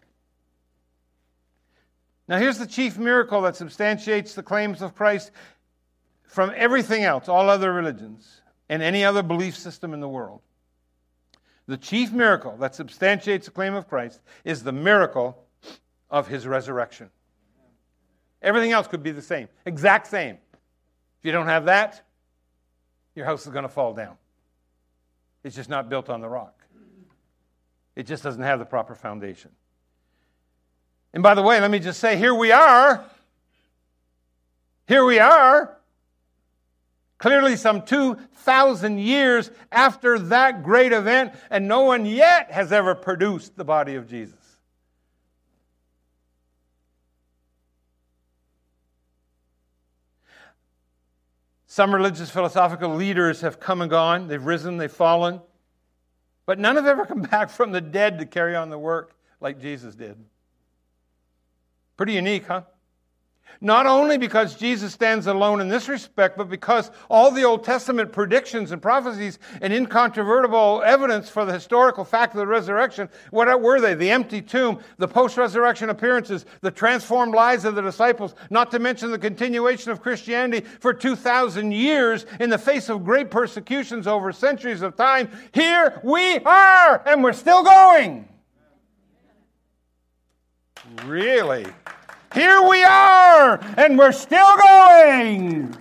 Now, 2.27 2.37
here's 2.37 2.57
the 2.57 2.67
chief 2.67 2.97
miracle 2.97 3.41
that 3.41 3.55
substantiates 3.55 4.33
the 4.33 4.43
claims 4.43 4.81
of 4.81 4.95
Christ 4.95 5.31
from 6.23 6.51
everything 6.55 7.03
else, 7.03 7.27
all 7.27 7.49
other 7.49 7.73
religions, 7.73 8.41
and 8.69 8.83
any 8.83 9.03
other 9.03 9.23
belief 9.23 9.57
system 9.57 9.93
in 9.93 9.99
the 9.99 10.09
world. 10.09 10.41
The 11.67 11.77
chief 11.77 12.11
miracle 12.11 12.57
that 12.57 12.73
substantiates 12.73 13.45
the 13.45 13.51
claim 13.51 13.75
of 13.75 13.87
Christ 13.87 14.21
is 14.43 14.63
the 14.63 14.71
miracle 14.71 15.43
of 16.09 16.27
his 16.27 16.47
resurrection. 16.47 17.11
Everything 18.41 18.71
else 18.71 18.87
could 18.87 19.03
be 19.03 19.11
the 19.11 19.21
same, 19.21 19.47
exact 19.65 20.07
same. 20.07 20.35
If 21.19 21.25
you 21.25 21.31
don't 21.31 21.47
have 21.47 21.65
that, 21.65 22.01
your 23.15 23.25
house 23.25 23.45
is 23.45 23.51
going 23.51 23.63
to 23.63 23.69
fall 23.69 23.93
down. 23.93 24.15
It's 25.43 25.55
just 25.55 25.69
not 25.69 25.89
built 25.89 26.09
on 26.09 26.21
the 26.21 26.29
rock, 26.29 26.63
it 27.95 28.03
just 28.03 28.23
doesn't 28.23 28.43
have 28.43 28.59
the 28.59 28.65
proper 28.65 28.95
foundation. 28.95 29.51
And 31.13 31.23
by 31.23 31.33
the 31.33 31.41
way, 31.41 31.59
let 31.59 31.71
me 31.71 31.79
just 31.79 31.99
say 31.99 32.17
here 32.17 32.35
we 32.35 32.51
are. 32.51 33.03
Here 34.87 35.03
we 35.03 35.19
are. 35.19 35.75
Clearly, 37.19 37.57
some 37.57 37.81
2,000 37.81 38.97
years 38.97 39.51
after 39.71 40.17
that 40.17 40.63
great 40.63 40.93
event, 40.93 41.33
and 41.49 41.67
no 41.67 41.81
one 41.81 42.05
yet 42.05 42.49
has 42.51 42.71
ever 42.71 42.95
produced 42.95 43.57
the 43.57 43.65
body 43.65 43.95
of 43.95 44.07
Jesus. 44.07 44.38
Some 51.71 51.93
religious 51.93 52.31
philosophical 52.31 52.95
leaders 52.95 53.41
have 53.41 53.59
come 53.59 53.81
and 53.81 53.91
gone, 53.91 54.27
they've 54.27 54.43
risen, 54.43 54.77
they've 54.77 54.91
fallen, 54.91 55.39
but 56.47 56.57
none 56.57 56.75
have 56.75 56.87
ever 56.87 57.05
come 57.05 57.21
back 57.31 57.51
from 57.51 57.71
the 57.71 57.79
dead 57.79 58.17
to 58.17 58.25
carry 58.25 58.55
on 58.55 58.71
the 58.71 58.79
work 58.79 59.13
like 59.39 59.61
Jesus 59.61 59.93
did. 59.93 60.17
Pretty 61.95 62.13
unique, 62.13 62.47
huh? 62.47 62.63
Not 63.61 63.85
only 63.85 64.17
because 64.17 64.55
Jesus 64.55 64.93
stands 64.93 65.27
alone 65.27 65.59
in 65.59 65.67
this 65.67 65.89
respect, 65.89 66.37
but 66.37 66.49
because 66.49 66.91
all 67.09 67.29
the 67.29 67.43
Old 67.43 67.63
Testament 67.63 68.13
predictions 68.13 68.71
and 68.71 68.81
prophecies 68.81 69.37
and 69.61 69.73
incontrovertible 69.73 70.81
evidence 70.85 71.29
for 71.29 71.43
the 71.43 71.51
historical 71.51 72.05
fact 72.05 72.33
of 72.33 72.39
the 72.39 72.47
resurrection, 72.47 73.09
what 73.31 73.61
were 73.61 73.81
they? 73.81 73.95
The 73.95 74.11
empty 74.11 74.41
tomb, 74.41 74.79
the 74.97 75.07
post 75.07 75.35
resurrection 75.35 75.89
appearances, 75.89 76.45
the 76.61 76.71
transformed 76.71 77.33
lives 77.33 77.65
of 77.65 77.75
the 77.75 77.81
disciples, 77.81 78.33
not 78.49 78.71
to 78.71 78.79
mention 78.79 79.11
the 79.11 79.19
continuation 79.19 79.91
of 79.91 80.01
Christianity 80.01 80.65
for 80.79 80.93
2,000 80.93 81.73
years 81.73 82.25
in 82.39 82.49
the 82.49 82.57
face 82.57 82.87
of 82.87 83.03
great 83.03 83.29
persecutions 83.29 84.07
over 84.07 84.31
centuries 84.31 84.81
of 84.81 84.95
time. 84.95 85.29
Here 85.53 85.99
we 86.03 86.39
are, 86.39 87.03
and 87.05 87.23
we're 87.23 87.33
still 87.33 87.63
going. 87.63 88.27
Really? 91.05 91.65
Here 92.33 92.61
we 92.61 92.83
are, 92.83 93.59
and 93.77 93.97
we're 93.97 94.11
still 94.11 94.57
going. 94.57 95.75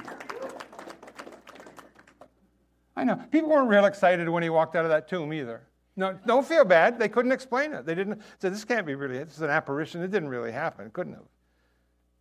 I 2.96 3.04
know. 3.04 3.16
People 3.30 3.50
weren't 3.50 3.68
real 3.68 3.84
excited 3.84 4.28
when 4.28 4.42
he 4.42 4.48
walked 4.48 4.74
out 4.74 4.84
of 4.84 4.90
that 4.90 5.08
tomb 5.08 5.32
either. 5.32 5.62
No, 5.94 6.18
don't 6.26 6.46
feel 6.46 6.64
bad. 6.64 6.98
They 6.98 7.08
couldn't 7.08 7.32
explain 7.32 7.72
it. 7.72 7.84
They 7.84 7.94
didn't 7.94 8.22
say, 8.40 8.48
this 8.48 8.64
can't 8.64 8.86
be 8.86 8.94
really, 8.94 9.18
this 9.18 9.34
is 9.34 9.42
an 9.42 9.50
apparition. 9.50 10.02
It 10.02 10.10
didn't 10.10 10.28
really 10.28 10.52
happen. 10.52 10.86
It 10.86 10.92
couldn't 10.92 11.14
have. 11.14 11.24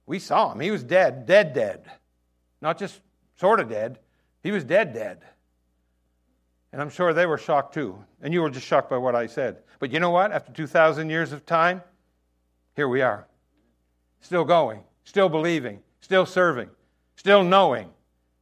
We 0.06 0.20
saw 0.20 0.52
him. 0.52 0.60
He 0.60 0.72
was 0.72 0.84
dead, 0.84 1.26
dead, 1.26 1.54
dead. 1.54 1.86
Not 2.62 2.80
just 2.80 3.02
sort 3.36 3.60
of 3.60 3.70
dead. 3.70 4.00
He 4.42 4.52
was 4.52 4.64
dead, 4.64 4.94
dead. 4.94 5.22
And 6.72 6.82
I'm 6.82 6.90
sure 6.90 7.14
they 7.14 7.26
were 7.26 7.38
shocked 7.38 7.74
too. 7.74 8.04
And 8.22 8.34
you 8.34 8.42
were 8.42 8.50
just 8.50 8.66
shocked 8.66 8.90
by 8.90 8.98
what 8.98 9.16
I 9.16 9.28
said. 9.28 9.58
But 9.80 9.92
you 9.92 10.00
know 10.00 10.10
what? 10.10 10.32
After 10.32 10.52
2,000 10.52 11.10
years 11.10 11.32
of 11.32 11.46
time, 11.46 11.82
here 12.76 12.88
we 12.88 13.02
are. 13.02 13.28
Still 14.22 14.44
going, 14.44 14.84
still 15.04 15.30
believing, 15.30 15.82
still 16.02 16.26
serving, 16.26 16.70
still 17.16 17.44
knowing 17.44 17.90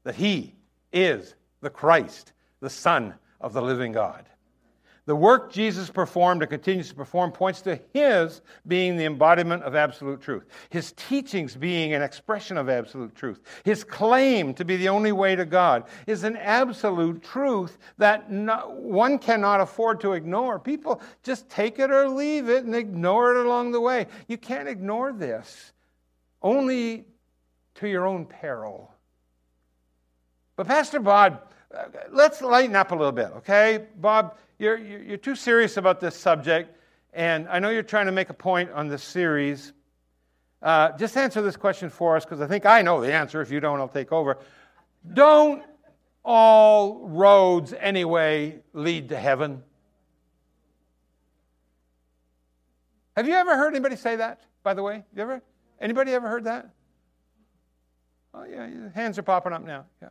that 0.04 0.16
He 0.16 0.56
is 0.92 1.36
the 1.62 1.70
Christ, 1.70 2.34
the 2.60 2.70
Son 2.70 3.14
of 3.42 3.54
the 3.54 3.62
living 3.62 3.92
God. 3.92 4.26
The 5.06 5.16
work 5.16 5.52
Jesus 5.52 5.92
performed 5.92 6.42
and 6.42 6.50
continues 6.50 6.90
to 6.90 6.96
perform 6.96 7.32
points 7.32 7.62
to 7.62 7.80
his 7.94 8.42
being 8.66 8.98
the 8.98 9.06
embodiment 9.06 9.62
of 9.62 9.76
absolute 9.76 10.20
truth, 10.20 10.46
his 10.70 10.94
teachings 10.94 11.56
being 11.56 11.94
an 11.94 12.02
expression 12.02 12.58
of 12.58 12.70
absolute 12.70 13.14
truth. 13.14 13.40
His 13.64 13.84
claim 13.84 14.56
to 14.56 14.66
be 14.66 14.78
the 14.78 14.90
only 14.90 15.12
way 15.12 15.36
to 15.36 15.46
God 15.46 15.84
is 16.08 16.24
an 16.24 16.36
absolute 16.38 17.22
truth 17.22 17.78
that 18.00 18.32
no, 18.32 18.76
one 18.80 19.20
cannot 19.20 19.62
afford 19.62 20.02
to 20.02 20.14
ignore. 20.14 20.58
People 20.58 21.00
just 21.22 21.48
take 21.50 21.78
it 21.78 21.92
or 21.92 22.10
leave 22.10 22.50
it 22.50 22.66
and 22.66 22.76
ignore 22.76 23.36
it 23.36 23.46
along 23.46 23.74
the 23.74 23.82
way. 23.82 24.08
You 24.28 24.40
can't 24.40 24.68
ignore 24.68 25.14
this, 25.14 25.72
only 26.42 27.06
to 27.76 27.88
your 27.88 28.08
own 28.08 28.26
peril. 28.26 28.92
But, 30.56 30.68
Pastor 30.68 31.08
uh, 31.08 31.38
let's 32.12 32.42
lighten 32.42 32.76
up 32.76 32.92
a 32.92 32.96
little 32.96 33.12
bit, 33.12 33.32
okay? 33.38 33.86
Bob, 33.98 34.38
you're, 34.60 34.78
you're 34.78 35.18
too 35.18 35.36
serious 35.36 35.78
about 35.78 36.00
this 36.00 36.16
subject, 36.16 36.78
and 37.14 37.48
I 37.50 37.60
know 37.60 37.70
you're 37.70 37.84
trying 37.84 38.06
to 38.06 38.12
make 38.12 38.30
a 38.30 38.34
point 38.34 38.72
on 38.72 38.88
this 38.88 39.04
series. 39.04 39.74
Uh, 40.62 40.98
just 40.98 41.16
answer 41.18 41.42
this 41.42 41.58
question 41.58 41.90
for 41.90 42.16
us 42.16 42.26
because 42.26 42.42
I 42.42 42.48
think 42.48 42.66
I 42.66 42.82
know 42.82 43.02
the 43.02 43.14
answer. 43.14 43.42
If 43.42 43.52
you 43.52 43.60
don't, 43.60 43.80
I'll 43.80 43.88
take 43.88 44.12
over. 44.12 44.38
Don't 45.14 45.64
all 46.24 47.08
roads 47.08 47.74
anyway 47.74 48.62
lead 48.74 49.10
to 49.10 49.18
heaven? 49.18 49.64
Have 53.16 53.28
you 53.28 53.34
ever 53.34 53.56
heard 53.56 53.74
anybody 53.74 53.96
say 53.96 54.18
that, 54.18 54.42
by 54.64 54.74
the 54.74 54.84
way? 54.84 55.04
You 55.16 55.22
ever? 55.22 55.42
Anybody 55.80 56.12
ever 56.14 56.28
heard 56.28 56.46
that? 56.46 56.70
Oh, 58.34 58.44
yeah, 58.44 58.90
hands 58.94 59.18
are 59.18 59.24
popping 59.24 59.54
up 59.54 59.64
now. 59.64 59.86
Yeah. 60.02 60.10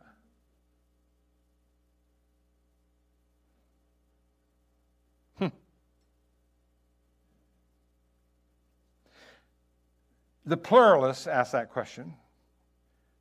The 10.45 10.57
pluralists 10.57 11.27
ask 11.27 11.51
that 11.53 11.71
question. 11.71 12.13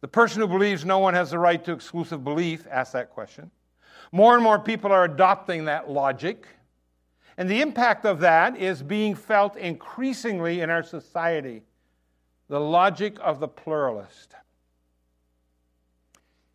The 0.00 0.08
person 0.08 0.42
who 0.42 0.48
believes 0.48 0.84
no 0.84 0.98
one 0.98 1.14
has 1.14 1.30
the 1.30 1.38
right 1.38 1.64
to 1.64 1.72
exclusive 1.72 2.22
belief 2.22 2.66
asks 2.70 2.92
that 2.92 3.10
question. 3.10 3.50
More 4.12 4.34
and 4.34 4.42
more 4.42 4.58
people 4.58 4.92
are 4.92 5.04
adopting 5.04 5.64
that 5.64 5.90
logic. 5.90 6.46
And 7.38 7.48
the 7.48 7.62
impact 7.62 8.04
of 8.04 8.20
that 8.20 8.56
is 8.56 8.82
being 8.82 9.14
felt 9.14 9.56
increasingly 9.56 10.60
in 10.60 10.70
our 10.70 10.82
society 10.82 11.62
the 12.48 12.60
logic 12.60 13.16
of 13.22 13.40
the 13.40 13.48
pluralist. 13.48 14.34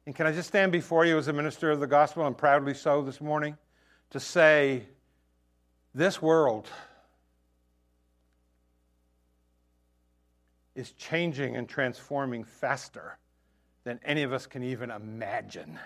And 0.06 0.16
can 0.16 0.28
I 0.28 0.32
just 0.32 0.48
stand 0.48 0.72
before 0.72 1.06
you 1.06 1.18
as 1.18 1.28
a 1.28 1.34
minister 1.34 1.72
of 1.72 1.80
the 1.80 1.88
gospel, 1.88 2.26
and 2.26 2.38
proudly 2.38 2.74
so 2.74 3.02
this 3.02 3.20
morning, 3.20 3.58
to 4.12 4.20
say, 4.20 4.84
this 5.94 6.22
world 6.22 6.68
is 10.76 10.92
changing 10.94 11.56
and 11.56 11.68
transforming 11.68 12.44
faster 12.44 13.18
than 13.84 14.00
any 14.04 14.24
of 14.24 14.34
us 14.34 14.46
can 14.46 14.64
even 14.64 14.92
imagine. 14.92 15.80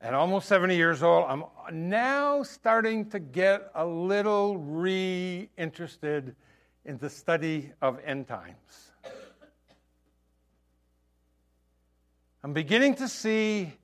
At 0.00 0.14
almost 0.14 0.48
70 0.48 0.76
years 0.76 1.02
old, 1.02 1.26
I'm 1.28 1.44
now 1.72 2.42
starting 2.42 3.10
to 3.10 3.18
get 3.18 3.70
a 3.74 3.84
little 3.84 4.56
re 4.56 5.48
interested 5.58 6.34
in 6.86 6.96
the 6.98 7.10
study 7.10 7.72
of 7.82 8.00
end 8.04 8.26
times. 8.26 8.92
I'm 12.42 12.54
beginning 12.54 12.94
to 12.94 13.08
see 13.08 13.74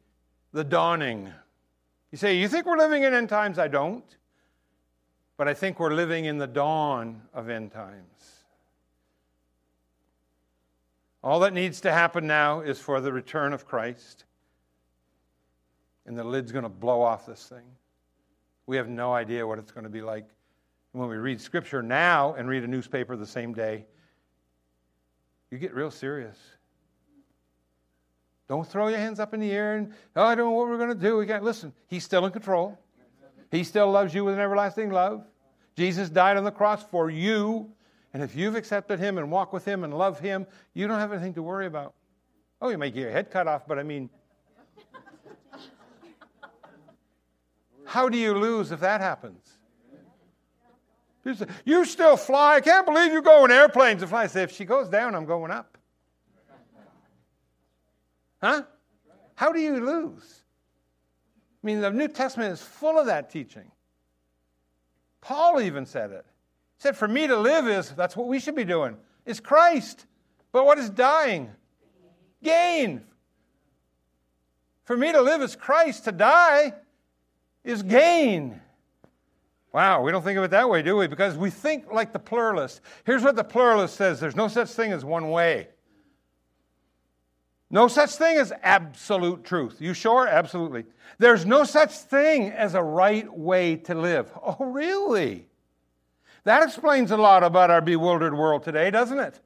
the 0.52 0.64
dawning. 0.64 1.30
You 2.10 2.18
say, 2.18 2.38
You 2.38 2.48
think 2.48 2.64
we're 2.64 2.78
living 2.78 3.02
in 3.02 3.12
end 3.12 3.28
times? 3.28 3.58
I 3.58 3.68
don't. 3.68 4.04
But 5.36 5.48
I 5.48 5.54
think 5.54 5.78
we're 5.78 5.94
living 5.94 6.24
in 6.24 6.38
the 6.38 6.46
dawn 6.46 7.22
of 7.34 7.50
end 7.50 7.72
times. 7.72 8.44
All 11.22 11.40
that 11.40 11.52
needs 11.52 11.80
to 11.82 11.92
happen 11.92 12.26
now 12.26 12.60
is 12.60 12.78
for 12.78 13.00
the 13.00 13.12
return 13.12 13.52
of 13.52 13.66
Christ. 13.66 14.24
And 16.06 16.16
the 16.16 16.24
lid's 16.24 16.52
going 16.52 16.62
to 16.62 16.68
blow 16.68 17.02
off 17.02 17.26
this 17.26 17.46
thing. 17.46 17.64
We 18.66 18.76
have 18.76 18.88
no 18.88 19.12
idea 19.12 19.46
what 19.46 19.58
it's 19.58 19.72
going 19.72 19.84
to 19.84 19.90
be 19.90 20.02
like. 20.02 20.28
when 20.92 21.08
we 21.08 21.16
read 21.16 21.40
Scripture 21.40 21.82
now 21.82 22.34
and 22.34 22.48
read 22.48 22.64
a 22.64 22.68
newspaper 22.68 23.16
the 23.16 23.26
same 23.26 23.52
day, 23.52 23.84
you 25.50 25.58
get 25.58 25.74
real 25.74 25.90
serious. 25.90 26.38
Don't 28.48 28.66
throw 28.66 28.88
your 28.88 28.98
hands 28.98 29.18
up 29.18 29.34
in 29.34 29.40
the 29.40 29.50
air 29.50 29.76
and, 29.76 29.92
oh, 30.14 30.22
I 30.22 30.34
don't 30.34 30.46
know 30.46 30.50
what 30.52 30.68
we're 30.68 30.78
going 30.78 30.88
to 30.88 30.94
do. 30.94 31.16
We 31.16 31.26
can't 31.26 31.42
listen. 31.42 31.72
He's 31.88 32.04
still 32.04 32.24
in 32.24 32.32
control. 32.32 32.78
He 33.50 33.64
still 33.64 33.90
loves 33.90 34.14
you 34.14 34.24
with 34.24 34.34
an 34.34 34.40
everlasting 34.40 34.90
love. 34.90 35.24
Jesus 35.76 36.08
died 36.08 36.36
on 36.36 36.44
the 36.44 36.50
cross 36.50 36.82
for 36.82 37.10
you. 37.10 37.70
And 38.14 38.22
if 38.22 38.34
you've 38.34 38.56
accepted 38.56 38.98
him 38.98 39.18
and 39.18 39.30
walk 39.30 39.52
with 39.52 39.64
him 39.64 39.84
and 39.84 39.96
love 39.96 40.18
him, 40.18 40.46
you 40.72 40.88
don't 40.88 40.98
have 40.98 41.12
anything 41.12 41.34
to 41.34 41.42
worry 41.42 41.66
about. 41.66 41.94
Oh, 42.62 42.70
you 42.70 42.78
may 42.78 42.90
get 42.90 43.00
your 43.00 43.10
head 43.10 43.30
cut 43.30 43.46
off, 43.46 43.66
but 43.66 43.78
I 43.78 43.82
mean, 43.82 44.08
how 47.84 48.08
do 48.08 48.16
you 48.16 48.32
lose 48.34 48.72
if 48.72 48.80
that 48.80 49.00
happens? 49.00 49.58
You 51.64 51.84
still 51.84 52.16
fly. 52.16 52.54
I 52.54 52.60
can't 52.60 52.86
believe 52.86 53.12
you 53.12 53.20
go 53.20 53.44
in 53.44 53.50
airplanes 53.50 54.00
and 54.00 54.08
fly. 54.08 54.22
I 54.22 54.26
say, 54.28 54.44
if 54.44 54.52
she 54.52 54.64
goes 54.64 54.88
down, 54.88 55.14
I'm 55.14 55.26
going 55.26 55.50
up. 55.50 55.76
Huh? 58.40 58.62
How 59.34 59.52
do 59.52 59.60
you 59.60 59.84
lose? 59.84 60.42
I 61.66 61.68
mean, 61.68 61.80
the 61.80 61.90
New 61.90 62.06
Testament 62.06 62.52
is 62.52 62.62
full 62.62 62.96
of 62.96 63.06
that 63.06 63.28
teaching. 63.28 63.72
Paul 65.20 65.60
even 65.60 65.84
said 65.84 66.12
it. 66.12 66.24
He 66.76 66.82
said, 66.82 66.96
For 66.96 67.08
me 67.08 67.26
to 67.26 67.36
live 67.36 67.66
is, 67.66 67.90
that's 67.90 68.16
what 68.16 68.28
we 68.28 68.38
should 68.38 68.54
be 68.54 68.62
doing, 68.62 68.96
is 69.24 69.40
Christ. 69.40 70.06
But 70.52 70.64
what 70.64 70.78
is 70.78 70.88
dying? 70.90 71.50
Gain. 72.40 73.02
For 74.84 74.96
me 74.96 75.10
to 75.10 75.20
live 75.20 75.42
is 75.42 75.56
Christ, 75.56 76.04
to 76.04 76.12
die 76.12 76.72
is 77.64 77.82
gain. 77.82 78.60
Wow, 79.72 80.02
we 80.02 80.12
don't 80.12 80.22
think 80.22 80.38
of 80.38 80.44
it 80.44 80.52
that 80.52 80.70
way, 80.70 80.82
do 80.82 80.94
we? 80.94 81.08
Because 81.08 81.36
we 81.36 81.50
think 81.50 81.92
like 81.92 82.12
the 82.12 82.20
pluralist. 82.20 82.80
Here's 83.04 83.24
what 83.24 83.34
the 83.34 83.42
pluralist 83.42 83.96
says 83.96 84.20
there's 84.20 84.36
no 84.36 84.46
such 84.46 84.70
thing 84.70 84.92
as 84.92 85.04
one 85.04 85.30
way. 85.30 85.66
No 87.70 87.88
such 87.88 88.10
thing 88.10 88.36
as 88.36 88.52
absolute 88.62 89.44
truth. 89.44 89.76
You 89.80 89.92
sure? 89.92 90.28
Absolutely. 90.28 90.84
There's 91.18 91.44
no 91.44 91.64
such 91.64 91.92
thing 91.92 92.50
as 92.50 92.74
a 92.74 92.82
right 92.82 93.30
way 93.32 93.76
to 93.76 93.94
live. 93.94 94.32
Oh, 94.42 94.64
really? 94.64 95.48
That 96.44 96.62
explains 96.62 97.10
a 97.10 97.16
lot 97.16 97.42
about 97.42 97.70
our 97.70 97.80
bewildered 97.80 98.36
world 98.36 98.62
today, 98.62 98.92
doesn't 98.92 99.18
it? 99.18 99.40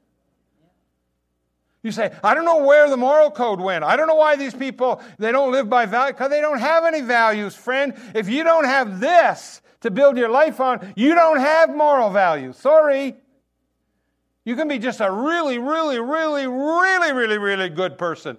You 1.82 1.92
say, 1.92 2.14
I 2.22 2.34
don't 2.34 2.44
know 2.44 2.62
where 2.62 2.90
the 2.90 2.98
moral 2.98 3.30
code 3.30 3.58
went. 3.58 3.84
I 3.84 3.96
don't 3.96 4.06
know 4.06 4.16
why 4.16 4.36
these 4.36 4.52
people 4.52 5.00
they 5.18 5.32
don't 5.32 5.50
live 5.50 5.70
by 5.70 5.86
value 5.86 6.12
because 6.12 6.28
they 6.28 6.42
don't 6.42 6.58
have 6.58 6.84
any 6.84 7.00
values, 7.00 7.56
friend. 7.56 7.94
If 8.14 8.28
you 8.28 8.44
don't 8.44 8.66
have 8.66 9.00
this 9.00 9.62
to 9.80 9.90
build 9.90 10.18
your 10.18 10.28
life 10.28 10.60
on, 10.60 10.92
you 10.94 11.14
don't 11.14 11.40
have 11.40 11.74
moral 11.74 12.10
values. 12.10 12.58
Sorry. 12.58 13.16
You 14.44 14.56
can 14.56 14.68
be 14.68 14.78
just 14.78 15.00
a 15.00 15.10
really, 15.10 15.58
really, 15.58 15.98
really, 15.98 16.46
really, 16.46 17.12
really, 17.12 17.38
really 17.38 17.68
good 17.68 17.98
person. 17.98 18.38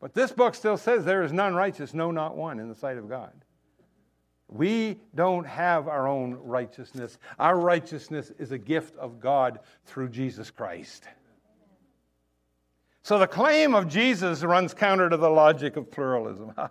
But 0.00 0.14
this 0.14 0.32
book 0.32 0.54
still 0.54 0.76
says 0.76 1.04
there 1.04 1.22
is 1.22 1.32
none 1.32 1.54
righteous, 1.54 1.94
no, 1.94 2.10
not 2.10 2.36
one, 2.36 2.58
in 2.58 2.68
the 2.68 2.74
sight 2.74 2.98
of 2.98 3.08
God. 3.08 3.32
We 4.48 4.98
don't 5.14 5.46
have 5.46 5.88
our 5.88 6.08
own 6.08 6.34
righteousness. 6.34 7.18
Our 7.38 7.58
righteousness 7.58 8.32
is 8.38 8.52
a 8.52 8.58
gift 8.58 8.96
of 8.96 9.20
God 9.20 9.60
through 9.84 10.08
Jesus 10.08 10.50
Christ. 10.50 11.04
So 13.02 13.18
the 13.18 13.26
claim 13.26 13.74
of 13.74 13.88
Jesus 13.88 14.42
runs 14.42 14.74
counter 14.74 15.08
to 15.08 15.16
the 15.16 15.30
logic 15.30 15.76
of 15.76 15.90
pluralism. 15.90 16.52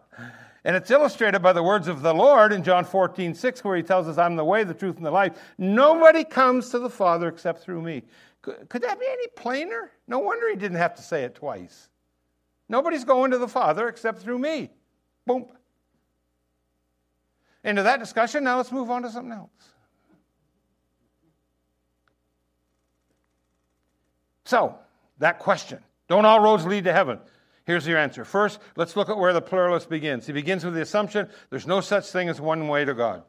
And 0.67 0.75
it's 0.75 0.91
illustrated 0.91 1.39
by 1.39 1.53
the 1.53 1.63
words 1.63 1.87
of 1.87 2.01
the 2.01 2.13
Lord 2.13 2.51
in 2.51 2.61
John 2.61 2.83
14, 2.83 3.33
6, 3.33 3.63
where 3.63 3.77
he 3.77 3.83
tells 3.83 4.05
us, 4.05 4.17
I'm 4.17 4.35
the 4.35 4.43
way, 4.43 4.65
the 4.65 4.73
truth, 4.73 4.97
and 4.97 5.05
the 5.05 5.11
life. 5.11 5.31
Nobody 5.57 6.25
comes 6.25 6.71
to 6.71 6.79
the 6.79 6.89
Father 6.89 7.29
except 7.29 7.61
through 7.61 7.81
me. 7.81 8.03
Could, 8.41 8.67
could 8.67 8.81
that 8.81 8.99
be 8.99 9.05
any 9.09 9.27
plainer? 9.27 9.91
No 10.09 10.19
wonder 10.19 10.49
he 10.49 10.57
didn't 10.57 10.75
have 10.75 10.93
to 10.95 11.01
say 11.01 11.23
it 11.23 11.35
twice. 11.35 11.87
Nobody's 12.67 13.05
going 13.05 13.31
to 13.31 13.37
the 13.37 13.47
Father 13.47 13.87
except 13.87 14.21
through 14.21 14.39
me. 14.39 14.69
Boom. 15.25 15.45
Into 17.63 17.83
that 17.83 18.01
discussion, 18.01 18.43
now 18.43 18.57
let's 18.57 18.71
move 18.71 18.91
on 18.91 19.03
to 19.03 19.09
something 19.09 19.31
else. 19.31 19.49
So, 24.43 24.75
that 25.19 25.39
question 25.39 25.79
don't 26.07 26.25
all 26.25 26.39
roads 26.39 26.65
lead 26.65 26.85
to 26.85 26.93
heaven? 26.93 27.19
Here's 27.65 27.85
your 27.85 27.97
answer. 27.97 28.23
First, 28.23 28.59
let's 28.77 28.95
look 28.95 29.09
at 29.09 29.17
where 29.17 29.33
the 29.33 29.41
pluralist 29.41 29.89
begins. 29.89 30.25
He 30.25 30.33
begins 30.33 30.63
with 30.63 30.73
the 30.73 30.81
assumption 30.81 31.29
there's 31.49 31.67
no 31.67 31.81
such 31.81 32.05
thing 32.05 32.29
as 32.29 32.39
one 32.39 32.67
way 32.69 32.85
to 32.85 32.93
God. 32.93 33.23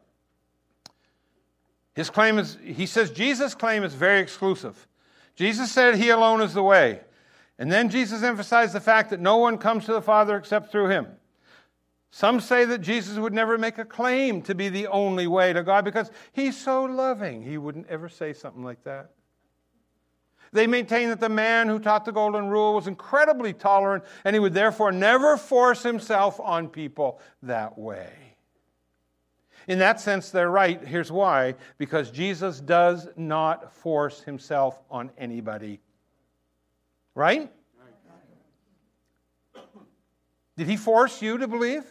His 1.94 2.08
claim 2.08 2.38
is, 2.38 2.56
he 2.62 2.86
says 2.86 3.10
Jesus' 3.10 3.56
claim 3.56 3.82
is 3.82 3.94
very 3.94 4.20
exclusive. 4.20 4.86
Jesus 5.34 5.72
said 5.72 5.96
he 5.96 6.10
alone 6.10 6.40
is 6.40 6.54
the 6.54 6.62
way. 6.62 7.00
And 7.58 7.72
then 7.72 7.88
Jesus 7.88 8.22
emphasized 8.22 8.72
the 8.72 8.80
fact 8.80 9.10
that 9.10 9.18
no 9.18 9.38
one 9.38 9.58
comes 9.58 9.86
to 9.86 9.92
the 9.92 10.00
Father 10.00 10.36
except 10.36 10.70
through 10.70 10.90
him. 10.90 11.08
Some 12.10 12.40
say 12.40 12.64
that 12.64 12.80
Jesus 12.80 13.18
would 13.18 13.32
never 13.32 13.58
make 13.58 13.78
a 13.78 13.84
claim 13.84 14.42
to 14.42 14.54
be 14.54 14.68
the 14.68 14.86
only 14.86 15.26
way 15.26 15.52
to 15.52 15.62
God 15.64 15.84
because 15.84 16.10
he's 16.32 16.56
so 16.56 16.84
loving. 16.84 17.42
He 17.42 17.58
wouldn't 17.58 17.88
ever 17.88 18.08
say 18.08 18.32
something 18.32 18.62
like 18.62 18.84
that. 18.84 19.10
They 20.52 20.66
maintain 20.66 21.08
that 21.10 21.20
the 21.20 21.28
man 21.28 21.68
who 21.68 21.78
taught 21.78 22.04
the 22.04 22.12
Golden 22.12 22.48
Rule 22.48 22.74
was 22.74 22.86
incredibly 22.86 23.52
tolerant 23.52 24.04
and 24.24 24.34
he 24.34 24.40
would 24.40 24.54
therefore 24.54 24.92
never 24.92 25.36
force 25.36 25.82
himself 25.82 26.40
on 26.40 26.68
people 26.68 27.20
that 27.42 27.78
way. 27.78 28.12
In 29.66 29.80
that 29.80 30.00
sense, 30.00 30.30
they're 30.30 30.50
right. 30.50 30.82
Here's 30.82 31.12
why 31.12 31.54
because 31.76 32.10
Jesus 32.10 32.60
does 32.60 33.08
not 33.16 33.72
force 33.72 34.22
himself 34.22 34.80
on 34.90 35.10
anybody. 35.18 35.80
Right? 37.14 37.52
Did 40.56 40.66
he 40.66 40.76
force 40.76 41.22
you 41.22 41.38
to 41.38 41.46
believe? 41.46 41.84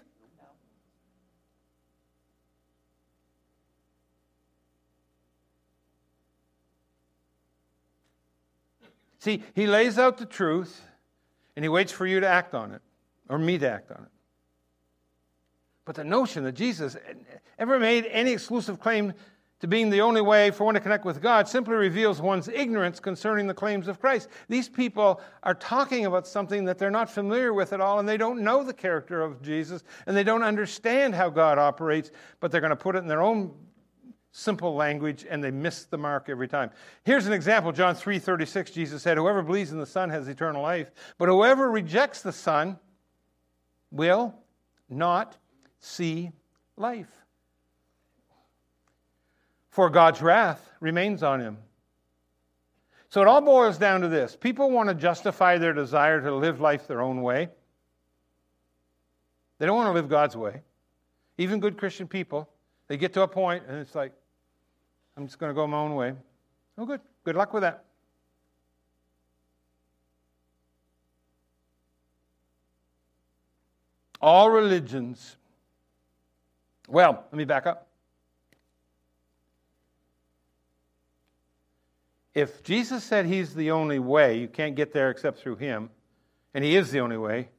See, 9.19 9.43
he 9.53 9.67
lays 9.67 9.97
out 9.97 10.17
the 10.17 10.25
truth 10.25 10.81
and 11.55 11.65
he 11.65 11.69
waits 11.69 11.91
for 11.91 12.05
you 12.05 12.19
to 12.19 12.27
act 12.27 12.53
on 12.53 12.71
it, 12.71 12.81
or 13.29 13.39
me 13.39 13.57
to 13.57 13.69
act 13.69 13.91
on 13.91 14.03
it. 14.03 14.11
But 15.85 15.95
the 15.95 16.03
notion 16.03 16.43
that 16.43 16.51
Jesus 16.51 16.95
ever 17.57 17.79
made 17.79 18.05
any 18.11 18.31
exclusive 18.31 18.79
claim 18.79 19.13
to 19.59 19.67
being 19.67 19.89
the 19.89 20.01
only 20.01 20.21
way 20.21 20.51
for 20.51 20.65
one 20.65 20.75
to 20.75 20.79
connect 20.79 21.03
with 21.03 21.19
God 21.19 21.47
simply 21.47 21.73
reveals 21.73 22.21
one's 22.21 22.47
ignorance 22.47 22.99
concerning 22.99 23.47
the 23.47 23.53
claims 23.53 23.87
of 23.87 23.99
Christ. 23.99 24.29
These 24.49 24.69
people 24.69 25.19
are 25.41 25.55
talking 25.55 26.05
about 26.05 26.27
something 26.27 26.65
that 26.65 26.77
they're 26.77 26.91
not 26.91 27.09
familiar 27.09 27.53
with 27.53 27.73
at 27.73 27.81
all, 27.81 27.97
and 27.97 28.07
they 28.07 28.17
don't 28.17 28.41
know 28.41 28.63
the 28.63 28.73
character 28.73 29.21
of 29.23 29.41
Jesus, 29.41 29.83
and 30.05 30.15
they 30.15 30.23
don't 30.23 30.43
understand 30.43 31.15
how 31.15 31.29
God 31.29 31.57
operates, 31.57 32.11
but 32.39 32.51
they're 32.51 32.61
going 32.61 32.69
to 32.69 32.75
put 32.75 32.95
it 32.95 32.99
in 32.99 33.07
their 33.07 33.23
own 33.23 33.51
simple 34.37 34.75
language 34.75 35.25
and 35.27 35.43
they 35.43 35.49
miss 35.49 35.85
the 35.85 35.97
mark 35.97 36.29
every 36.29 36.47
time. 36.47 36.69
Here's 37.03 37.25
an 37.25 37.33
example, 37.33 37.71
John 37.71 37.95
3:36 37.95 38.69
Jesus 38.69 39.01
said, 39.01 39.17
"Whoever 39.17 39.41
believes 39.41 39.71
in 39.71 39.79
the 39.79 39.85
Son 39.85 40.11
has 40.11 40.27
eternal 40.27 40.61
life, 40.61 40.91
but 41.17 41.27
whoever 41.27 41.71
rejects 41.71 42.21
the 42.21 42.31
Son 42.31 42.79
will 43.89 44.39
not 44.89 45.37
see 45.79 46.31
life. 46.75 47.25
For 49.69 49.89
God's 49.89 50.21
wrath 50.21 50.71
remains 50.79 51.23
on 51.23 51.39
him." 51.39 51.57
So 53.09 53.21
it 53.21 53.27
all 53.27 53.41
boils 53.41 53.79
down 53.79 54.01
to 54.01 54.07
this. 54.07 54.35
People 54.35 54.69
want 54.69 54.89
to 54.89 54.95
justify 54.95 55.57
their 55.57 55.73
desire 55.73 56.21
to 56.21 56.35
live 56.35 56.61
life 56.61 56.85
their 56.85 57.01
own 57.01 57.23
way. 57.23 57.49
They 59.57 59.65
don't 59.65 59.77
want 59.77 59.87
to 59.87 59.93
live 59.93 60.09
God's 60.09 60.37
way. 60.37 60.61
Even 61.39 61.59
good 61.59 61.77
Christian 61.77 62.07
people, 62.07 62.47
they 62.87 62.97
get 62.97 63.13
to 63.13 63.23
a 63.23 63.27
point 63.27 63.65
and 63.65 63.79
it's 63.79 63.95
like, 63.95 64.13
I'm 65.17 65.25
just 65.25 65.39
going 65.39 65.49
to 65.49 65.55
go 65.55 65.65
my 65.65 65.79
own 65.79 65.95
way. 65.95 66.13
Oh, 66.77 66.85
good. 66.85 67.01
Good 67.23 67.35
luck 67.35 67.51
with 67.51 67.63
that. 67.63 67.83
All 74.21 74.51
religions. 74.51 75.37
Well, 76.87 77.23
let 77.31 77.33
me 77.33 77.45
back 77.45 77.65
up. 77.65 77.87
If 82.35 82.61
Jesus 82.61 83.03
said 83.03 83.25
he's 83.25 83.55
the 83.55 83.71
only 83.71 83.97
way, 83.97 84.37
you 84.37 84.47
can't 84.47 84.75
get 84.75 84.93
there 84.93 85.09
except 85.09 85.39
through 85.39 85.55
him, 85.55 85.89
and 86.53 86.63
he 86.63 86.75
is 86.75 86.91
the 86.91 86.99
only 86.99 87.17
way, 87.17 87.49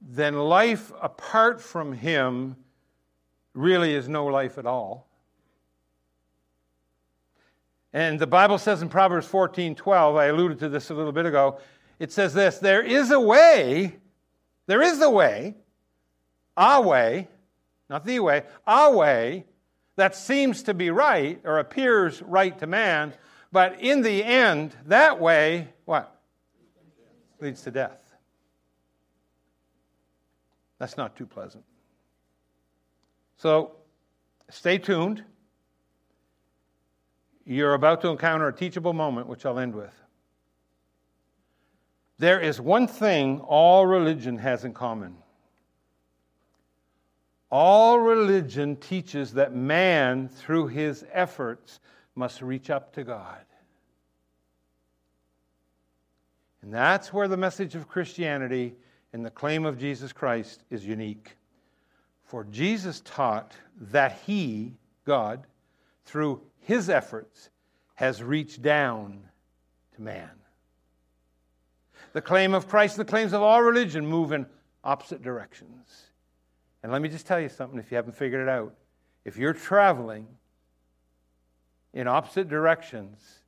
then 0.00 0.34
life 0.34 0.90
apart 1.00 1.60
from 1.60 1.92
him 1.92 2.56
really 3.54 3.94
is 3.94 4.08
no 4.08 4.26
life 4.26 4.58
at 4.58 4.66
all. 4.66 5.06
And 7.94 8.18
the 8.18 8.26
Bible 8.26 8.58
says 8.58 8.82
in 8.82 8.88
Proverbs 8.88 9.26
14 9.28 9.76
12, 9.76 10.16
I 10.16 10.26
alluded 10.26 10.58
to 10.58 10.68
this 10.68 10.90
a 10.90 10.94
little 10.94 11.12
bit 11.12 11.26
ago, 11.26 11.60
it 12.00 12.10
says 12.10 12.34
this 12.34 12.58
there 12.58 12.82
is 12.82 13.12
a 13.12 13.20
way, 13.20 13.96
there 14.66 14.82
is 14.82 15.00
a 15.00 15.08
way, 15.08 15.54
a 16.56 16.82
way, 16.82 17.28
not 17.88 18.04
the 18.04 18.18
way, 18.18 18.42
a 18.66 18.90
way 18.90 19.46
that 19.94 20.16
seems 20.16 20.64
to 20.64 20.74
be 20.74 20.90
right 20.90 21.40
or 21.44 21.60
appears 21.60 22.20
right 22.22 22.58
to 22.58 22.66
man, 22.66 23.14
but 23.52 23.80
in 23.80 24.02
the 24.02 24.24
end, 24.24 24.74
that 24.86 25.20
way, 25.20 25.68
what? 25.84 26.20
Leads 27.40 27.62
to 27.62 27.70
death. 27.70 28.00
That's 30.80 30.96
not 30.96 31.14
too 31.14 31.26
pleasant. 31.26 31.62
So 33.36 33.76
stay 34.50 34.78
tuned 34.78 35.22
you're 37.46 37.74
about 37.74 38.00
to 38.02 38.08
encounter 38.08 38.48
a 38.48 38.54
teachable 38.54 38.92
moment, 38.92 39.26
which 39.26 39.44
I'll 39.44 39.58
end 39.58 39.74
with. 39.74 39.94
There 42.18 42.40
is 42.40 42.60
one 42.60 42.86
thing 42.86 43.40
all 43.40 43.86
religion 43.86 44.38
has 44.38 44.64
in 44.64 44.72
common. 44.72 45.16
All 47.50 47.98
religion 47.98 48.76
teaches 48.76 49.34
that 49.34 49.54
man, 49.54 50.28
through 50.28 50.68
his 50.68 51.04
efforts, 51.12 51.80
must 52.14 52.40
reach 52.42 52.70
up 52.70 52.92
to 52.94 53.04
God. 53.04 53.44
And 56.62 56.72
that's 56.72 57.12
where 57.12 57.28
the 57.28 57.36
message 57.36 57.74
of 57.74 57.88
Christianity 57.88 58.74
and 59.12 59.24
the 59.24 59.30
claim 59.30 59.66
of 59.66 59.78
Jesus 59.78 60.12
Christ 60.12 60.64
is 60.70 60.86
unique. 60.86 61.36
For 62.24 62.44
Jesus 62.44 63.02
taught 63.04 63.52
that 63.92 64.18
he, 64.26 64.72
God, 65.04 65.46
through 66.04 66.42
his 66.60 66.88
efforts 66.88 67.50
has 67.94 68.22
reached 68.22 68.62
down 68.62 69.22
to 69.94 70.02
man. 70.02 70.30
The 72.12 72.22
claim 72.22 72.54
of 72.54 72.68
Christ 72.68 72.98
and 72.98 73.06
the 73.06 73.10
claims 73.10 73.32
of 73.32 73.42
all 73.42 73.62
religion 73.62 74.06
move 74.06 74.32
in 74.32 74.46
opposite 74.82 75.22
directions. 75.22 75.88
And 76.82 76.92
let 76.92 77.02
me 77.02 77.08
just 77.08 77.26
tell 77.26 77.40
you 77.40 77.48
something 77.48 77.78
if 77.78 77.90
you 77.90 77.96
haven't 77.96 78.16
figured 78.16 78.42
it 78.42 78.48
out. 78.48 78.74
If 79.24 79.36
you're 79.36 79.54
traveling 79.54 80.26
in 81.92 82.06
opposite 82.06 82.48
directions 82.48 83.40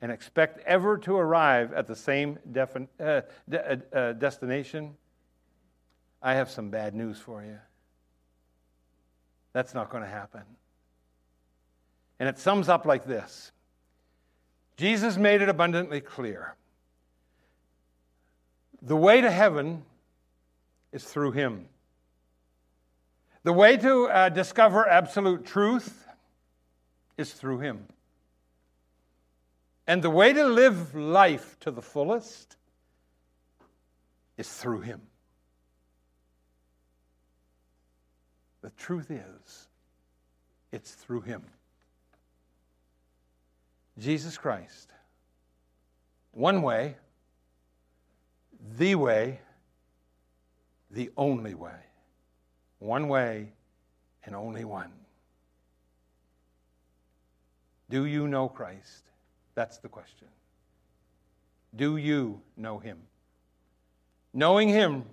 and 0.00 0.10
expect 0.10 0.60
ever 0.66 0.98
to 0.98 1.16
arrive 1.16 1.72
at 1.72 1.86
the 1.86 1.96
same 1.96 2.38
defin- 2.50 2.88
uh, 2.98 3.22
de- 3.48 3.72
uh, 3.72 3.96
uh 3.96 4.12
destination, 4.14 4.96
I 6.20 6.34
have 6.34 6.50
some 6.50 6.70
bad 6.70 6.94
news 6.94 7.18
for 7.18 7.42
you. 7.42 7.58
That's 9.52 9.74
not 9.74 9.90
going 9.90 10.02
to 10.02 10.08
happen. 10.08 10.42
And 12.18 12.28
it 12.28 12.38
sums 12.38 12.68
up 12.68 12.86
like 12.86 13.04
this 13.04 13.52
Jesus 14.76 15.16
made 15.16 15.42
it 15.42 15.48
abundantly 15.48 16.00
clear. 16.00 16.54
The 18.82 18.96
way 18.96 19.20
to 19.20 19.30
heaven 19.30 19.84
is 20.92 21.04
through 21.04 21.32
Him. 21.32 21.66
The 23.42 23.52
way 23.52 23.76
to 23.76 24.06
uh, 24.06 24.28
discover 24.28 24.88
absolute 24.88 25.46
truth 25.46 26.06
is 27.16 27.32
through 27.32 27.60
Him. 27.60 27.86
And 29.86 30.02
the 30.02 30.10
way 30.10 30.32
to 30.32 30.44
live 30.44 30.94
life 30.94 31.56
to 31.60 31.70
the 31.70 31.82
fullest 31.82 32.56
is 34.36 34.48
through 34.48 34.80
Him. 34.80 35.00
The 38.62 38.70
truth 38.70 39.10
is, 39.10 39.68
it's 40.72 40.92
through 40.92 41.20
Him. 41.20 41.42
Jesus 43.98 44.36
Christ. 44.36 44.90
One 46.32 46.62
way, 46.62 46.96
the 48.76 48.94
way, 48.94 49.40
the 50.90 51.10
only 51.16 51.54
way. 51.54 51.78
One 52.78 53.08
way 53.08 53.52
and 54.24 54.34
only 54.34 54.64
one. 54.64 54.92
Do 57.88 58.04
you 58.04 58.28
know 58.28 58.48
Christ? 58.48 59.04
That's 59.54 59.78
the 59.78 59.88
question. 59.88 60.28
Do 61.74 61.96
you 61.96 62.40
know 62.56 62.78
Him? 62.78 62.98
Knowing 64.34 64.68
Him, 64.68 65.04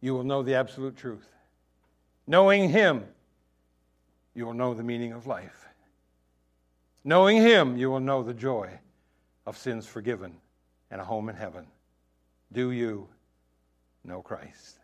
you 0.00 0.14
will 0.14 0.24
know 0.24 0.42
the 0.42 0.54
absolute 0.54 0.96
truth. 0.96 1.28
Knowing 2.26 2.70
Him, 2.70 3.04
you 4.34 4.46
will 4.46 4.54
know 4.54 4.74
the 4.74 4.82
meaning 4.82 5.12
of 5.12 5.26
life. 5.26 5.67
Knowing 7.04 7.38
Him, 7.38 7.76
you 7.76 7.90
will 7.90 8.00
know 8.00 8.22
the 8.22 8.34
joy 8.34 8.70
of 9.46 9.56
sins 9.56 9.86
forgiven 9.86 10.36
and 10.90 11.00
a 11.00 11.04
home 11.04 11.28
in 11.28 11.36
heaven. 11.36 11.66
Do 12.52 12.70
you 12.70 13.08
know 14.04 14.22
Christ? 14.22 14.78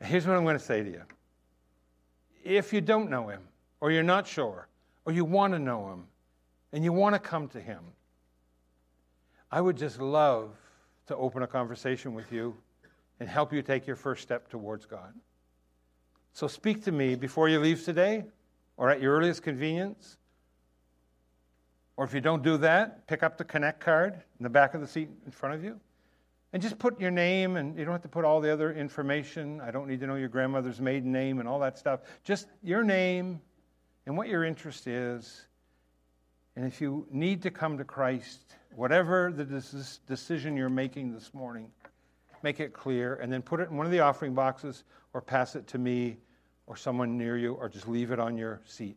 Here's 0.00 0.26
what 0.26 0.36
I'm 0.36 0.44
going 0.44 0.58
to 0.58 0.64
say 0.64 0.82
to 0.82 0.90
you. 0.90 1.02
If 2.44 2.72
you 2.72 2.80
don't 2.80 3.10
know 3.10 3.28
him, 3.28 3.42
or 3.80 3.90
you're 3.90 4.02
not 4.02 4.26
sure, 4.26 4.68
or 5.04 5.12
you 5.12 5.24
want 5.24 5.52
to 5.54 5.58
know 5.58 5.90
him, 5.90 6.04
and 6.72 6.84
you 6.84 6.92
want 6.92 7.14
to 7.14 7.18
come 7.18 7.48
to 7.48 7.60
him, 7.60 7.80
I 9.50 9.60
would 9.60 9.76
just 9.76 10.00
love 10.00 10.50
to 11.06 11.16
open 11.16 11.42
a 11.42 11.46
conversation 11.46 12.14
with 12.14 12.30
you 12.32 12.56
and 13.20 13.28
help 13.28 13.52
you 13.52 13.62
take 13.62 13.86
your 13.86 13.96
first 13.96 14.22
step 14.22 14.48
towards 14.48 14.84
God. 14.84 15.14
So 16.32 16.46
speak 16.46 16.84
to 16.84 16.92
me 16.92 17.14
before 17.14 17.48
you 17.48 17.58
leave 17.58 17.84
today 17.84 18.24
or 18.76 18.90
at 18.90 19.00
your 19.00 19.16
earliest 19.16 19.42
convenience. 19.42 20.18
Or 21.96 22.04
if 22.04 22.12
you 22.12 22.20
don't 22.20 22.42
do 22.42 22.58
that, 22.58 23.06
pick 23.06 23.22
up 23.22 23.38
the 23.38 23.44
Connect 23.44 23.80
card 23.80 24.14
in 24.14 24.42
the 24.42 24.50
back 24.50 24.74
of 24.74 24.80
the 24.80 24.86
seat 24.86 25.08
in 25.24 25.32
front 25.32 25.54
of 25.54 25.64
you 25.64 25.80
and 26.52 26.62
just 26.62 26.78
put 26.78 26.98
your 27.00 27.10
name, 27.10 27.56
and 27.56 27.78
you 27.78 27.84
don't 27.84 27.92
have 27.92 28.02
to 28.02 28.08
put 28.08 28.24
all 28.24 28.40
the 28.40 28.50
other 28.50 28.72
information. 28.72 29.60
I 29.60 29.70
don't 29.70 29.88
need 29.88 30.00
to 30.00 30.06
know 30.06 30.14
your 30.14 30.28
grandmother's 30.28 30.80
maiden 30.80 31.12
name 31.12 31.38
and 31.38 31.48
all 31.48 31.58
that 31.60 31.76
stuff. 31.76 32.00
Just 32.24 32.46
your 32.62 32.82
name 32.82 33.40
and 34.06 34.16
what 34.16 34.28
your 34.28 34.44
interest 34.44 34.86
is. 34.86 35.46
And 36.54 36.64
if 36.64 36.80
you 36.80 37.06
need 37.10 37.42
to 37.42 37.50
come 37.50 37.76
to 37.76 37.84
Christ, 37.84 38.54
whatever 38.74 39.32
the 39.32 39.44
decision 40.06 40.56
you're 40.56 40.70
making 40.70 41.12
this 41.12 41.34
morning, 41.34 41.70
make 42.42 42.60
it 42.60 42.72
clear 42.72 43.16
and 43.16 43.30
then 43.30 43.42
put 43.42 43.60
it 43.60 43.68
in 43.68 43.76
one 43.76 43.84
of 43.84 43.92
the 43.92 44.00
offering 44.00 44.32
boxes 44.32 44.84
or 45.12 45.20
pass 45.20 45.56
it 45.56 45.66
to 45.66 45.78
me 45.78 46.16
or 46.66 46.76
someone 46.76 47.16
near 47.16 47.36
you 47.36 47.54
or 47.54 47.68
just 47.68 47.88
leave 47.88 48.10
it 48.10 48.18
on 48.18 48.36
your 48.36 48.60
seat 48.64 48.96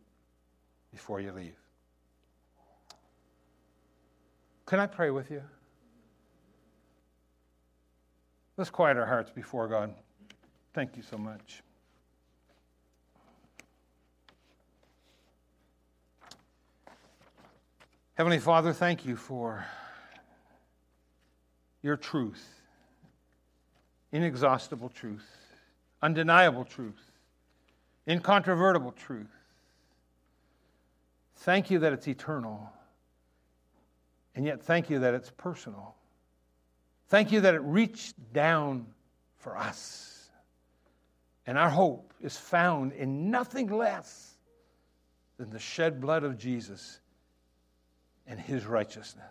before 0.90 1.20
you 1.20 1.32
leave. 1.32 1.56
Can 4.66 4.78
I 4.78 4.86
pray 4.86 5.10
with 5.10 5.30
you? 5.30 5.42
Let's 8.56 8.70
quiet 8.70 8.96
our 8.96 9.06
hearts 9.06 9.30
before 9.30 9.68
God. 9.68 9.94
Thank 10.74 10.96
you 10.96 11.02
so 11.02 11.16
much. 11.16 11.62
Heavenly 18.14 18.38
Father, 18.38 18.74
thank 18.74 19.06
you 19.06 19.16
for 19.16 19.64
your 21.82 21.96
truth, 21.96 22.46
inexhaustible 24.12 24.90
truth, 24.90 25.26
undeniable 26.02 26.66
truth, 26.66 27.09
incontrovertible 28.10 28.92
truth. 28.92 29.30
Thank 31.36 31.70
you 31.70 31.78
that 31.78 31.92
it's 31.92 32.06
eternal, 32.06 32.70
and 34.34 34.44
yet 34.44 34.62
thank 34.62 34.90
you 34.90 34.98
that 35.00 35.14
it's 35.14 35.30
personal. 35.30 35.94
Thank 37.08 37.32
you 37.32 37.40
that 37.40 37.54
it 37.54 37.62
reached 37.62 38.32
down 38.32 38.86
for 39.38 39.56
us. 39.56 40.28
And 41.46 41.58
our 41.58 41.70
hope 41.70 42.12
is 42.20 42.36
found 42.36 42.92
in 42.92 43.30
nothing 43.30 43.68
less 43.68 44.36
than 45.38 45.50
the 45.50 45.58
shed 45.58 46.00
blood 46.00 46.22
of 46.22 46.38
Jesus 46.38 47.00
and 48.26 48.38
his 48.38 48.66
righteousness. 48.66 49.24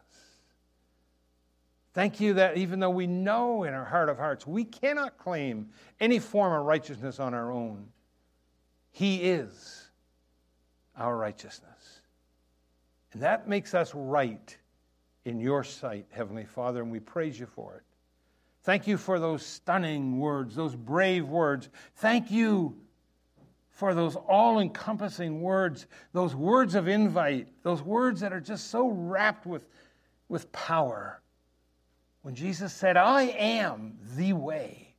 Thank 1.93 2.19
you 2.19 2.33
that 2.33 2.57
even 2.57 2.79
though 2.79 2.89
we 2.89 3.07
know 3.07 3.63
in 3.63 3.73
our 3.73 3.85
heart 3.85 4.09
of 4.09 4.17
hearts 4.17 4.45
we 4.45 4.63
cannot 4.63 5.17
claim 5.17 5.69
any 5.99 6.19
form 6.19 6.53
of 6.53 6.65
righteousness 6.65 7.19
on 7.19 7.33
our 7.33 7.51
own, 7.51 7.87
he 8.91 9.17
is 9.17 9.89
our 10.95 11.15
righteousness. 11.15 12.01
And 13.13 13.21
that 13.21 13.47
makes 13.47 13.73
us 13.73 13.93
right 13.95 14.55
in 15.25 15.39
your 15.39 15.63
sight, 15.63 16.05
Heavenly 16.11 16.45
Father, 16.45 16.81
and 16.81 16.91
we 16.91 16.99
praise 16.99 17.39
you 17.39 17.45
for 17.45 17.75
it. 17.75 17.83
Thank 18.63 18.87
you 18.87 18.97
for 18.97 19.19
those 19.19 19.45
stunning 19.45 20.19
words, 20.19 20.55
those 20.55 20.75
brave 20.75 21.27
words. 21.27 21.69
Thank 21.95 22.29
you 22.29 22.75
for 23.69 23.93
those 23.93 24.15
all 24.15 24.59
encompassing 24.59 25.41
words, 25.41 25.87
those 26.11 26.35
words 26.35 26.75
of 26.75 26.87
invite, 26.87 27.47
those 27.63 27.81
words 27.81 28.19
that 28.21 28.33
are 28.33 28.41
just 28.41 28.69
so 28.69 28.89
wrapped 28.89 29.45
with, 29.45 29.67
with 30.27 30.51
power. 30.51 31.21
When 32.21 32.35
Jesus 32.35 32.73
said, 32.73 32.97
I 32.97 33.23
am 33.23 33.97
the 34.17 34.33
way, 34.33 34.95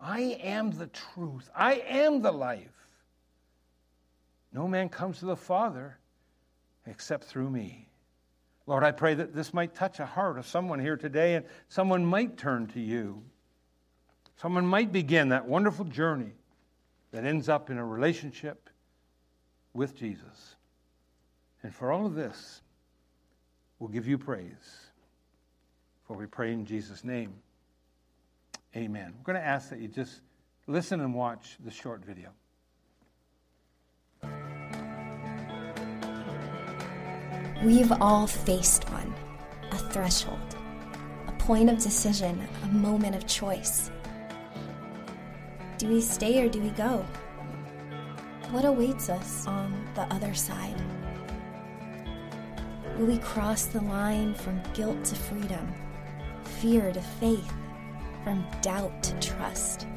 I 0.00 0.20
am 0.42 0.72
the 0.72 0.88
truth, 0.88 1.48
I 1.54 1.74
am 1.74 2.20
the 2.20 2.32
life. 2.32 2.77
No 4.58 4.66
man 4.66 4.88
comes 4.88 5.20
to 5.20 5.26
the 5.26 5.36
Father 5.36 6.00
except 6.84 7.22
through 7.22 7.48
me. 7.48 7.88
Lord, 8.66 8.82
I 8.82 8.90
pray 8.90 9.14
that 9.14 9.32
this 9.32 9.54
might 9.54 9.72
touch 9.72 10.00
a 10.00 10.04
heart 10.04 10.36
of 10.36 10.48
someone 10.48 10.80
here 10.80 10.96
today 10.96 11.36
and 11.36 11.46
someone 11.68 12.04
might 12.04 12.36
turn 12.36 12.66
to 12.74 12.80
you. 12.80 13.22
Someone 14.34 14.66
might 14.66 14.90
begin 14.90 15.28
that 15.28 15.46
wonderful 15.46 15.84
journey 15.84 16.32
that 17.12 17.24
ends 17.24 17.48
up 17.48 17.70
in 17.70 17.78
a 17.78 17.84
relationship 17.84 18.68
with 19.74 19.94
Jesus. 19.94 20.56
And 21.62 21.72
for 21.72 21.92
all 21.92 22.04
of 22.04 22.16
this, 22.16 22.60
we'll 23.78 23.90
give 23.90 24.08
you 24.08 24.18
praise. 24.18 24.88
For 26.08 26.16
we 26.16 26.26
pray 26.26 26.52
in 26.52 26.66
Jesus' 26.66 27.04
name. 27.04 27.32
Amen. 28.74 29.14
We're 29.16 29.34
going 29.34 29.40
to 29.40 29.48
ask 29.48 29.70
that 29.70 29.78
you 29.78 29.86
just 29.86 30.20
listen 30.66 31.00
and 31.00 31.14
watch 31.14 31.58
the 31.64 31.70
short 31.70 32.04
video. 32.04 32.30
We've 37.62 37.90
all 38.00 38.28
faced 38.28 38.88
one 38.90 39.12
a 39.72 39.76
threshold, 39.76 40.54
a 41.26 41.32
point 41.32 41.68
of 41.68 41.78
decision, 41.78 42.46
a 42.62 42.66
moment 42.68 43.16
of 43.16 43.26
choice. 43.26 43.90
Do 45.76 45.88
we 45.88 46.00
stay 46.00 46.40
or 46.40 46.48
do 46.48 46.60
we 46.60 46.70
go? 46.70 47.04
What 48.52 48.64
awaits 48.64 49.10
us 49.10 49.48
on 49.48 49.74
the 49.96 50.02
other 50.02 50.34
side? 50.34 50.80
Will 52.96 53.06
we 53.06 53.18
cross 53.18 53.64
the 53.64 53.80
line 53.80 54.34
from 54.34 54.62
guilt 54.72 55.02
to 55.06 55.16
freedom, 55.16 55.74
fear 56.44 56.92
to 56.92 57.00
faith, 57.00 57.52
from 58.22 58.46
doubt 58.62 59.02
to 59.02 59.18
trust, 59.18 59.88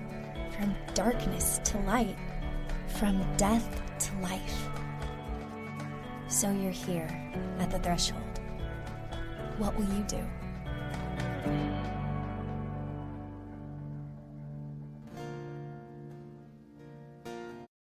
from 0.58 0.76
darkness 0.96 1.62
to 1.66 1.78
light, 1.82 2.18
from 2.98 3.24
death 3.38 3.82
to 4.00 4.18
life? 4.24 4.71
So 6.32 6.50
you're 6.50 6.72
here 6.72 7.10
at 7.60 7.70
the 7.70 7.78
threshold. 7.80 8.24
What 9.58 9.76
will 9.76 9.84
you 9.84 10.04
do? 10.04 10.24